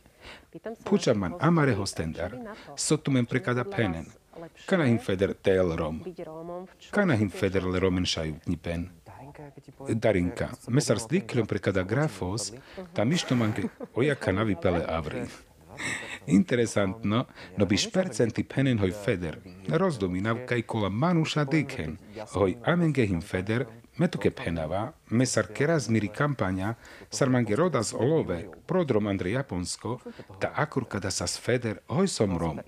Pýtam 0.50 0.74
sa 0.74 0.82
Puča 0.82 1.14
našich 1.14 1.20
man 1.22 1.32
hostí, 1.38 1.46
amare 1.46 1.74
hostendar, 1.78 2.30
sotumen 2.74 3.26
prekada 3.30 3.62
penen. 3.62 4.10
lepšie 4.42 4.66
Kanahim 4.66 4.98
feder 4.98 5.38
tel 5.38 5.76
rom. 5.76 6.02
čo 6.82 6.90
Kanahim 6.90 7.30
feder 7.30 7.62
le 7.62 7.78
romen 7.78 8.02
šajutnipen. 8.02 8.90
Darinka, 9.86 10.50
mesar 10.66 10.98
stikljom 10.98 11.46
prekada 11.46 11.82
grafos, 11.86 12.52
ta 12.92 13.04
mištomanke 13.04 13.70
ojaka 13.98 14.32
navipele 14.32 14.82
avri. 14.82 15.28
Interesantno, 16.26 17.24
no 17.56 17.66
biš 17.66 17.88
percenti 17.92 18.44
penen 18.44 18.78
hoj 18.78 18.92
feder, 19.04 19.38
rozdominav 19.68 20.44
kaj 20.48 20.62
kola 20.62 20.88
manuša 20.88 21.44
diken, 21.44 21.96
hoj 22.34 22.56
amengehim 22.64 23.22
feder, 23.22 23.66
metuke 23.98 24.30
penava, 24.30 24.92
mesar 25.10 25.48
keraz 25.56 25.88
miri 25.88 26.08
kampanja, 26.08 26.74
sarmange 27.10 27.56
roda 27.56 27.82
z 27.82 27.94
olove, 27.94 28.38
prodrom 28.66 29.06
Andre 29.06 29.30
Japonsko, 29.30 29.98
ta 30.40 30.52
akur 30.54 30.84
kada 30.88 31.10
sas 31.10 31.38
feder, 31.38 31.80
hoj 31.88 32.08
som 32.08 32.38
rom, 32.38 32.60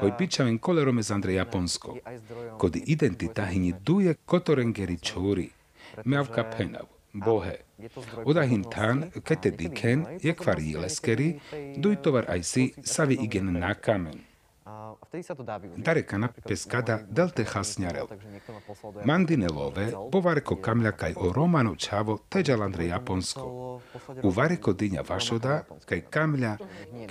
hoj 0.00 0.12
pičaven 0.18 0.58
kolerome 0.58 1.02
z 1.02 1.10
Andre 1.10 1.34
Japonsko, 1.34 1.96
kod 2.58 2.76
identita 2.76 3.46
hini 3.46 3.72
duje 3.84 4.14
kotorengeri 4.26 4.98
čuri, 4.98 5.48
meavka 6.04 6.44
penav, 6.56 6.90
bohe. 7.12 7.63
Odahin 8.24 8.62
tan, 8.70 9.10
kete 9.24 9.50
diken, 9.50 10.04
je 10.22 10.34
kvari 10.34 10.76
leskeri, 10.82 11.30
duj 11.76 11.96
tovar 12.06 12.30
aj 12.36 12.42
si, 12.42 12.68
savi 12.82 13.18
igen 13.26 13.52
na 13.58 13.74
kamen. 13.74 14.33
Дарекана 15.76 16.28
пескада 16.48 16.98
Делте 17.10 17.44
Хаснјарел. 17.44 18.08
Мандинелове 19.04 19.86
повареко 20.12 20.56
камља 20.56 20.92
кај 20.98 21.14
оромано 21.28 21.74
чаво 21.76 22.18
теджаландре 22.30 22.88
јапонско. 22.90 23.44
Увареко 24.22 24.74
диња 24.74 25.04
вашода 25.08 25.62
кај 25.88 26.02
камља 26.10 26.56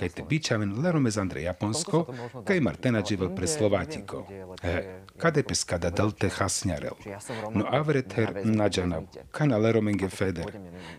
кај 0.00 0.12
те 0.16 0.24
бичавен 0.28 0.74
леромезандре 0.84 1.44
јапонско 1.46 2.04
кај 2.44 2.60
Мартена 2.60 3.02
дживел 3.02 3.34
пресловатико. 3.34 4.24
Е, 4.62 5.00
каде 5.18 5.42
пескада 5.42 5.90
Делте 5.90 6.28
Хаснјарел? 6.28 6.98
Но 7.54 7.66
авретер 7.70 8.44
наджанав 8.44 9.04
кана 9.30 9.58
лероменге 9.58 10.08
федер. 10.08 10.52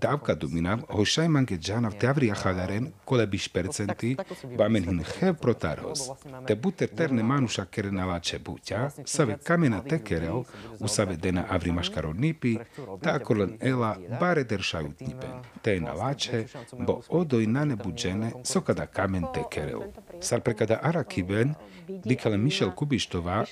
Tavka 0.00 0.34
duminav, 0.34 0.84
hoj 0.88 1.04
šajmange 1.04 1.58
džanav 1.58 1.96
teavri 2.00 2.30
achalaren, 2.30 2.90
kole 3.04 3.26
biš 3.26 3.48
percenti, 3.48 4.16
bamen 4.58 4.84
hin 4.84 5.02
hev 5.18 5.34
protarhos. 5.42 6.08
Te 6.46 6.54
bute 6.54 6.86
terne 6.86 7.22
Manuša 7.22 7.64
kerena 7.64 8.06
lače 8.06 8.38
buťa, 8.38 8.90
save 9.06 9.38
kamena 9.44 9.82
tekerel, 9.82 10.44
u 10.80 10.88
save 10.88 11.16
dena 11.16 11.46
avri 11.48 11.72
maškaro 11.72 12.12
nipi, 12.12 12.56
ta 13.02 13.16
akolen 13.20 13.56
ela 13.60 13.96
bare 14.20 14.44
der 14.44 14.62
šajutnipen. 14.62 15.42
Te 15.62 15.80
na 15.80 15.92
lače, 15.92 16.44
bo 16.78 17.00
odoj 17.08 17.46
na 17.46 17.64
nebu 17.64 17.92
džene, 17.92 18.32
so 18.44 18.60
kada 18.60 18.86
kamen 18.86 19.24
tekerel. 19.34 19.82
Sar 20.20 20.40
prekada 20.40 20.78
arakiben, 20.82 21.54
dikale 21.88 22.38
Mišel 22.38 22.72
Kubištová, 22.76 23.44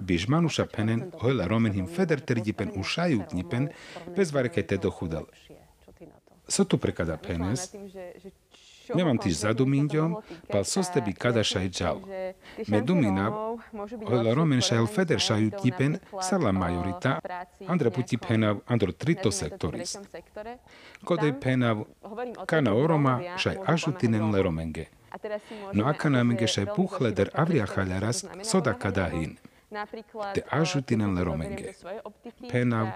biš 0.00 0.28
Manuša 0.28 0.66
penen, 0.66 1.10
hojla 1.20 1.46
romen 1.46 1.72
him 1.72 1.86
feder 1.86 2.20
terdipen 2.20 2.72
u 2.76 2.82
šajutnipen, 2.82 3.70
bez 4.16 4.32
vareke 4.32 4.62
te 4.62 4.76
dochudal. 4.76 5.26
tu 6.64 6.78
prekada 6.78 7.16
penes, 7.16 7.70
Nemam 8.94 9.18
tiž 9.18 9.34
za 9.36 9.52
pal 10.52 10.64
sostebi 10.64 11.12
kada 11.12 11.44
šaj 11.44 11.68
džal. 11.68 11.98
Me 12.66 12.80
dumina, 12.80 13.30
hojla 14.06 14.34
romen 14.34 14.60
šajel 14.60 14.86
feder 14.86 15.20
šajutnipen, 15.20 15.98
sala 16.22 16.52
majorita, 16.52 17.18
andra 17.68 17.90
puti 17.90 18.18
penav, 18.18 18.60
andro 18.66 18.92
trito 18.92 19.30
sektoris. 19.30 19.96
Kodej 21.04 21.32
penav, 21.40 21.84
kana 22.46 22.74
oroma, 22.74 23.20
šaj 23.36 23.56
ažutinen 23.66 24.30
le 24.30 24.42
romenge. 24.42 24.86
No 25.72 25.86
aka 25.88 26.08
namenge 26.08 26.46
šaj 26.46 26.66
puchleder 26.76 27.30
avria 27.34 27.66
haljaras, 27.66 28.24
soda 28.42 28.74
kadahin. 28.74 29.36
te 30.34 30.42
ažutinen 30.50 31.18
romenge. 31.24 31.72
Penav, 32.50 32.88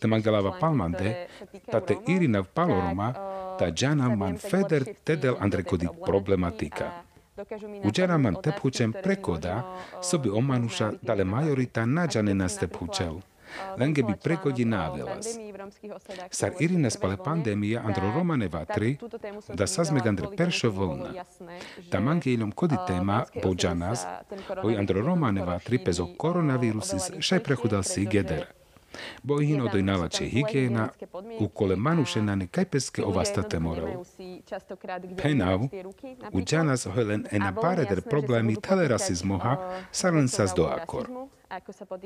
te 0.00 0.06
Magdalava 0.06 0.56
Palmande, 0.60 1.26
ta 1.70 1.80
te 1.80 1.96
Irina 2.06 2.42
Paloroma, 2.42 3.12
ta 3.58 3.70
Džana 3.70 4.08
man 4.16 4.38
feder 4.38 4.84
tedel 5.04 5.36
andrekodik 5.40 5.90
problematika. 6.06 6.90
U 7.84 7.90
Džana 7.90 8.18
man 8.18 8.36
tephučem 8.42 8.92
prekoda, 9.02 9.62
sobi 10.02 10.30
omanuša 10.30 10.92
dale 11.02 11.24
majorita 11.24 11.86
nađane 11.86 12.34
na 12.34 12.48
stephučel. 12.48 13.20
Lenge 13.78 14.02
bi 14.02 14.14
prekodi 14.24 14.64
navelas. 14.64 15.26
Sar 16.30 16.52
Irina 16.60 16.90
spale 16.90 17.16
pandemija 17.16 17.82
andro 17.86 18.12
romane 18.14 18.48
vatri, 18.48 18.96
da 19.54 19.66
sazmeg 19.66 20.06
andre 20.06 20.26
peršo 20.36 20.70
volna. 20.70 21.24
Ta 21.90 22.00
mange 22.00 22.32
ilom 22.32 22.52
kodi 22.52 22.76
tema, 22.86 23.24
bo 23.42 23.54
džanas, 23.54 24.06
oj 24.62 24.76
andro 24.76 25.02
romane 25.02 25.44
vatri 25.44 25.84
pezo 25.84 26.08
koronavirusis 26.18 27.10
šaj 27.20 27.42
prehudal 27.42 27.82
si 27.82 28.06
geder. 28.06 28.46
Bo 29.22 29.40
ih 29.40 29.62
doj 29.72 29.82
nalače 29.82 30.24
higijena, 30.24 30.88
u 31.40 31.48
kole 31.48 31.76
manušena 31.76 32.34
ne 32.34 32.46
kajpeske 32.46 33.04
ovastate 33.04 33.58
moral. 33.58 34.04
Penav, 35.22 35.60
u 36.32 36.40
džanas 36.40 36.86
hojlen 36.86 37.26
ena 37.30 37.52
bareder 37.62 38.00
problemi 38.00 38.56
telerasizmoha, 38.60 39.56
salen 39.92 40.28
sas 40.28 40.54
do 40.56 40.64
akor. 40.64 41.08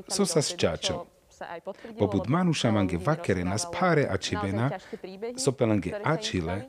So 0.09 0.27
sas 0.27 0.55
čačo. 0.57 1.07
Poput 1.99 2.29
manuša 2.29 2.71
mange 2.71 2.99
vakere 2.99 3.45
nas 3.45 3.67
pare 3.81 4.07
a 4.11 4.17
čibena, 4.17 4.71
sopelange 5.39 5.93
ačile, 6.05 6.63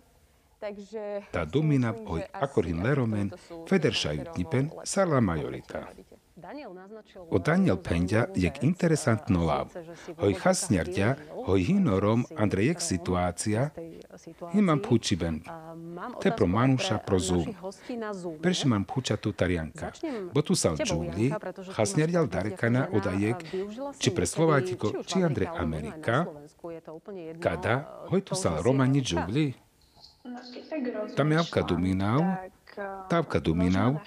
ta 1.31 1.45
domina 1.45 1.93
oj 2.07 2.21
akorhin 2.31 2.83
leromen, 2.83 3.31
federšajutnipen, 3.69 4.69
sarla 4.83 5.19
majorita. 5.19 5.87
O 7.29 7.39
Daniel 7.39 7.77
Pendia 7.77 8.27
jak 8.35 8.63
interesantno 8.63 9.45
lav. 9.45 9.71
Hoj 10.17 10.33
hasnjarďa, 10.33 11.15
hoj 11.45 11.61
hinorom 11.63 12.25
Andrejek 12.35 12.81
situácia, 12.81 13.71
imam 14.53 14.79
pučiben. 14.79 15.39
Te 16.21 16.31
pro 16.35 16.47
manuša 16.47 16.97
pro 16.97 17.19
zoom. 17.19 17.55
Perši 18.43 18.67
mam 18.67 18.83
puča 18.83 19.15
tu 19.17 19.31
tarianka. 19.31 19.91
Bo 20.33 20.41
tu 20.41 20.55
sal 20.55 20.75
džungli, 20.75 21.31
hasnjarďal 21.75 22.27
darekana 22.27 22.87
odajek, 22.91 23.47
či 23.97 24.09
pre 24.11 24.27
Slovátiko, 24.27 24.91
či 25.07 25.23
Andrej 25.23 25.47
Amerika, 25.55 26.27
kada, 27.39 28.03
hoj 28.11 28.21
tu 28.21 28.35
sal 28.35 28.59
romani 28.59 28.99
džungli. 28.99 29.53
Tam 31.15 31.31
javka 31.31 31.61
dominav, 31.61 32.19
tavka 33.09 33.39
dominav, 33.39 33.99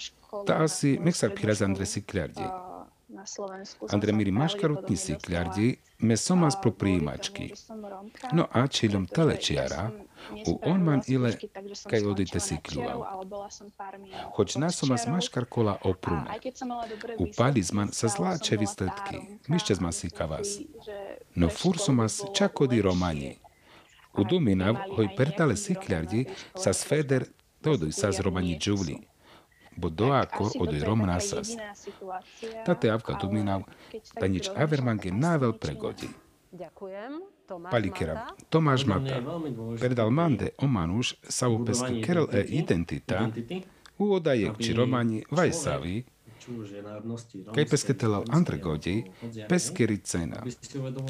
ta 0.47 0.55
asi 0.55 0.99
mexar 1.03 1.35
piraz 1.35 1.63
Andre 1.63 1.87
Sikljardji. 1.87 2.45
Andre 3.93 4.13
miri 4.13 4.31
maškarutni 4.31 4.97
Sikljardji, 4.97 5.77
me 5.99 6.17
somas 6.17 6.55
pro 6.63 6.71
prijimački. 6.71 7.53
No 8.33 8.47
a 8.53 8.67
čilom 8.67 9.07
telečiara, 9.07 9.91
u 10.47 10.61
on 10.63 10.83
man 10.83 11.03
ile 11.07 11.33
kaj 11.91 12.05
odite 12.07 12.41
Sikljuvav. 12.41 13.03
Hoć 14.37 14.57
nasomas 14.57 15.07
maškar 15.07 15.45
kola 15.45 15.79
oprume. 15.83 16.41
U 17.19 17.27
palizman 17.37 17.93
sa 17.93 18.09
zlače 18.09 18.57
vistetki, 18.57 19.17
mišće 19.49 19.75
zma 19.75 19.93
sikavas. 19.93 20.59
No 21.35 21.49
fur 21.49 21.79
somas 21.79 22.23
čak 22.35 22.61
odi 22.61 22.83
romanji. 22.83 23.39
U 24.19 24.25
Duminav, 24.25 24.77
hoj 24.97 25.09
pertale 25.17 25.57
Sikljardji, 25.57 26.27
sa 26.55 26.73
sfeder 26.73 27.25
dodoj 27.63 27.93
sa 27.93 28.13
z 28.13 28.21
romanji 28.21 28.59
džuvli 28.59 28.99
bo 29.77 29.89
doakor 29.89 30.51
odoj 30.61 30.81
rom 30.81 31.07
nasas. 31.07 31.57
Tate 32.67 32.91
avka 32.91 33.19
duminav, 33.23 33.63
ta 34.21 34.27
nič. 34.27 34.51
avermange 34.57 35.13
navel 35.13 35.53
pregodi. 35.53 36.09
Palikera, 37.71 38.27
Tomáš 38.51 38.87
Mata, 38.87 39.23
predal 39.79 40.11
mande 40.11 40.49
o 40.59 40.67
manuš 40.67 41.15
sa 41.23 41.49
upeske 41.49 42.03
kerel 42.03 42.27
e 42.33 42.43
identita, 42.43 43.31
u 43.99 44.13
odajek 44.13 44.59
či 44.59 44.73
romani 44.73 45.23
vajsavi, 45.31 46.05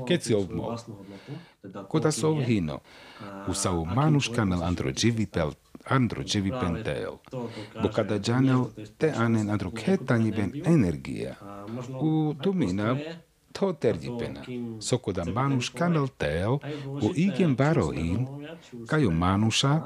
Keď 0.07 0.22
si 0.22 0.34
obmol. 0.34 0.76
Koda 1.89 2.12
sov 2.12 2.41
hino. 2.43 2.80
Usau 3.49 3.84
manuškanel 3.84 4.62
androđivipel 4.62 5.53
androđivipentel. 5.87 7.18
Bo 7.82 7.89
kada 7.95 8.18
džanel 8.18 8.64
te 8.99 9.12
anen 9.16 9.51
androkhetaniben 9.51 10.53
energija. 10.66 11.34
U 12.01 12.34
tumina 12.43 12.97
to 13.53 13.72
terdipena. 13.72 14.43
Sokoda 14.80 15.24
manuš 15.24 15.68
kanel 15.68 16.09
tel, 16.18 16.53
u 16.87 17.12
igen 17.14 17.55
baroin, 17.55 18.26
kaju 18.87 19.11
manuša, 19.11 19.82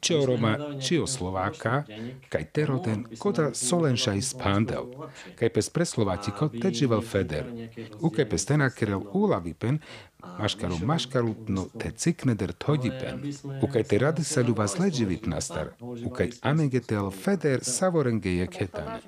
či 0.00 0.14
o 0.14 0.26
Roma, 0.26 0.58
či 0.80 0.98
o 0.98 1.06
Slováka, 1.06 1.84
kaj 2.28 2.44
teroten, 2.52 3.06
koda 3.18 3.54
solenša 3.54 4.14
ispandel, 4.14 4.90
kaj 5.38 5.48
pes 5.48 5.70
preslovatiko 5.70 6.48
teđival 6.48 7.00
feder, 7.00 7.46
u 8.00 8.10
kaj 8.10 8.28
pes 8.28 8.44
tenakerel 8.44 9.02
ulavipen, 9.12 9.78
maškaru 10.38 10.78
maškaru 10.84 11.34
no 11.48 11.66
te 11.78 11.90
cikne 11.90 12.34
der 12.34 12.52
todipen, 12.52 13.22
u 13.62 13.68
kaj 13.72 13.82
te 13.82 13.98
radi 13.98 14.24
sa 14.24 14.40
ljuba 14.40 14.68
sleđivip 14.68 15.26
nastar, 15.26 15.68
u 15.80 16.10
kaj 16.10 16.30
amegetel 16.42 17.10
feder 17.10 17.64
savorenge 17.64 18.34
je 18.34 18.46
ketane. 18.46 19.00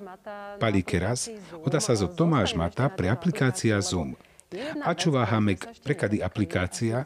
Pali 0.59 0.83
keras, 0.83 1.29
oda 1.63 1.79
sa 1.79 1.95
zo 1.95 2.07
Tomáš 2.07 2.55
Mata 2.55 2.89
pre 2.89 3.09
aplikácia 3.09 3.81
Zoom. 3.81 4.15
Ačuva 4.83 5.25
hamek 5.25 5.67
prekady 5.83 6.23
aplikácia, 6.23 7.05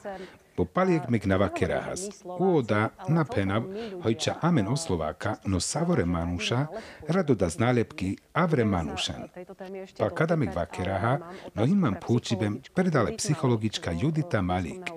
bo 0.57 0.65
paliek 0.65 1.09
mek 1.09 1.25
na 1.25 1.37
vakerahas. 1.37 2.07
Uoda 2.39 2.89
na 3.07 3.25
penav, 3.25 3.63
hojča 4.03 4.35
amen 4.41 4.67
oslováka, 4.67 5.35
no 5.45 5.59
savore 5.59 6.05
manuša, 6.05 6.67
rado 7.07 7.35
da 7.35 7.49
z 7.49 7.59
nálepky 7.59 8.17
avre 8.33 8.65
manušan. 8.65 9.27
Pa 9.97 10.09
kada 10.09 10.35
mek 10.35 10.55
vakeraha, 10.55 11.19
no 11.55 11.65
imam 11.65 11.95
púčibem 12.07 12.59
predale 12.73 13.17
psychologička 13.17 13.91
Judita 13.91 14.41
Malik. 14.41 14.91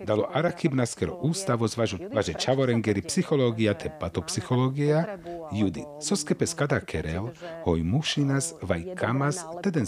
Dalo 0.00 0.28
arakibnasker 0.34 1.10
ústavo 1.22 1.68
zvažu 1.68 1.98
važe 2.12 2.34
čavorengeri 2.34 3.02
psychológia 3.02 3.74
te 3.74 3.90
patopsychológia, 4.00 5.18
Judit. 5.52 5.86
Soskepe 6.00 6.46
skada 6.46 6.80
kerel, 6.80 7.28
hoj 7.64 7.82
mušinas 7.82 8.54
vaj 8.62 8.94
kamas, 8.96 9.44
teden 9.62 9.86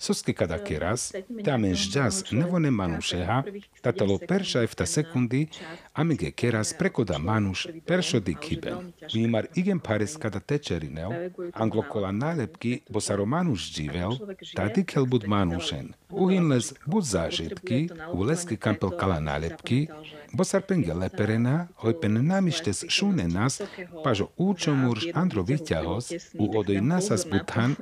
sákonis 0.00 0.18
vare 0.18 0.22
si 0.24 0.28
nálepka. 0.28 0.28
Soske 0.28 0.32
kada 0.32 0.58
keras, 0.58 1.12
tamen 1.44 1.74
žďas 1.74 2.30
nevone 2.32 2.70
manušeha, 2.70 3.42
tatalo 3.82 4.18
perša 4.18 4.62
efta 4.62 4.86
sekundi, 4.86 5.48
amige 5.92 6.30
keras 6.30 6.72
prekoda 6.78 7.18
manuš 7.18 7.66
peršodi 7.86 8.34
kiben. 8.40 8.92
Vimar 9.14 9.46
igen 9.54 9.80
pares 9.80 10.16
kada 10.16 10.40
tečerinel, 10.40 11.30
anglokola 11.54 12.12
nálepky, 12.12 12.80
bo 12.90 13.00
sa 13.00 13.16
romanuš 13.16 13.72
dživel, 13.74 14.18
tadi 14.54 14.84
kel 14.84 15.06
bud 15.06 15.26
manušen. 15.26 15.92
Uhinles 16.10 16.74
bud 16.86 17.04
zážitky, 17.04 17.88
u 18.12 18.22
leske 18.22 18.56
kampel 18.56 18.90
kala 18.90 19.20
nálepky, 19.20 19.88
bo 20.32 20.44
sa 20.44 20.60
penge 20.60 20.94
leperena, 20.94 21.68
hojpen 21.76 22.24
namištes 22.26 22.84
šune 22.88 23.28
nas, 23.28 23.60
pažo 24.04 24.28
účomurš 24.36 25.10
andro 25.14 25.42
vyťahos, 25.42 26.12
u 26.38 26.58
odoj 26.58 26.80
nasas 26.80 27.26
buthan, 27.28 27.76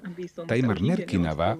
tajmar 0.48 0.82
merkinava, 0.82 1.56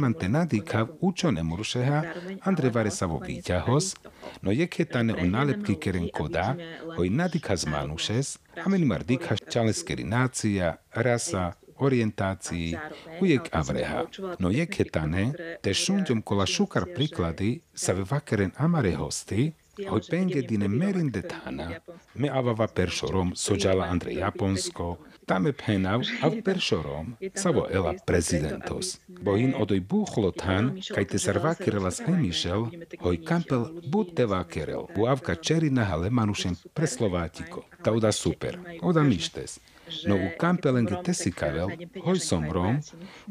kaj 0.00 0.08
mantenadikav 0.08 0.88
učone 1.00 1.42
muršeha 1.42 2.02
Andre 2.44 2.70
Varesavo 2.70 3.18
výťahos, 3.18 3.96
no 4.42 4.52
je 4.52 4.66
ketane 4.66 5.12
o 5.14 5.24
nálepky 5.24 5.76
keren 5.76 6.08
koda, 6.12 6.56
hoj 6.96 7.10
nadika 7.10 7.56
z 7.56 7.66
manušes, 7.66 8.38
amen 8.64 8.86
mardika 8.86 9.36
čaleskeri 9.36 10.04
nácia, 10.04 10.76
rasa, 10.94 11.52
orientácii, 11.76 12.76
ujek 13.20 13.48
avreha. 13.52 14.04
No 14.38 14.50
je 14.50 14.66
ketane, 14.66 15.32
te 15.62 15.74
šunďom 15.74 16.22
kola 16.22 16.46
šukar 16.46 16.84
príklady 16.96 17.60
sa 17.74 17.92
vakeren 17.92 18.52
amare 18.56 18.94
hosti, 18.94 19.52
hoj 19.88 20.00
penge 20.10 20.42
dine 20.42 20.68
merin 20.68 21.10
detana, 21.10 21.70
me 22.14 22.28
avava 22.28 22.66
peršorom 22.66 23.36
sođala 23.36 23.84
Andre 23.84 24.14
Japonsko, 24.14 24.96
tame 25.30 25.52
penav 25.52 26.02
av 26.26 26.34
peršorom 26.44 27.14
savo 27.34 27.66
ela 27.70 27.94
prezidentos. 28.06 28.98
Bohin 29.08 29.54
odoj 29.62 29.80
buchlo 29.80 30.30
tan, 30.34 30.70
kaj 30.94 31.04
te 31.12 31.18
sarvakerelas 31.22 32.00
aj 32.00 32.16
Mišel, 32.22 32.64
hoj 33.04 33.18
kampel 33.28 33.66
bud 33.92 34.10
te 34.16 34.26
vakerel, 34.26 34.88
bu 34.96 35.06
avka 35.06 35.34
čerina 35.34 35.84
hale 35.90 36.10
manušen 36.10 36.56
preslovátiko. 36.74 37.62
Ta 37.84 37.92
oda 37.92 38.12
super, 38.12 38.58
oda 38.82 39.02
mištes. 39.02 39.60
No 40.06 40.16
u 40.16 40.28
kampelenge 40.38 40.98
tesikavel, 41.04 41.70
hoj 42.04 42.18
som 42.18 42.44
rom, 42.52 42.80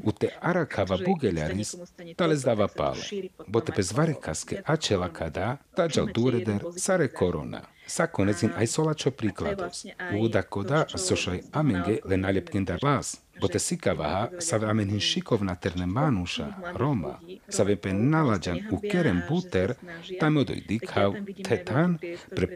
u 0.03 0.11
te 0.11 0.29
arakava 0.41 0.97
bugeljaris, 1.05 1.75
tale 2.15 2.35
zdava 2.35 2.67
pale. 2.67 3.27
Bo 3.47 3.59
te 3.59 3.75
pez 3.75 3.91
varekaske 3.97 4.61
ačela 4.65 5.09
kada, 5.19 5.57
tađal 5.75 6.07
dureder, 6.15 6.63
sare 6.77 7.07
korona. 7.07 7.61
Sa 7.89 8.07
konecin 8.07 8.51
aj 8.53 8.67
solačo 8.67 9.11
príklados. 9.11 9.85
Úda 10.21 10.41
koda 10.41 10.85
sošaj 10.93 11.41
amenge 11.51 11.99
le 12.05 12.17
naljepkin 12.17 12.65
dar 12.65 12.79
las. 12.83 13.17
Bo 13.41 13.47
te 13.47 13.59
sikavaha 13.59 14.29
sa 14.39 14.59
amenhin 14.69 14.99
šikovna 14.99 15.55
terne 15.55 15.85
manuša, 15.85 16.47
Roma, 16.75 17.19
sa 17.49 17.63
vepe 17.63 17.93
nalađan 17.93 18.59
u 18.71 18.79
kerem 18.91 19.21
buter, 19.29 19.73
tame 20.19 20.39
odoj 20.39 20.61
dikhav, 20.67 21.15
tetan, 21.47 21.97
pre 22.35 22.47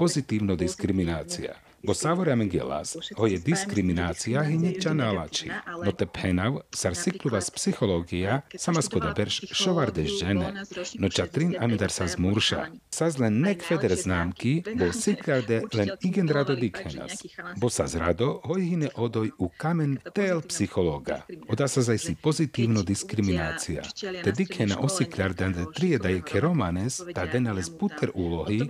Bo 1.84 1.93
savore 1.93 2.31
amengelas, 2.31 2.97
ho 3.17 3.27
je 3.27 3.38
diskriminácia 3.39 4.41
hineča 4.43 4.93
nalači. 4.93 5.49
No 5.86 5.91
te 5.91 6.05
penav, 6.05 6.61
sar 6.71 6.95
sikluvas 6.95 7.49
psichológia, 7.51 8.41
sama 8.55 8.81
skoda 8.81 9.11
berš 9.17 9.41
šovarde 9.51 10.05
žene, 10.07 10.53
no 10.99 11.09
čatrin 11.09 11.55
amidar 11.59 11.91
sa 11.91 12.07
zmurša. 12.07 12.67
Saz 12.93 13.17
len 13.19 13.41
nek 13.41 13.65
feder 13.67 13.95
známky, 13.99 14.53
bo 14.79 14.91
sikarde 15.03 15.61
len 15.73 15.91
igen 16.01 16.29
rado 16.29 16.55
dikenas. 16.55 17.25
Bo 17.57 17.69
sa 17.69 17.88
zrado, 17.88 18.39
hojhine 18.47 18.89
odoj 18.95 19.34
u 19.39 19.49
kamen 19.57 19.97
tel 20.15 20.41
psychológa. 20.47 21.19
Oda 21.49 21.67
sa 21.67 21.81
zaj 21.81 21.99
si 21.99 22.15
pozitívno 22.15 22.84
diskriminácia. 22.84 23.84
Te 24.23 24.31
dikena 24.31 24.79
osiklar 24.79 25.34
dande 25.34 25.67
trieda 25.75 26.09
je 26.09 26.23
ke 26.23 26.39
romanes, 26.39 27.01
ta 27.13 27.25
denales 27.25 27.67
buter 27.79 28.15
úlohy, 28.15 28.61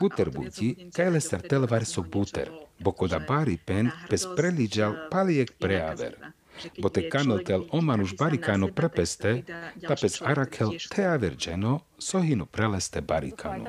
buter 0.00 0.34
buti, 0.34 0.74
kajle 0.96 1.20
sar 1.20 1.46
telvar 1.46 1.86
so 1.86 2.02
buter. 2.02 2.47
Bokoda 2.78 3.18
bari 3.18 3.56
pen 3.56 3.90
pes 4.10 4.24
preliđal 4.36 4.94
palijek 5.10 5.52
preaver. 5.58 6.14
Bo 6.82 6.88
te 6.88 7.10
kanotel 7.10 7.62
omanuš 7.70 8.16
barikano 8.16 8.68
prepeste, 8.68 9.42
ta 9.88 9.96
pes 10.00 10.22
arakel 10.22 10.70
te 10.94 11.04
averđeno, 11.04 11.80
sohinu 11.98 12.46
preleste 12.46 13.00
barikanu. 13.00 13.64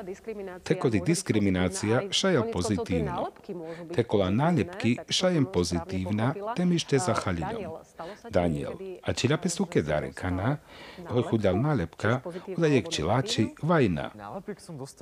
Tekodi 0.64 1.02
diskriminacija 1.06 2.02
šajal 2.12 2.52
pozitivno. 2.54 3.28
Tekola 3.96 4.30
naljepki 4.30 4.98
šajem 5.10 5.46
pozitivna, 5.54 6.34
temište 6.56 6.98
za 6.98 7.14
haliljom. 7.14 7.74
Daniel, 8.30 8.72
a 9.04 9.14
čilape 9.14 9.50
suke 9.50 9.82
darekana, 9.82 10.58
hoj 11.08 11.24
hudal 11.30 11.62
naljepka, 11.62 12.22
udajek 12.58 12.90
čilači 12.90 13.48
vajna. 13.62 14.12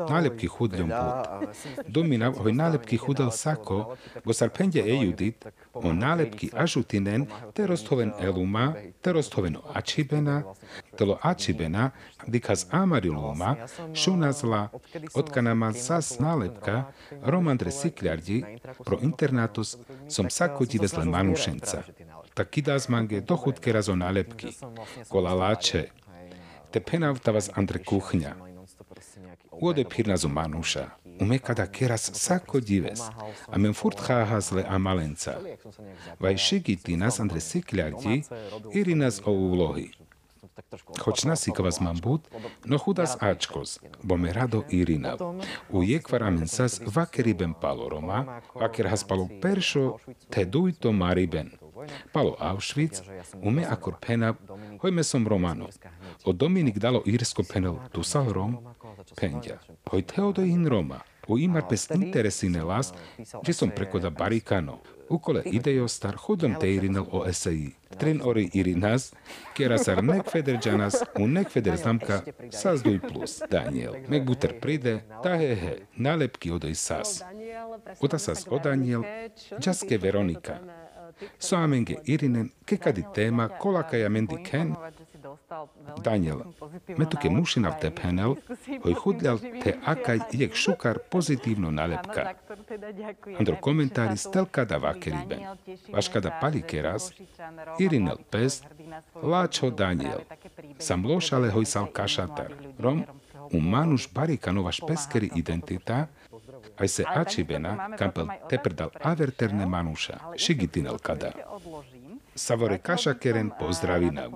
Naljepki 0.10 0.48
hudljom 0.48 0.90
put. 0.90 1.48
Dominav 1.88 2.34
hoj 2.34 2.54
naljepki 2.54 2.98
hudal 2.98 3.32
sako, 3.32 3.96
go 4.26 4.34
sarpendje 4.34 4.84
e 4.86 4.96
judit, 5.04 5.46
o 5.74 5.94
naljepki 5.94 6.50
ažutinen, 6.54 7.26
te 7.54 7.68
eluma, 8.22 8.74
te 9.02 9.14
ačibena, 9.74 10.44
telo 10.98 11.18
ačibena, 11.22 11.92
dikaz 12.28 12.66
amariluma, 12.72 13.56
šunazla, 13.94 14.70
otkanama 15.14 15.74
sas 15.74 16.18
nálepka, 16.20 16.84
romandre 17.24 17.72
sikľardi, 17.72 18.44
pro 18.84 19.00
internatus 19.02 19.78
som 20.10 20.30
sako 20.30 20.66
divezle 20.66 21.06
manušenca. 21.06 21.84
Tak 22.38 22.58
mange 22.90 23.22
dochutke 23.22 23.72
razo 23.74 23.96
nálepky, 23.96 24.54
kola 25.10 25.34
láče, 25.34 25.90
te 26.72 26.80
penav 26.80 27.20
tavas 27.20 27.50
andre 27.56 27.80
kuchňa. 27.80 28.36
Uode 29.62 29.84
pirnazo 29.84 30.30
manuša, 30.30 30.90
ume 31.20 31.40
kada 31.40 31.66
keras 31.66 32.12
sako 32.14 32.60
dives, 32.60 33.02
a 33.48 33.58
men 33.58 33.74
furt 33.74 33.98
cháhazle 34.00 34.66
a 34.70 34.78
malenca. 34.78 35.34
Vaj 36.20 36.38
šigiti 36.38 36.98
nas 36.98 37.20
andre 37.20 37.42
sikľardi, 37.42 38.22
iri 38.74 38.96
nás 38.96 39.22
o 39.26 39.32
úlohy. 39.32 39.90
No 42.66 42.78
chudas 42.78 43.18
áčkos, 43.20 43.80
bo 44.04 44.18
me 44.18 44.34
rado 44.34 44.64
irinav. 44.70 45.22
U 45.70 45.84
jekvar 45.84 46.24
amensas 46.24 46.82
vakeribem 46.96 47.54
palo 47.62 47.90
Roma, 47.90 48.42
vaker 48.56 48.88
has 48.88 49.04
palo 49.04 49.30
peršo, 49.42 49.98
te 50.30 50.46
dujto 50.46 50.92
mariben. 50.92 51.52
Palo 52.12 52.36
Auschwitz, 52.40 53.02
ume 53.42 53.66
akor 53.70 54.00
penav, 54.02 54.36
hojme 54.82 55.04
som 55.04 55.28
Romano. 55.28 55.70
O 56.26 56.34
Dominik 56.34 56.78
dalo 56.78 57.04
irsko 57.06 57.44
penel 57.44 57.78
tu 57.92 58.04
sal 58.04 58.34
Rom, 58.34 58.58
pendja. 59.16 59.60
Hoj 59.92 60.02
Teodo 60.02 60.42
in 60.42 60.68
Roma, 60.68 61.00
u 61.28 61.38
imar 61.38 61.68
pes 61.70 61.90
interesine 61.94 62.64
las, 62.64 62.94
že 63.44 63.54
som 63.54 63.70
prekoda 63.70 64.10
barikano. 64.10 64.80
Ukole 65.10 65.42
ideostar 65.46 66.16
chodom 66.16 66.56
teirinel 66.60 67.06
o 67.12 67.26
eseji. 67.26 67.72
Trin 68.00 68.22
ori 68.22 68.50
irinas, 68.54 69.14
kera 69.56 69.78
sar 69.78 70.04
nek 70.04 70.30
feder 70.32 70.60
janas, 70.66 71.00
un 71.20 71.34
nek 71.34 71.50
feder 71.50 71.78
znamka 71.78 72.22
sas 72.52 72.84
duj 72.84 73.00
plus. 73.08 73.40
Daniel, 73.54 73.96
mek 74.10 74.26
buter 74.28 74.58
pride, 74.62 75.00
ta 75.24 75.38
he 75.40 75.56
he, 75.56 75.74
nálepky 75.96 76.52
odoj 76.52 76.76
sas. 76.76 77.22
Ota 78.02 78.20
sas 78.20 78.46
o 78.50 78.60
Daniel, 78.60 79.06
jaske 79.64 79.98
Veronika. 79.98 80.60
Soamenge 81.40 81.96
irinen, 82.06 82.52
kekadi 82.66 83.04
téma, 83.16 83.48
kolakaja 83.50 84.10
mendi 84.10 84.38
ken, 84.44 84.76
Daniel, 86.04 86.44
metuke 86.98 87.30
mušina 87.32 87.72
v 87.72 87.80
tepenel, 87.80 88.32
hoj 88.84 88.96
chudľal 89.00 89.40
te 89.64 89.80
akaj 89.80 90.20
jek 90.36 90.52
šukar 90.52 91.00
pozitívno 91.08 91.72
nalepka. 91.72 92.36
Andro 93.40 93.56
komentári 93.64 94.20
stelka 94.20 94.66
da 94.68 94.78
vakeriben. 94.78 95.56
Vaška 95.88 96.20
da 96.20 96.36
palikeras, 96.42 97.16
irinel 97.80 98.20
pes, 98.28 98.60
láčo 99.24 99.72
Daniel. 99.72 100.28
Sam 100.80 101.08
lošale 101.08 101.52
hoj 101.56 101.66
sal 101.66 101.88
kašatar. 101.96 102.52
Rom, 102.80 103.06
u 103.52 103.60
manuš 103.60 104.12
barika 104.12 104.52
novaš 104.52 104.84
peskeri 104.88 105.32
identita, 105.36 106.08
aj 106.78 106.88
se 106.88 107.04
ačibena, 107.08 107.96
kampel 107.98 108.28
teprdal 108.50 108.92
averterne 109.00 109.66
manuša, 109.66 110.20
šigitinel 110.36 111.00
kada. 111.00 111.32
Savore 112.38 112.78
kašakeren 112.78 113.52
pozdravinav. 113.60 114.32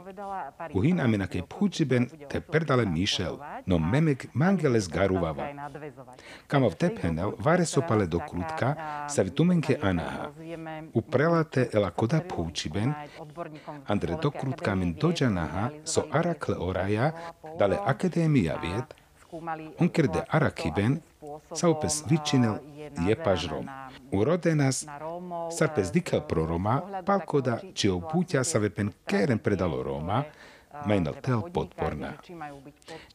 Uhiname 0.74 1.18
na 1.18 1.28
kej 1.28 1.42
phučiben 1.50 2.10
te 2.30 2.42
perdale 2.42 2.86
Mišel, 2.86 3.38
no 3.66 3.78
memek 3.78 4.26
mangeles 4.34 4.90
garuvava. 4.90 5.48
Kamav 6.48 6.76
tephenel 6.76 7.32
vare 7.40 7.66
sopale 7.66 8.08
do 8.08 8.20
krutka, 8.20 8.76
sa 9.10 9.22
vitumenke 9.22 9.78
anaha. 9.82 10.32
U 10.94 11.02
prelate 11.02 11.68
ela 11.74 11.92
koda 11.92 12.22
phučiben, 12.30 12.94
andre 13.88 14.18
do 14.22 14.32
krutka 14.32 14.76
men 14.76 14.94
dođanaha 14.94 15.70
so 15.84 16.04
arakle 16.12 16.56
oraja, 16.58 17.12
dale 17.60 17.78
akademija 17.86 18.58
vied, 18.64 19.01
onkerde 19.80 20.24
arakiben, 20.30 21.00
saupes 21.54 22.04
vičinel 22.10 22.58
jepažrom. 23.08 23.68
Urodenas 24.12 24.86
sarpes 25.58 25.92
dikel 25.92 26.22
pro 26.28 26.46
Roma, 26.46 26.82
palkoda 27.06 27.60
či 27.74 27.90
opuťa 27.90 28.44
sa 28.44 28.60
vepen 28.60 28.92
keren 29.06 29.40
predalo 29.40 29.84
Roma, 29.84 30.24
mainal 30.86 31.16
tel 31.22 31.42
podporna. 31.54 32.14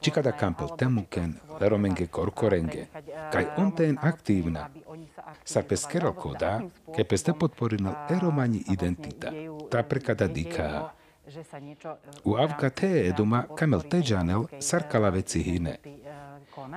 Čikada 0.00 0.32
kampel 0.32 0.68
temuken, 0.76 1.34
leromenge 1.60 2.06
korkorenge, 2.06 2.86
kaj 3.32 3.46
onten 3.56 3.98
aktívna, 4.00 4.68
sarpes 5.44 5.86
kerel 5.90 6.12
koda, 6.12 6.60
ke 6.94 7.04
peste 7.04 7.32
podporinal 7.32 8.06
eromani 8.10 8.62
identita, 8.72 9.32
ta 9.70 9.82
prekada 9.82 10.28
dika. 10.28 10.92
U 12.24 12.36
avka 12.38 12.70
te 12.70 13.08
eduma 13.08 13.44
kamel 13.58 13.82
teđanel 13.90 14.46
sarkala 14.60 15.08
veci 15.10 15.42
hine. 15.42 15.76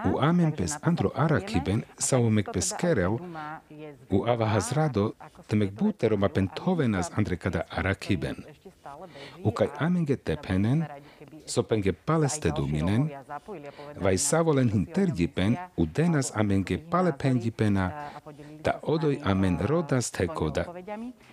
U 0.06 0.20
amen 0.22 0.52
pes 0.52 0.78
andro 0.82 1.12
arakiben 1.16 1.84
saumek 1.98 2.52
pes 2.54 2.74
kereu 2.82 3.20
u 4.10 4.18
ava 4.32 4.46
hazrado 4.46 5.14
temek 5.48 5.72
ma 6.18 6.28
pentovenas 6.28 7.12
andre 7.18 7.36
kada 7.36 7.62
arakiben. 7.70 8.36
U 9.44 9.52
kai 9.52 9.70
amenge 9.80 10.16
tepenen 10.16 10.86
sopenge 11.46 11.92
paleste 11.92 12.52
duminen 12.58 13.10
vai 14.02 14.18
savolen 14.18 14.70
hintergipen 14.70 15.58
u 15.78 15.86
denas 15.86 16.32
amenge 16.36 16.78
palepengipena 16.92 17.86
ta 18.64 18.80
odoi 18.82 19.20
amen 19.24 19.58
rodas 19.70 20.12
tekoda 20.12 20.66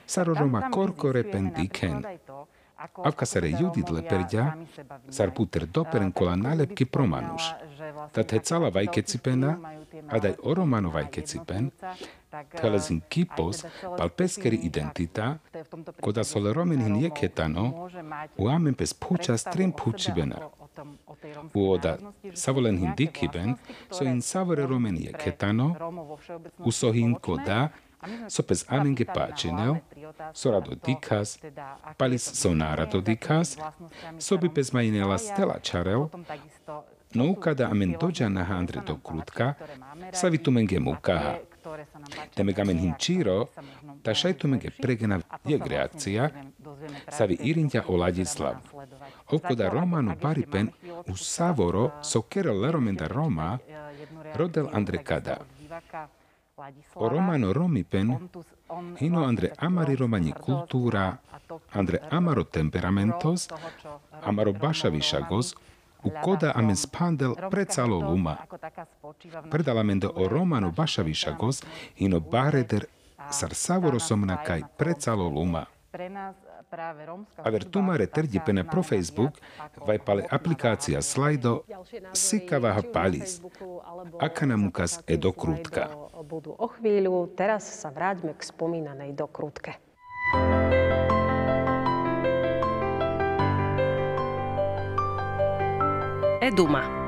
saroroma 0.07 0.71
korkore 0.71 1.23
pendiken. 1.23 2.05
Avkasare 2.95 3.51
Judit 3.61 3.91
leperďa, 3.91 4.57
sar 5.11 5.31
puter 5.35 5.67
doperen 5.67 6.13
kola 6.13 6.37
nálepky 6.37 6.85
promanuš. 6.85 7.43
Tat 8.13 8.31
he 8.33 8.41
cala 8.41 8.71
vajkecipena, 8.71 9.59
a 10.09 10.19
daj 10.19 10.35
oromano 10.43 10.91
vajkecipen, 10.91 11.71
telezin 12.61 13.01
kipos, 13.09 13.65
pal 13.97 14.11
peskeri 14.11 14.59
identita, 14.69 15.39
koda 16.01 16.25
sole 16.25 16.53
romenin 16.53 16.97
jeketano, 17.03 17.89
u 18.39 18.49
amen 18.49 18.75
pes 18.75 18.95
pučas 18.95 19.45
trim 19.45 19.73
pučibena. 19.73 20.39
U 21.55 21.71
oda 21.71 21.97
savolen 22.35 22.79
hin 22.79 22.93
dikiben, 22.97 23.57
so 23.91 24.05
in 24.05 24.23
savore 24.23 24.67
romen 24.67 24.97
jeketano, 25.01 25.75
u 26.59 26.73
sohin 26.73 27.15
koda, 27.15 27.69
sopes 28.29 28.65
aminge 28.69 29.05
páčinel, 29.05 29.77
sorado 30.33 30.75
dikas, 30.87 31.39
palis 31.97 32.23
sonárado 32.23 33.01
dikas, 33.01 33.57
sobi 34.19 34.49
pes 34.49 34.73
majinela 34.73 35.19
stela 35.19 35.59
čarel, 35.63 36.09
no 37.15 37.25
ukada 37.31 37.71
amen 37.71 37.97
dođa 38.01 38.29
na 38.29 38.45
handre 38.45 38.81
do 38.87 38.97
krutka, 38.97 39.55
savitumenge 40.13 40.81
mukaha. 40.81 41.35
Temegamen 42.35 42.79
hinčíro, 42.79 43.47
ta 44.03 44.15
šajtumenge 44.15 44.71
pregena 44.83 45.21
je 45.45 45.59
reakcia, 45.59 46.31
savi 47.09 47.35
irinja 47.35 47.83
o 47.89 47.97
Ladislav. 47.97 48.55
Okoda 49.31 49.69
Romano 49.69 50.15
Paripen 50.23 50.71
u 51.07 51.17
Savoro 51.17 51.91
so 52.03 52.23
kero 52.23 52.55
leromenda 52.55 53.09
Roma, 53.09 53.59
rodel 54.35 54.69
Andrekada. 54.73 55.37
O 56.95 57.09
Romano 57.09 57.53
Romipen, 57.53 58.31
hino 58.99 59.25
Andre 59.25 59.53
Amari 59.59 59.95
Romani 59.95 60.33
kultúra, 60.33 61.19
Andre 61.73 62.01
Amaro 62.11 62.45
temperamentos, 62.45 63.49
Amaro 64.23 64.53
Bašavišagos, 64.53 65.55
u 66.03 66.11
koda 66.25 66.53
amen 66.55 66.77
spandel 66.77 67.35
precalo 67.51 68.01
luma. 68.01 68.37
Predalamendo 69.51 70.13
o 70.17 70.29
Romano 70.29 70.73
Bašavišagos, 70.73 71.63
hino 71.97 72.21
bareder 72.21 72.87
sar 73.31 73.55
savorosomna 73.55 74.37
kaj 74.45 74.63
precalo 74.79 75.29
luma. 75.29 75.67
Aver 77.45 77.65
tumare 77.65 78.07
pene 78.45 78.65
pro 78.65 78.83
Facebook 78.83 79.39
vai 79.87 79.99
pale 79.99 80.27
aplikácia 80.29 81.01
Slido 81.01 81.65
sikavaha 82.13 82.83
palis. 82.83 83.41
Akanamukas 84.19 85.01
e 85.07 85.17
dokrutka. 85.17 85.89
Budú 86.27 86.59
o 86.59 86.67
chvíľu, 86.67 87.31
teraz 87.39 87.63
sa 87.63 87.95
vráťme 87.95 88.35
k 88.35 88.43
spomínanej 88.43 89.15
dokrutke. 89.15 89.79
Eduma. 96.43 97.06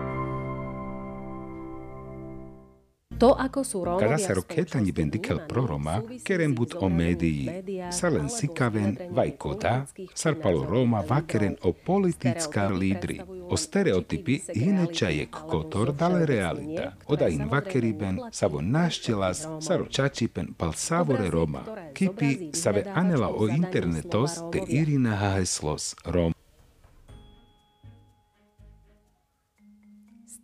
To, 3.18 3.34
ako 3.34 3.60
sú 3.66 3.82
Rómovia 3.82 4.14
Kada 4.14 4.18
sa 4.22 4.32
roketani 4.38 4.94
bendikel 4.94 5.42
pro 5.50 5.66
Roma, 5.66 5.98
keren 6.22 6.54
but 6.54 6.78
o 6.78 6.86
médií, 6.86 7.50
sa 7.90 8.06
len 8.14 8.30
sikaven 8.30 9.10
vajkota, 9.10 9.90
sarpalo 10.14 10.62
Roma 10.62 11.02
vakeren 11.02 11.58
o 11.66 11.74
politická 11.74 12.70
lídry, 12.70 13.18
o 13.26 13.58
stereotypy 13.58 14.46
hinečajek 14.54 15.34
kotor 15.50 15.90
dale 15.90 16.22
realita. 16.30 16.94
Oda 17.10 17.26
in 17.26 17.50
vakeriben, 17.50 18.30
savo 18.30 18.62
naštelas, 18.62 19.50
saro 19.58 19.90
čačipen 19.90 20.54
pal 20.54 20.78
savore 20.78 21.26
Roma. 21.26 21.66
Kipi 21.90 22.54
save 22.54 22.86
anela 22.94 23.34
o 23.34 23.50
internetos 23.50 24.46
te 24.54 24.62
irina 24.62 25.18
haheslos 25.18 25.98
Rom. 26.06 26.38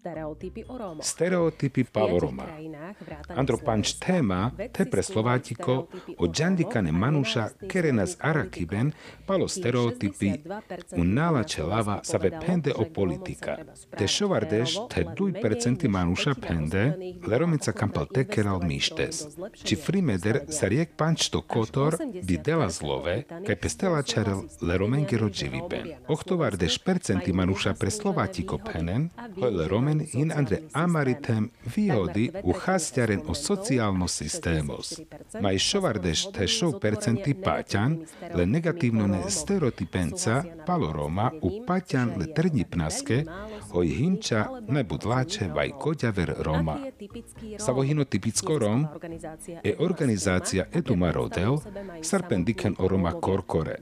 Stereotypy 0.05 0.65
o 0.69 0.79
Rómoch. 0.79 1.07
Stereotypy 1.07 1.85
Pavoroma. 1.85 2.45
Andro 3.29 3.57
Panč 3.59 3.95
téma, 3.97 4.53
te 4.73 4.85
pre 4.85 5.03
Slovátiko, 5.03 5.89
o 6.19 6.29
Džandikane 6.29 6.93
Manuša, 6.93 7.49
Kerenas 7.69 8.17
Arakiben, 8.21 8.93
palo 9.27 9.49
stereotypy, 9.49 10.45
u 10.97 11.05
nálače 11.05 11.63
lava 11.63 12.01
sa 12.05 12.21
ve 12.21 12.31
pende 12.47 12.75
o 12.77 12.85
politika. 12.85 13.57
Te 13.97 14.05
šovardeš, 14.05 14.77
te 14.93 15.05
2% 15.05 15.89
Manuša 15.89 16.35
pende, 16.37 16.85
leromica 17.27 17.73
kampal 17.73 18.05
tekeral 18.05 18.61
mištes. 18.61 19.25
Či 19.65 19.77
frimeder 19.77 20.45
sa 20.53 20.69
riek 20.69 20.93
Panč 21.01 21.33
to 21.33 21.41
kotor, 21.41 21.97
bi 22.23 22.37
dela 22.37 22.69
zlove, 22.69 23.25
kaj 23.47 23.57
pestela 23.57 24.03
čarel 24.03 24.45
leromengero 24.61 25.33
dživiben. 25.33 25.97
Ochtovardeš 26.13 26.79
percenti 26.85 27.33
Manuša 27.33 27.73
pre 27.81 27.89
Slovátiko 27.89 28.61
penen, 28.61 29.09
hoj 29.41 29.51
leromen 29.65 29.94
Tain 29.95 30.07
hin 30.13 30.33
andre 30.33 30.59
amaritem 30.73 31.51
výhody 31.77 32.31
uchástiaren 32.43 33.23
o 33.27 33.35
sociálno 33.35 34.09
systémos. 34.09 35.01
Mai 35.41 35.59
šovardež 35.59 36.33
te 36.35 36.47
šov 36.49 36.81
percenti 36.81 37.35
paťan, 37.35 37.99
le 38.35 38.47
negatívno 38.47 39.07
ne 39.07 39.21
stereotypenca 39.31 40.43
palo 40.67 40.93
Roma 40.93 41.31
u 41.43 41.51
paťan 41.67 42.15
le 42.19 42.27
trdnipnaske, 42.35 43.25
oj 43.73 43.87
hinča 43.87 44.49
nebud 44.69 45.05
láče 45.05 45.49
vaj 45.55 45.71
koďaver 45.79 46.35
Roma. 46.39 46.79
Savohino 47.59 48.05
typicko 48.05 48.59
Rom 48.59 48.87
e 49.63 49.77
organizácia 49.79 50.67
Eduma 50.73 51.13
Rodel 51.13 51.59
sarpendiken 52.03 52.75
o 52.79 52.89
Roma 52.89 53.13
korkore. 53.13 53.79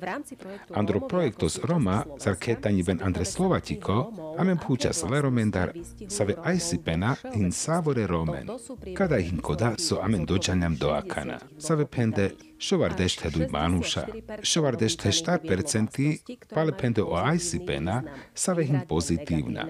Andro 0.75 1.01
projektos 1.09 1.59
Roma 1.65 2.05
sarketani 2.19 2.83
ben 2.83 3.01
Slovatiko, 3.25 4.13
amen 4.39 4.59
pučas 4.59 5.03
leromendar 5.11 5.73
Save 6.09 6.33
sabe 6.35 6.37
aisipena 6.45 7.17
in 7.35 7.51
sabore 7.51 8.07
romen, 8.07 8.51
cada 8.95 9.19
hinkoda 9.19 9.79
so 9.79 10.03
amen 10.03 10.27
dojanam 10.27 10.77
doakana, 10.77 11.41
Save 11.59 11.85
pende 11.85 12.33
Šovardešť 12.63 13.25
heduj 13.27 13.47
manúša. 13.51 14.03
Šovardešť 14.47 14.99
he 15.07 15.13
4% 15.19 16.47
palepende 16.55 17.03
o 17.03 17.19
aisipena 17.19 17.97
save 18.35 18.63
hin 18.69 18.87
pozitívna. 18.87 19.67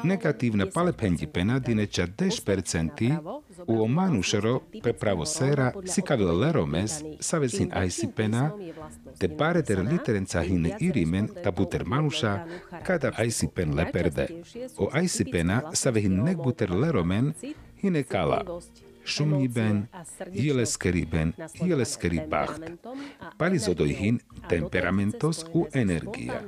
Negatívna 0.00 0.66
palependipena 0.72 1.58
dineča 1.60 2.08
10% 2.08 3.20
u 3.68 3.74
o 3.84 3.86
manúšero 3.98 4.54
pe 4.82 4.96
pravo 4.96 5.28
sera 5.28 5.68
si 5.84 6.00
kavil 6.00 6.32
leromes 6.40 7.02
save 7.20 7.52
hin 7.52 7.70
aisipena 7.82 8.48
te 9.20 9.28
pare 9.28 9.60
ter 9.62 9.84
literenca 9.84 10.40
hin 10.40 10.72
irimen 10.80 11.28
tabuter 11.44 11.84
manúša 11.84 12.32
kada 12.80 13.12
aisipen 13.20 13.76
leperde. 13.76 14.26
O 14.80 14.88
aisipena 14.88 15.62
save 15.76 16.00
hin 16.00 16.24
nekbuter 16.24 16.72
leromen 16.72 17.34
hine 17.76 18.02
kala 18.08 18.40
šumniben, 19.06 19.86
ieleskeriben, 20.34 21.32
ieleskeribacht. 21.64 22.60
Palizodojhin 23.38 24.20
temperamentos 24.48 25.44
u 25.52 25.66
energia. 25.72 26.42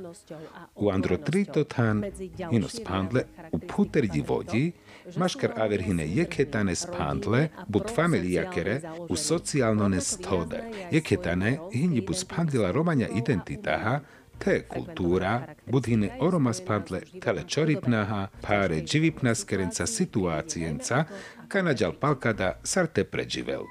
U 0.75 0.89
androtritotan 0.89 2.03
ino 2.51 2.67
spandle 2.67 3.25
u 3.51 3.59
puterdi 3.59 4.23
vodi, 4.27 4.71
maškar 5.15 5.53
averhine 5.57 6.07
jeketane 6.07 6.75
spandle, 6.75 7.49
but 7.67 7.91
familiakere 7.95 8.81
u 9.09 9.15
socijalnone 9.15 10.01
stode. 10.01 10.63
Jeketane 10.91 11.57
hini 11.73 12.01
bu 12.01 12.13
spandila 12.13 12.71
romanja 12.71 13.07
identitaha, 13.15 13.99
te 14.39 14.61
kultúra, 14.67 15.41
budhine 15.65 16.09
oromaspadle 16.19 17.01
tele 17.21 17.43
čoripnaha, 17.47 18.27
páre 18.41 18.81
dživipnaskerenca 18.81 19.85
situácienca, 19.85 21.03
kanaďal 21.49 21.97
palkada 21.97 22.61
sarte 22.61 23.01
preživel. 23.01 23.65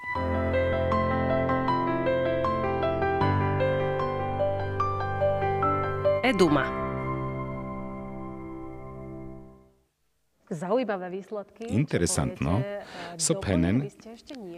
Eduma. 6.26 6.66
Interesantno. 11.68 12.60
Sophenen, 13.16 13.86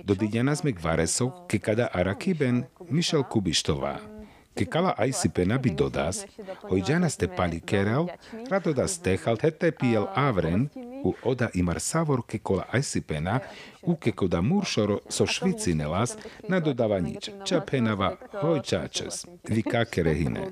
do 0.07 0.15
didiana 0.15 0.57
sme 0.57 0.73
kvaresov, 0.73 1.47
kekada 1.51 1.91
arakiben 1.93 2.65
Michel 2.89 3.27
Kubištová. 3.27 4.20
Ke 4.55 4.67
kala 4.67 4.95
aisi 4.99 5.29
penabi 5.29 5.71
dodas, 5.71 6.25
hojdjana 6.63 7.09
ste 7.11 7.29
pali 7.37 7.61
kerel, 7.61 8.09
radodas 8.51 8.99
tehal 8.99 9.39
hete 9.43 9.71
piel 9.71 10.07
avren, 10.15 10.69
u 11.05 11.15
oda 11.25 11.49
imar 11.55 11.81
savor 11.81 12.23
ke 12.27 12.39
kola 12.39 12.67
aisi 12.73 13.01
pena, 13.01 13.39
u 13.83 13.97
ke 13.97 14.13
koda 14.13 14.41
muršoro 14.41 14.99
so 15.09 15.27
švicinelas, 15.27 16.17
na 16.49 16.61
dodava 16.61 17.01
nič. 17.01 17.31
Ča 17.45 17.61
penava, 17.61 18.17
hojčačes, 18.43 19.27
vi 19.49 19.63
kakerehine. 19.63 20.51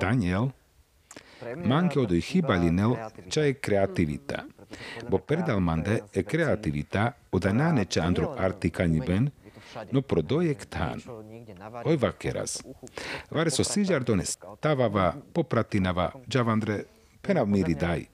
Daniel, 0.00 0.50
manke 1.64 2.00
odoj 2.00 2.20
hibalinel, 2.20 2.96
ča 3.30 3.46
je 3.46 3.54
kreativita. 3.54 4.44
Bo 5.08 5.18
perdal 5.18 5.60
mande 5.60 6.00
e 6.14 6.22
kreativita, 6.22 7.12
oda 7.32 7.52
nane 7.52 7.84
ča 7.84 8.02
andro 8.02 8.34
artikanjiben, 8.38 9.30
no 9.90 10.02
projektán. 10.02 11.00
Oj 11.84 11.96
vakeras. 11.96 12.62
Vare 13.30 13.50
so 13.50 13.64
sižardone 13.64 14.24
stavava, 14.24 15.14
popratinava, 15.32 16.12
džavandre, 16.28 16.84
penav 17.22 17.48
miri 17.48 17.74
daj. 17.74 18.06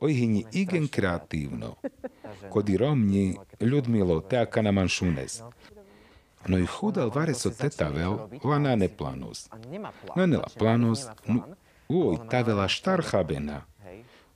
Oj 0.00 0.12
hini 0.12 0.44
igen 0.52 0.88
kreatívno. 0.88 1.74
Kodi 2.50 2.76
romni, 2.76 3.36
Ľudmilo, 3.60 4.20
teaka 4.20 4.62
na 4.62 4.72
manšunes. 4.72 5.42
No 6.46 6.58
i 6.58 6.66
chudal 6.66 7.10
vare 7.14 7.34
so 7.34 7.50
tetavel, 7.50 8.18
lana 8.44 8.76
ne 8.76 8.88
planos. 8.88 9.48
No 10.16 10.26
nela 10.26 10.48
planos, 10.58 11.06
no, 11.26 11.42
uoj 11.88 12.28
tavela 12.30 12.68
štarchabena. 12.68 13.64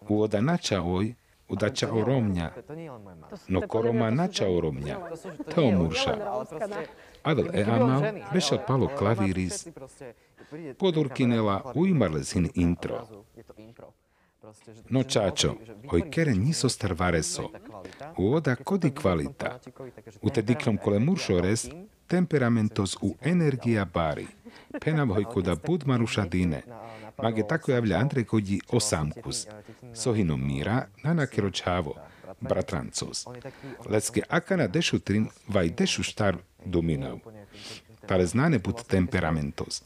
Uoda 0.08 0.40
nača 0.40 0.82
oj, 0.82 1.14
udača 1.50 1.92
oromňa. 1.92 2.50
No 3.48 3.60
koroma 3.68 4.10
nača 4.10 4.48
oromňa. 4.48 4.96
To 5.54 5.70
murša. 5.70 6.16
Adel 7.22 7.48
eamal, 7.54 8.02
bešel 8.32 8.58
palo 8.66 8.88
klavíris, 8.98 9.68
podurkinela 10.78 11.62
hin 12.34 12.48
intro. 12.54 13.06
No 14.88 15.02
čačo, 15.02 15.54
oj 15.92 16.10
kere 16.10 16.34
niso 16.34 16.68
star 16.68 16.94
vareso. 16.98 17.50
Uoda 18.18 18.54
kodi 18.56 18.90
kvalita. 18.90 19.58
U 20.22 20.30
te 20.30 20.42
dikrom 20.42 20.76
kole 20.76 20.98
muršores, 20.98 21.68
temperamentos 22.06 22.96
u 23.02 23.14
energia 23.20 23.84
bari. 23.84 24.26
Penav 24.80 25.12
hoj 25.14 25.24
koda 25.24 25.56
budmaruša 25.66 26.24
dine. 26.24 26.62
Andrej 27.96 28.24
kodi 28.24 28.60
osamkus. 28.68 29.46
Sohino 29.94 30.36
mira, 30.36 30.86
nanakero 31.02 31.50
čavo, 31.50 31.94
bratrancos. 32.40 33.26
Lecke 33.88 34.22
akana 34.28 34.66
dešutrin 34.66 35.28
vaj 35.48 35.70
dešu 35.70 36.02
štar 36.02 36.36
dominav. 36.64 37.18
Tale 38.06 38.26
znane 38.26 38.58
put 38.58 38.82
temperamentos. 38.88 39.82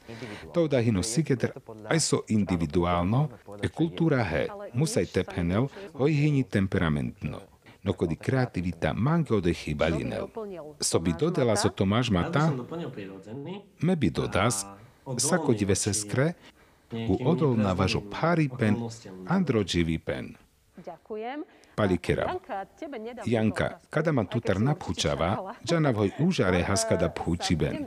To 0.55 0.69
da 0.69 0.81
hino 0.81 1.03
sigeder 1.03 1.51
aj 1.89 2.01
so 2.01 2.23
individualno 2.29 3.29
e 3.63 3.69
kultura 3.69 4.25
he, 4.25 4.47
musaj 4.75 5.07
tephenel, 5.07 5.69
hoj 5.93 6.13
hini 6.13 6.45
temperamentno. 6.45 7.41
No 7.83 7.93
kodi 7.93 8.17
kreativita 8.17 8.93
mange 8.93 9.35
ode 9.35 9.53
chybalinel. 9.55 10.29
So 10.81 10.99
bi 10.99 11.13
dodala 11.21 11.57
so 11.57 11.69
Tomáš 11.69 12.11
Mata, 12.11 12.53
me 13.81 13.97
bi 13.97 14.11
dodas, 14.11 14.65
sako 15.19 15.53
dive 15.53 15.75
seskre, 15.75 16.33
u 17.09 17.19
odolná 17.29 17.73
važo 17.73 18.01
pen, 18.59 18.77
pen. 20.05 20.37
Ďakujem. 20.75 21.45
Palikera. 21.75 22.35
Janka, 23.27 23.79
kada 23.91 24.13
man 24.13 24.27
tutar 24.27 24.61
naphučava, 24.61 25.55
džana 25.65 25.91
vhoj 25.91 26.11
úžare 26.19 26.63
haskada 26.63 27.11
phučiben. 27.11 27.87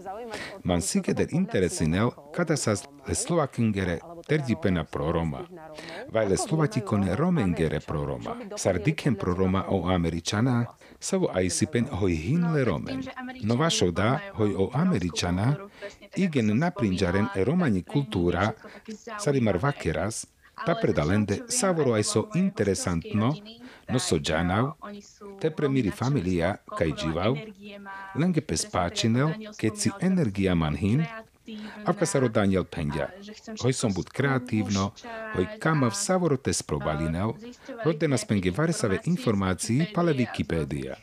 Man 0.64 0.82
sigeder 0.82 1.28
interesinel, 1.32 2.12
kada 2.36 2.58
sa 2.58 2.76
le 3.08 3.16
slovakingere 3.16 4.00
terdipena 4.28 4.84
proroma. 4.84 5.48
Vajle 6.12 6.38
slovatikone 6.38 7.16
romengere 7.16 7.80
proroma. 7.80 8.36
Sardiken 8.56 9.16
proroma 9.16 9.64
o 9.70 9.88
američana, 9.88 10.66
savo 11.00 11.30
aisipen 11.34 11.88
hoj 11.92 12.16
hinle 12.16 12.64
romen. 12.66 13.04
No 13.44 13.56
vašo 13.56 13.92
da 13.92 14.20
hoj 14.34 14.56
o 14.58 14.70
američana, 14.74 15.56
igen 16.16 16.58
naprinjaren 16.58 17.28
romani 17.36 17.84
kultúra, 17.84 18.52
sarimar 19.20 19.58
vakeras, 19.58 20.26
ta 20.66 20.76
predalende 20.82 21.40
savoro 21.50 21.94
aj 21.94 22.04
so 22.04 22.28
interesantno, 22.36 23.36
no 23.90 24.00
so 24.00 24.18
džanav, 24.20 24.72
te 25.42 25.52
premiri 25.52 25.92
familia 25.92 26.56
kaj 26.78 26.92
dživav, 26.92 27.38
lenge 28.16 28.42
pes 28.42 28.66
páčinel, 28.72 29.34
keď 29.58 29.78
si 29.78 29.92
energia 30.02 30.56
manhin, 30.56 31.06
Avka 31.86 32.06
sa 32.06 32.20
ro 32.20 32.28
Daniel 32.28 32.66
Pendia. 32.66 33.08
Hoj 33.64 33.74
som 33.74 33.94
bud 33.94 34.10
kreatívno, 34.12 34.92
hoj 35.36 35.46
kamav 35.60 35.96
savorote 35.96 36.54
sprobalinel, 36.54 37.34
rodde 37.86 38.08
nas 38.08 38.26
penge 38.28 38.52
varesave 38.52 39.00
informácií 39.06 39.88
pale 39.94 40.14
Wikipédia. 40.14 40.98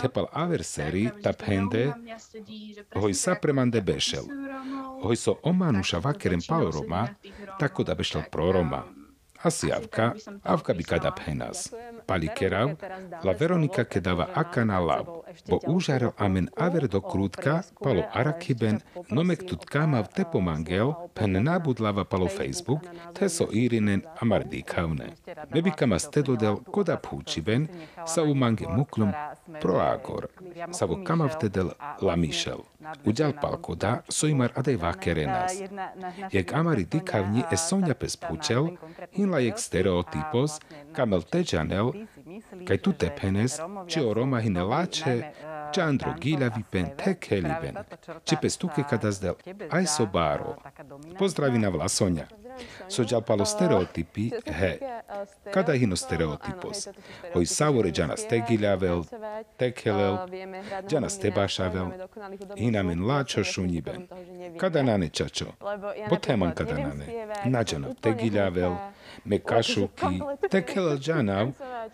Tepal 0.00 0.26
averseri 0.32 1.10
tap 1.22 1.44
hende, 1.46 1.92
hoj 2.96 3.12
sa 3.14 3.36
premande 3.36 3.80
bešel. 3.80 4.26
Hoj 5.04 5.16
so 5.16 5.36
omanuša 5.42 6.00
vakerem 6.00 6.40
paloroma, 6.48 7.08
tako 7.58 7.84
da 7.84 7.94
bešel 7.94 8.24
proroma. 8.32 8.82
Asi 9.42 9.72
avka, 9.72 10.14
avka 10.42 10.74
bi 10.74 10.84
kada 10.84 11.10
phenas. 11.12 11.74
Pali 12.06 12.28
kerav, 12.28 12.76
la 13.24 13.32
Veronika 13.32 13.84
kedava 13.84 14.28
akana 14.34 14.78
lab. 14.80 15.22
bo 15.48 15.58
úžaro 15.66 16.12
amen 16.18 16.48
aver 16.56 16.88
do 16.88 17.00
krútka, 17.00 17.64
palo 17.80 18.04
arakiben, 18.12 18.80
nomek 19.10 19.46
tut 19.48 19.64
kamav 19.64 20.08
tepo 20.12 20.40
mangel, 20.40 20.94
pen 21.14 21.32
nabudlava 21.32 22.04
palo 22.04 22.28
Facebook, 22.28 22.82
teso 23.14 23.48
irinen 23.52 24.02
amar 24.20 24.44
dikavne. 24.44 25.16
Mebi 25.54 25.70
kama 25.70 25.98
stedodel 25.98 26.56
koda 26.74 26.96
púčiben, 26.96 27.68
sa 28.06 28.22
u 28.22 28.34
mange 28.34 28.66
muklum 28.68 29.12
proagor. 29.60 30.28
Savo 30.70 30.96
kamav 31.04 31.38
tedel 31.40 31.72
la 32.00 32.16
Michel. 32.16 32.60
Uďal 33.06 33.32
palkoda, 33.32 34.02
sojmar 34.08 34.52
adej 34.56 34.76
vakerenas. 34.76 35.54
Jak 36.32 36.52
amari 36.52 36.84
dikavni 36.84 37.44
e 37.50 37.56
sonja 37.56 37.94
pes 37.94 38.16
púčel, 38.16 38.76
hinla 39.14 39.38
jek 39.38 39.58
stereotypos, 39.58 40.58
kamel 40.92 41.22
tejanel, 41.22 42.01
kaj 42.68 42.78
tu 42.78 42.92
tepenes, 42.92 43.58
či 43.86 44.00
o 44.00 44.14
Roma 44.14 44.40
hine 44.40 44.62
lače, 44.62 45.16
Čandro 45.72 46.12
Giľavipen, 46.20 46.96
Tekeliben, 46.96 47.76
či 48.24 48.36
pestuke 48.36 48.84
kada 48.84 49.12
zdel, 49.12 49.36
aj 49.70 49.84
so 49.88 50.04
báro. 50.06 50.60
Pozdraví 51.18 51.58
na 51.58 51.72
Vlasoňa. 51.72 52.28
So 52.88 53.04
palo 53.20 53.44
stereotypy, 53.44 54.30
he. 54.44 54.78
Kada 55.52 55.72
hino 55.72 55.96
stereotypos. 55.96 56.88
Hoj 57.34 57.46
savore 57.46 57.90
džana 57.90 58.16
stegiľavel, 58.16 59.04
tekelel, 59.56 60.18
džana 60.88 61.08
stebašavel, 61.08 61.88
hinamen 62.56 63.00
láčo 63.06 63.44
šuniben. 63.44 64.08
Kada 64.60 64.82
nane 64.82 65.08
čačo. 65.08 65.46
Boteman 66.10 66.52
kada 66.54 66.78
nane. 66.78 67.06
Nađana 67.44 67.94
tegiľavel, 68.00 68.76
мекашуки 69.24 70.22
текела 70.50 70.96
жанав 70.96 71.48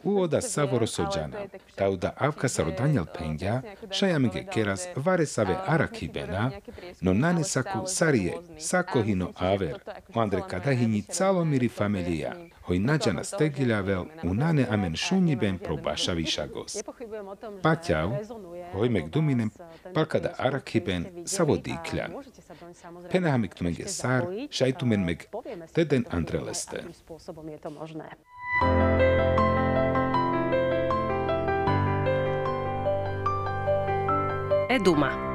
уода 0.04 0.40
саворо 0.40 0.86
со 0.86 1.10
жанав 1.10 1.48
тауда 1.76 2.14
авка 2.16 2.48
саро 2.48 2.68
сародањал 2.68 3.06
пенѓа 3.14 3.54
шајамиге 3.90 4.44
керас 4.52 4.88
варе 4.96 5.26
саве 5.26 5.56
араки 5.66 6.08
бена 6.08 6.52
но 7.00 7.14
нане 7.14 7.44
саку 7.44 7.86
сарие 7.86 8.34
сакохино 8.58 9.32
авер 9.36 9.80
оандре 10.14 10.42
кадахини 10.50 11.02
цало 11.02 11.44
мири 11.44 11.68
фамилија. 11.68 12.32
hogy 12.68 12.80
nagyjan 12.80 13.16
a 13.16 13.22
sztegiľavel 13.22 14.10
u 14.22 14.32
nane 14.32 14.62
amen 14.62 14.94
sunyiben 14.94 15.58
próbásavisághoz. 15.58 16.84
Pátyáv, 17.60 18.08
hogy 18.72 18.90
meg 18.90 19.08
duminem, 19.08 19.50
palkada 19.92 20.30
arakiben 20.30 21.06
szavodíklján. 21.24 22.16
Penahamik 23.08 23.60
meg 23.60 23.82
szár, 23.86 24.28
sajtumen 24.48 24.98
meg 25.00 25.28
teden 25.72 26.06
andreleste. 26.10 26.84
Eduma. 34.68 35.27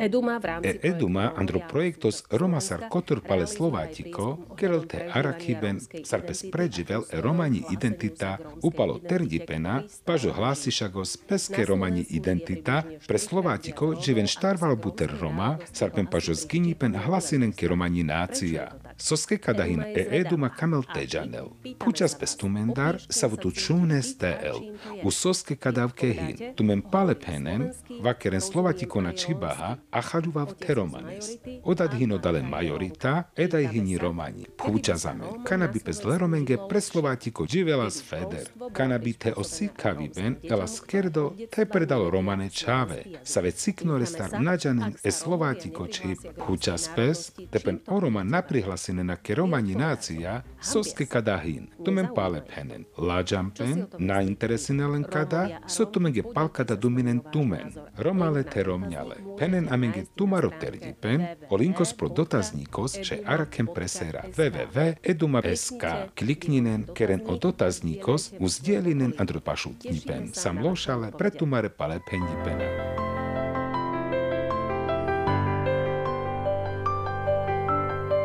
Eduma 0.00 0.38
v 0.40 0.44
rámci 0.44 0.68
e 0.68 0.80
Eduma 0.80 1.36
andro 1.36 1.60
projektos 1.68 2.24
Roma 2.32 2.60
sar 2.60 2.88
kotor 2.88 3.20
pale 3.20 3.44
Slovatiko, 3.44 4.56
kerel 4.56 4.88
te 4.88 5.04
arakiben 5.12 5.76
sar 6.08 6.24
pes 6.24 6.48
pređivel 6.48 7.04
e 7.12 7.20
romani 7.20 7.60
identita 7.68 8.38
upalo 8.64 8.96
terdipena, 8.96 9.82
pažo 10.08 10.32
hlasišagos 10.32 11.16
peske 11.28 11.68
romani 11.68 12.06
identita, 12.16 12.80
pre 13.04 13.18
Slovatiko 13.20 13.92
živen 14.00 14.24
štarval 14.24 14.80
buter 14.80 15.12
Roma, 15.20 15.58
sar 15.72 15.92
pen 15.92 16.08
pažo 16.08 16.32
zginipen 16.32 16.96
hlasinen 16.96 17.52
ke 17.52 17.68
romani 17.68 18.00
nácia. 18.00 18.72
Sosque 19.00 19.38
Kadahin 19.38 19.82
e 19.82 20.06
eduma 20.10 20.50
camel 20.50 20.82
tejanel. 20.94 21.48
Puchas 21.78 22.14
pestumendar 22.18 23.00
savutučunes 23.08 24.18
tel. 24.18 24.60
U 25.04 25.10
sosque 25.10 25.56
kadavke 25.56 26.12
hin. 26.12 26.54
Tumen 26.56 26.82
pale 26.82 27.14
penen, 27.14 27.70
vakeren 28.02 28.40
slovati 28.40 28.86
konačibaha, 28.86 29.76
aharuvav 29.90 30.52
teromanes. 30.66 31.30
Odad 31.64 31.94
hin 31.94 32.12
odale 32.12 32.42
majorita, 32.42 33.22
edaj 33.36 33.64
e 33.64 33.68
hini 33.72 33.98
romani. 33.98 34.44
Puča 34.58 34.96
zamen. 34.96 35.44
Kanabi 35.44 35.80
bez 35.84 36.04
leromenge 36.04 36.56
preslovati 36.68 37.30
ko 37.30 37.46
dživelas 37.46 38.02
feder. 38.02 38.48
Kanabi 38.72 39.12
te 39.12 39.32
osikavi 39.36 40.10
ven, 40.16 40.36
elas 40.42 40.80
kerdo, 40.80 41.32
te 41.50 41.64
predalo 41.64 42.10
romane 42.10 42.50
čave. 42.50 43.02
Save 43.24 43.50
cikno 43.50 43.98
restar 43.98 44.40
nađanen 44.40 44.94
e 45.04 45.10
slovati 45.10 45.72
ko 45.72 45.86
čib. 45.86 46.18
Pučas 46.46 46.90
pes, 46.96 47.30
tepen 47.50 47.80
oroma 47.86 48.22
naprihlasi 48.22 48.89
bassinena 48.90 49.16
keromaninaația 49.16 50.42
soski 50.60 51.06
kada 51.06 51.36
hin. 51.36 51.68
Tumen 51.84 52.08
pale 52.14 52.40
penen. 52.40 52.84
La 52.98 53.22
jampen, 53.30 53.86
na 53.98 54.20
interesinelen 54.20 55.04
kada, 55.04 55.60
so 55.66 55.84
tumenge 55.84 56.22
palkada 56.34 56.76
duminen 56.82 57.20
tumen. 57.32 57.72
Romale 57.98 58.42
teromňale. 58.44 59.16
Penen 59.38 59.68
amenge 59.72 60.04
tumaro 60.16 60.50
terdipen, 60.60 61.26
olinkos 61.50 61.94
pro 61.96 62.08
dotaznikos, 62.08 62.98
že 63.02 63.22
araken 63.26 63.66
presera 63.74 64.22
www.eduma.sk. 64.36 65.84
Klikninen 66.14 66.86
keren 66.94 67.20
o 67.26 67.36
dotaznikos, 67.36 68.32
uzdielinen 68.38 69.14
andropašutnipen. 69.18 70.32
Samlošale 70.32 71.10
pretumare 71.18 71.68
pale 71.68 72.00
penipena. 72.10 73.19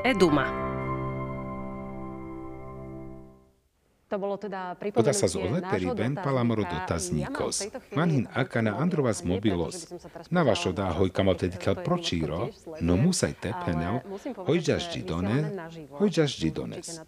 Pendipena. 0.05 0.11
Eduma. 0.13 0.64
To 4.05 4.21
bolo 4.21 4.37
teda 4.37 4.77
Oda 4.93 5.17
sa 5.17 5.25
z 5.25 5.41
odleperiben 5.41 6.13
palamoro 6.21 6.61
dotazníkos. 6.61 7.73
Manhin 7.97 8.29
akana 8.37 8.77
androvas 8.77 9.25
mobilos. 9.25 9.89
Na 10.29 10.45
vašo 10.45 10.69
dá 10.77 10.93
hojkama 10.93 11.33
tedikal 11.33 11.73
pročíro, 11.81 12.53
no 12.85 13.01
musaj 13.01 13.33
tepenel, 13.41 14.05
hojďaš 14.45 14.93
džidone, 14.93 15.37
hojďaš 15.97 16.31
džidones. 16.37 17.01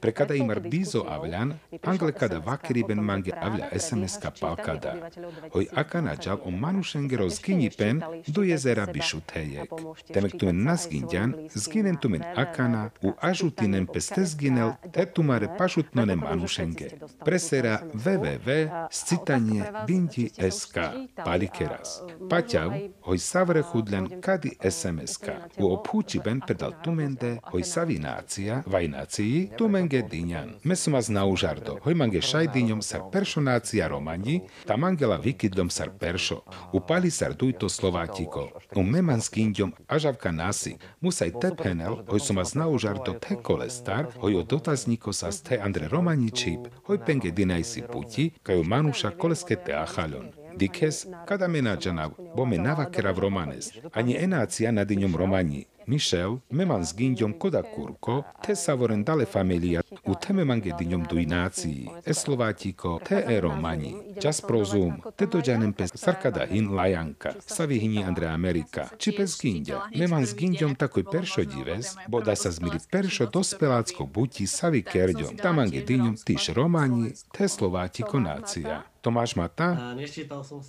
Prekada 0.00 0.32
imar 0.40 0.64
bizo 0.64 1.04
avľan, 1.04 1.52
angle 1.84 2.16
kada 2.16 2.40
vakiriben 2.40 3.04
mange 3.04 3.36
avľa 3.36 3.68
SMS-ka 3.76 4.32
palkada. 4.40 5.12
Hoj 5.52 5.68
akana 5.76 6.16
džal 6.16 6.40
o 6.40 6.50
manušengero 6.50 7.28
zginipen 7.28 8.00
do 8.24 8.40
jezera 8.40 8.88
bišutejek. 8.88 9.68
Temek 10.16 10.40
tumen 10.40 10.64
nasginďan, 10.64 11.52
zginen 11.52 12.00
tumen 12.00 12.24
akana, 12.24 12.88
u 13.04 13.12
ažutinem 13.20 13.84
peste 13.84 14.24
zginel, 14.24 14.80
tetumare 14.96 15.52
pašutnone 15.60 16.16
manušengero 16.16 16.37
Lušenge. 16.38 16.88
Presera 17.24 17.82
www 17.94 18.88
scitanie 18.90 19.64
binti 19.86 20.30
SK 20.50 20.76
palikeras. 21.24 22.02
Paťav 22.30 22.72
hoj 23.00 23.18
savre 23.18 23.62
chudlen 23.62 24.20
kadi 24.20 24.56
SMS-ka. 24.62 25.48
U 25.58 25.72
opúči 25.72 26.20
ben 26.24 26.40
pedal 26.40 26.76
tumende 26.84 27.38
hoj 27.52 27.62
savinácia 27.64 28.62
vajnácii 28.66 29.56
tumenge 29.58 30.02
diňan. 30.02 30.60
Mesumas 30.64 31.08
na 31.08 31.24
užardo. 31.24 31.78
Hoj 31.84 31.94
mange 31.94 32.20
šajdiňom 32.20 32.82
sar 32.82 33.08
peršonácia 33.12 33.88
romani, 33.88 34.42
tam 34.66 34.84
angela 34.84 35.16
vikidom 35.16 35.70
sar 35.70 35.90
peršo. 35.90 36.42
Upali 36.72 37.10
sar 37.10 37.34
dujto 37.34 37.68
slovátiko. 37.68 38.48
U 38.76 38.82
memanskýňom 38.82 39.72
ažavka 39.88 40.32
nasi. 40.32 40.76
Musaj 41.00 41.32
tepenel, 41.40 42.04
hoj 42.08 42.20
sumas 42.20 42.54
na 42.54 42.68
užardo 42.68 43.16
te 43.16 43.36
kolestar, 43.36 44.08
hoj 44.20 44.40
o 44.40 44.42
dotazníko 44.42 45.12
sa 45.12 45.32
ste 45.32 45.58
Andre 45.58 45.88
Romanič 46.28 46.44
čip, 46.44 46.68
hoj 46.86 46.98
penge 47.06 47.30
dinaisi 47.30 47.82
puti, 47.92 48.30
kaju 48.42 48.64
manuša 48.64 49.10
koleskete 49.10 49.72
ahalon. 49.72 50.28
Dikes, 50.56 51.06
kada 51.26 51.48
me 51.48 51.62
nađanav, 51.62 52.10
bo 52.36 52.44
me 52.44 52.58
navakera 52.58 53.12
v 53.12 53.18
romanes, 53.18 53.70
ani 53.94 54.16
enácia 54.16 54.70
nad 54.72 54.90
iňom 54.90 55.16
romani, 55.16 55.64
Michel, 55.88 56.40
meman 56.50 56.84
s 56.84 56.92
ginďom 56.92 57.32
koda 57.40 57.62
kurko, 57.64 58.22
te 58.44 58.52
savoren 58.56 59.04
dale 59.04 59.24
familia, 59.24 59.80
u 60.04 60.14
teme 60.14 60.44
mange 60.44 60.74
diňom 60.78 61.06
duinácii, 61.08 61.88
e 62.04 62.14
Slovátiko, 62.14 63.00
te 63.00 63.24
e 63.24 63.40
romani, 63.40 63.94
čas 64.20 64.40
prozum, 64.40 65.00
te 65.16 65.26
dođanem 65.26 65.72
pes 65.72 65.96
sarkada 65.96 66.44
hin 66.44 66.68
lajanka, 66.76 67.32
savi 67.40 67.78
hini 67.80 68.04
Andrea 68.04 68.34
Amerika, 68.36 68.84
či 68.98 69.16
pes 69.16 69.38
ginďa, 69.40 69.88
meman 69.96 70.26
s 70.28 70.36
ginďom 70.36 70.76
takoj 70.76 71.08
peršo 71.08 71.46
dives, 71.48 71.96
bo 72.08 72.20
da 72.20 72.36
sa 72.36 72.52
zmiri 72.52 72.84
peršo 72.92 73.30
dospelácko 73.32 74.04
buti 74.04 74.46
savi 74.46 74.84
kerďom, 74.84 75.40
tamange 75.40 75.80
diňom 75.88 76.20
tyš 76.20 76.52
romani, 76.52 77.16
te 77.32 77.48
Slovátiko 77.48 78.20
nácia. 78.20 78.84
Tomáš 79.00 79.36
Mata, 79.36 79.94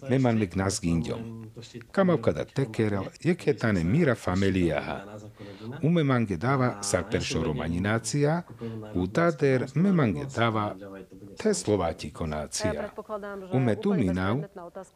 neman 0.10 0.38
meg 0.38 0.56
nas 0.56 0.80
ginďom. 0.82 1.50
Kamavkada 1.92 2.46
tekerel, 2.46 3.10
jeketane 3.24 3.84
mira 3.84 4.16
familiaha. 4.16 4.98
Ume 5.84 6.04
mange 6.04 6.38
dava 6.38 6.78
sar 6.84 7.04
peršo 7.10 7.44
romaninácia, 7.44 8.44
u 8.94 9.08
dader 9.08 9.66
me 9.76 9.92
mange 9.92 10.26
dava 10.36 10.76
te 11.38 11.54
Slovático 11.54 12.26
nácia. 12.26 12.92
Ume 13.54 13.76
tu 13.76 13.94
minav, 13.94 14.44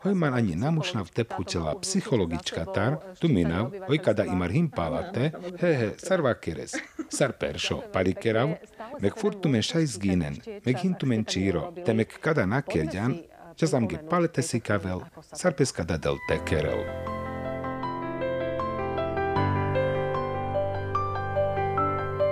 hoj 0.03 0.13
man 0.13 0.33
ani 0.33 0.55
namušnav 0.55 1.09
teputela 1.09 1.73
psychologička 1.81 2.65
tar, 2.65 2.97
tu 3.19 3.29
minav, 3.29 3.71
hoj 3.87 3.97
kada 3.97 4.25
imar 4.25 4.51
himpalate, 4.51 5.31
hehe, 5.61 5.93
sar 5.97 6.21
vakeres, 6.21 6.77
sar 7.09 7.33
peršo, 7.39 7.81
parikerav, 7.93 8.55
Mek 9.01 9.17
furtumen 9.17 9.63
šajzginen, 9.65 10.37
mek 10.65 10.81
hintumen 10.83 11.25
čiro, 11.25 11.63
te 11.85 11.93
mek 11.97 12.17
kada 12.21 12.45
nakeljan, 12.45 13.15
Жазамги 13.59 13.99
палетеси 14.09 14.59
кавел, 14.59 15.01
сарпескада 15.33 15.97
делте 15.97 16.41
керел. 16.45 16.83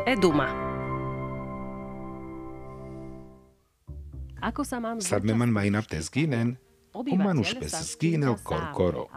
Е 0.07 0.15
дума. 0.15 0.49
Ako 4.41 4.65
sa 4.65 4.81
mám... 4.81 4.97
Sadme 4.97 5.37
man 5.37 5.53
majina 5.53 5.85
v 5.85 5.87
tezginen, 5.93 6.57
Umanuš 6.93 7.55
bez 7.59 7.75
zginel 7.91 8.35
korkoro. 8.43 9.07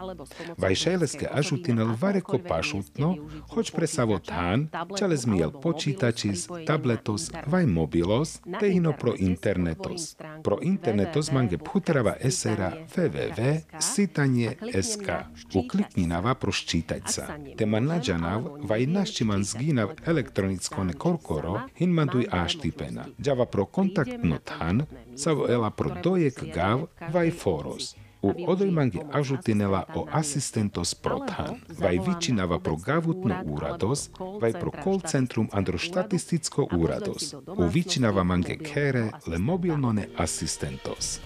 Vaj 0.57 0.75
šeleske 0.75 1.27
ažutinel 1.31 1.87
vareko 2.01 2.39
pašutno, 2.47 3.15
hoć 3.49 3.71
presavo 3.71 4.19
tan, 4.19 4.67
čale 4.99 5.17
zmijel 5.17 5.51
počítačis, 5.61 6.47
tabletos, 6.67 7.31
vaj 7.47 7.65
mobilos, 7.65 8.39
te 8.59 8.71
ino 8.71 8.93
pro 8.99 9.13
internetos. 9.17 10.15
Pro 10.43 10.57
internetos 10.61 11.31
mange 11.31 11.57
phutrava 11.57 12.15
esera 12.21 12.71
www 12.95 13.61
sitanje 13.79 14.55
sk. 14.81 15.11
Uklikninava 15.55 16.35
pro 16.35 16.51
ščítajca. 16.51 17.27
Te 17.57 17.65
man 17.65 17.85
nađanav, 17.85 18.47
vaj 18.63 18.85
naščiman 18.85 19.43
zginav 19.43 19.91
elektronicko 20.05 20.85
korkoro, 20.97 21.59
hin 21.75 21.89
manduj 21.89 22.27
aštipena. 22.31 23.05
Djava 23.17 23.45
pro 23.45 23.65
kontaktno 23.65 24.37
tan, 24.37 24.85
savo 25.17 25.47
ela 25.49 25.69
pro 25.69 25.91
dojek 26.03 26.43
gav, 26.53 26.87
vaj 27.13 27.31
for 27.31 27.64
Soros. 27.65 27.95
U 28.21 28.33
odojmangi 28.47 28.99
ažutinela 29.11 29.83
o 29.95 30.07
asistentos 30.11 30.95
prothan, 30.95 31.55
vaj 31.79 31.99
vyčinava 32.07 32.59
pro 32.59 32.75
gavutno 32.75 33.35
úrados, 33.45 34.09
vaj 34.41 34.53
pro 34.53 34.71
call 34.83 34.99
centrum 34.99 35.49
andro 35.51 35.77
štatistico 35.77 36.67
úrados. 36.77 37.33
U 37.47 37.63
vyčinava 37.63 38.23
mange 38.23 38.57
kere 38.57 39.11
le 39.27 39.37
mobilnone 39.37 40.07
asistentos. 40.17 41.19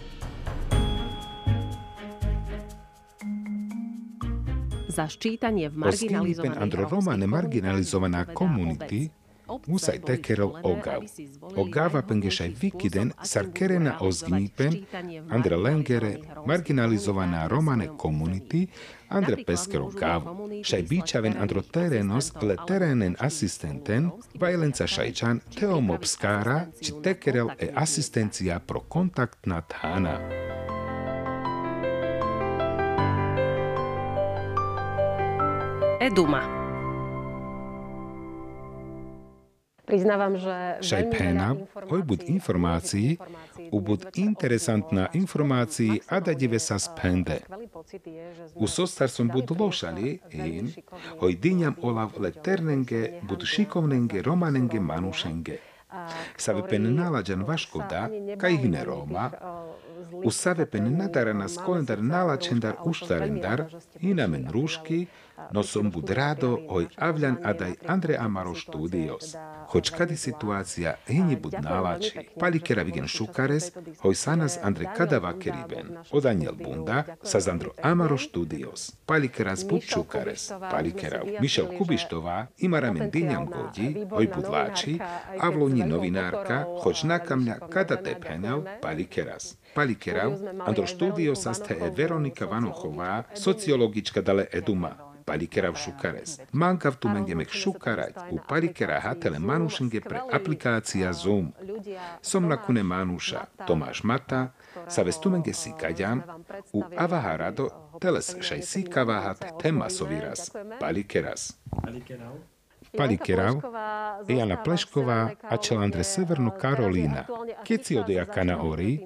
Za 4.90 5.08
ščítanie 5.08 5.70
v 5.70 5.78
marginalizovanej 5.80 6.60
andro 6.60 6.90
romane 6.90 7.28
marginalizovaná 7.28 8.26
komunity, 8.26 9.08
Musaj 9.68 10.00
tekerel 10.06 10.52
ogav. 10.64 11.04
Ogava 11.56 12.02
pengešaj 12.02 12.54
vikiden 12.62 13.12
sarkerena 13.24 13.98
ozgnipen, 14.02 14.86
andre 15.30 15.58
lengere 15.58 16.18
marginalizovaná 16.46 17.48
romane 17.48 17.88
komunity, 17.98 18.68
andre 19.10 19.44
peskero 19.46 19.90
gav. 19.90 20.28
Šaj 20.64 20.84
bičaven 20.90 21.38
andro 21.38 21.62
terenos 21.62 22.32
le 22.42 22.58
terenen 22.68 23.16
asistenten, 23.20 24.12
vajlenca 24.40 24.88
šajčan 24.88 25.42
teomobskára, 25.60 26.66
či 26.82 26.94
tekerel 27.04 27.50
e 27.60 27.72
asistencia 27.76 28.60
pro 28.60 28.80
kontaktná 28.80 29.62
thána. 29.62 30.20
Eduma. 36.00 36.59
Priznávam, 39.90 40.38
že 40.38 40.54
Šaj 40.86 41.04
péna, 41.10 41.58
oj 41.90 42.02
bud 42.06 42.22
informácií, 42.30 43.18
ubud 43.74 44.06
interesantná 44.14 45.10
informácií 45.18 46.06
a 46.06 46.22
da 46.22 46.38
dive 46.38 46.62
sa 46.62 46.78
spende. 46.78 47.42
U 48.54 48.70
sostar 48.70 49.10
som 49.10 49.26
bud 49.26 49.50
lošali 49.50 50.22
in, 50.30 50.70
oj 51.18 51.34
dyňam 51.34 51.82
olav 51.82 52.14
le 52.22 52.30
ternenge, 52.30 53.18
bud 53.26 53.42
šikovnenge, 53.42 54.22
romanenge, 54.22 54.78
manušenge. 54.78 55.58
Save 56.38 56.70
pen 56.70 56.86
nalađan 56.96 57.42
vaškoda, 57.42 58.10
kaj 58.38 58.58
hine 58.62 58.86
Roma, 58.86 59.32
u 60.24 60.32
save 60.32 60.66
pen 60.70 60.98
nadarana 60.98 61.48
skolendar 61.50 62.04
nalačendar 62.04 62.76
uštarendar, 62.86 63.64
inamen 64.00 64.46
ruški, 64.54 65.08
no 65.52 65.64
som 65.64 65.92
bud 65.92 66.10
rado 66.10 66.60
oj 66.68 66.88
avljan 66.98 67.38
adaj 67.44 67.74
Andre 67.88 68.18
Amaro 68.20 68.56
studios. 68.56 69.36
Hoć 69.68 69.90
kadi 69.90 70.18
situacija 70.18 70.96
hini 71.08 71.36
bud 71.36 71.54
nalači, 71.62 72.20
palikera 72.40 72.84
vigen 72.84 73.08
šukares, 73.08 73.72
hoj 74.00 74.16
sanas 74.16 74.58
Andre 74.64 74.86
kadava 74.98 75.34
keriben, 75.40 75.98
o 76.12 76.20
Daniel 76.20 76.56
Bunda, 76.64 77.04
sa 77.24 77.40
Zandro 77.40 77.72
Amaro 77.82 78.18
Studios, 78.18 78.92
palikeras 79.06 79.68
bud 79.68 79.82
šukares, 79.82 80.52
palikera 80.72 81.22
Mišel 81.42 81.66
Kubištova, 81.78 82.48
ima 82.58 82.80
ramen 82.80 83.10
dinjam 83.10 83.46
godi, 83.46 84.06
hoj 84.10 84.28
bud 84.36 84.46
lači, 84.52 85.00
avloni 85.40 85.84
novinárka, 85.84 86.66
hoć 86.84 87.04
nakamňa 87.04 87.60
kada 87.70 87.96
te 87.96 88.16
penel, 88.22 88.64
palikeras. 88.82 89.56
Palikerav, 89.76 90.34
Andro 90.66 90.88
Studios 90.88 91.42
saste 91.42 91.78
e 91.78 91.90
Veronika 91.90 92.46
Vanochová, 92.46 93.24
sociologička 93.36 94.22
dale 94.22 94.48
eduma, 94.52 95.09
palikera 95.30 95.70
v 95.70 95.78
šukares. 95.78 96.42
Mankav 96.52 96.98
tu 96.98 97.10
mengemek 97.14 97.54
šukarať. 97.54 98.34
U 98.34 98.42
palikera 98.50 98.98
hatele 99.06 99.40
manušenge 99.40 100.02
pre 100.02 100.26
aplikácia 100.26 101.14
Zoom. 101.14 101.54
Som 102.22 102.50
nakune 102.50 102.82
manuša 102.84 103.46
Tomáš 103.70 104.02
Mata, 104.04 104.50
sa 104.90 105.06
vestumenge 105.06 105.54
si 105.54 105.70
kaďam, 105.78 106.26
u 106.74 106.82
avaharado 106.98 107.70
teles 108.02 108.34
šaj 108.42 108.62
si 108.66 108.82
kavahat 108.90 109.62
tema 109.62 109.90
soviras. 109.90 110.50
Palikeras. 110.80 111.54
Palikerav, 112.98 113.62
Jana 114.26 114.58
Plešková 114.58 115.38
a 115.46 115.56
Čelandre 115.62 116.02
Severno 116.04 116.50
Karolína. 116.58 117.30
Keď 117.62 117.80
si 117.86 117.94
odejaka 118.02 118.42
na 118.42 118.58
ori, 118.66 119.06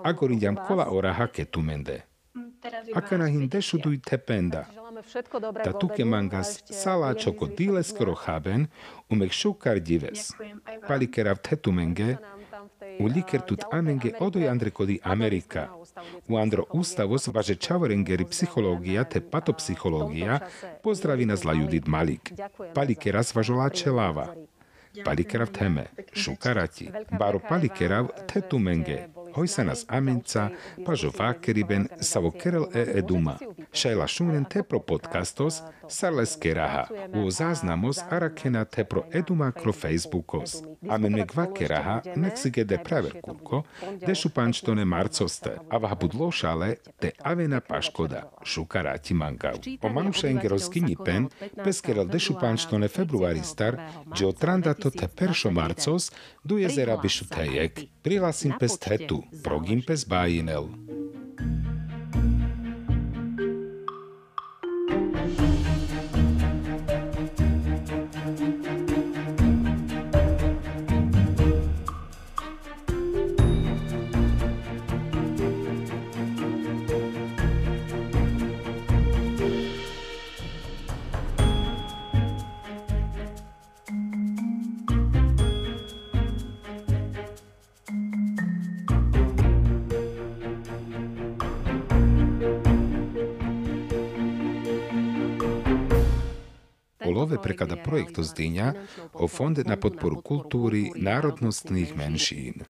agoriďam 0.00 0.56
kola 0.56 0.88
oraha 2.64 2.82
ketumende. 2.82 2.98
Akanahin 2.98 3.48
dešuduj 3.48 4.00
tependa. 4.00 4.66
Da 5.64 5.72
tuke 5.72 6.04
mangas 6.04 6.62
sala 6.70 7.14
čoko 7.14 7.46
dile 7.46 7.82
skoro 7.82 8.14
haben, 8.14 8.66
umek 9.10 9.32
šukar 9.32 9.80
dives. 9.80 10.32
Palikerav 10.88 11.36
tetumenge, 11.38 12.16
u 13.00 13.06
liker 13.06 13.40
tut 13.40 13.64
amenge 13.72 14.12
odoj 14.20 14.48
andre 14.48 14.70
kodi 14.70 14.98
Amerika. 15.02 15.68
U 16.28 16.36
andro 16.36 16.64
ustavos 16.72 17.26
važe 17.26 17.54
čavorengeri 17.54 18.24
psihologija 18.24 19.04
te 19.04 19.20
patopsihologija 19.20 20.40
pozdravi 20.82 21.26
nas 21.26 21.44
la 21.44 21.52
Judit 21.52 21.86
Malik. 21.86 22.32
Palikeras 22.74 23.34
važola 23.34 23.68
čelava. 23.68 24.34
Palikerav 25.04 25.46
teme, 25.46 25.84
šukarati. 26.12 26.90
Baro 27.18 27.38
palikerav 27.48 28.08
tetumenge, 28.26 29.08
Hoisanas 29.34 29.84
amenca, 29.88 30.48
pažo 30.86 31.10
vakeriben, 31.18 31.88
savo 32.00 32.30
kerel 32.30 32.64
e 32.74 32.84
eduma. 32.98 33.38
Šajla 33.72 34.06
šunen 34.06 34.44
te 34.44 34.62
pro 34.62 34.80
podcastos, 34.80 35.62
sarles 35.88 36.36
keraha. 36.36 36.86
U 37.14 37.30
záznamos 37.30 37.98
arakena 38.10 38.64
te 38.64 38.84
pro 38.84 39.04
eduma 39.12 39.52
kro 39.52 39.72
Facebookos. 39.72 40.62
Amen 40.88 41.12
me 41.12 41.24
gva 41.26 41.46
keraha, 41.54 42.00
nek 42.16 42.38
si 42.38 42.50
gede 42.50 42.78
praver 42.84 43.20
kurko, 43.22 43.62
dešu 44.06 44.30
pančtone 44.34 44.84
marcoste. 44.84 45.56
Ava 45.70 45.94
budlo 45.94 46.30
šale, 46.30 46.74
te 46.98 47.12
avena 47.24 47.60
paškoda, 47.60 48.22
šukarati 48.44 49.14
mangav. 49.14 49.60
O 49.82 49.88
manušenge 49.88 50.48
rozgini 50.48 50.96
pen, 51.04 51.28
pes 51.64 51.80
kerel 51.80 52.08
dešu 52.08 52.38
pančtone 52.40 52.88
februari 52.88 53.44
star, 53.44 53.76
gdje 54.06 54.26
otrandato 54.26 54.90
te 54.90 55.08
peršo 55.08 55.50
marcos, 55.50 56.10
du 56.44 56.58
jezera 56.58 56.96
bišu 56.96 57.28
tejek. 57.28 57.80
Prihlasim 58.02 58.52
pes 59.86 60.04
tetu, 60.04 60.68
nove 97.30 97.42
prekada 97.42 97.76
projektu 97.76 98.22
zdinja 98.22 98.72
o 99.12 99.28
Fond 99.28 99.58
na 99.66 99.76
podporu 99.76 100.22
kulturi 100.22 100.90
narodnostnih 100.96 101.96
menšin. 101.96 102.62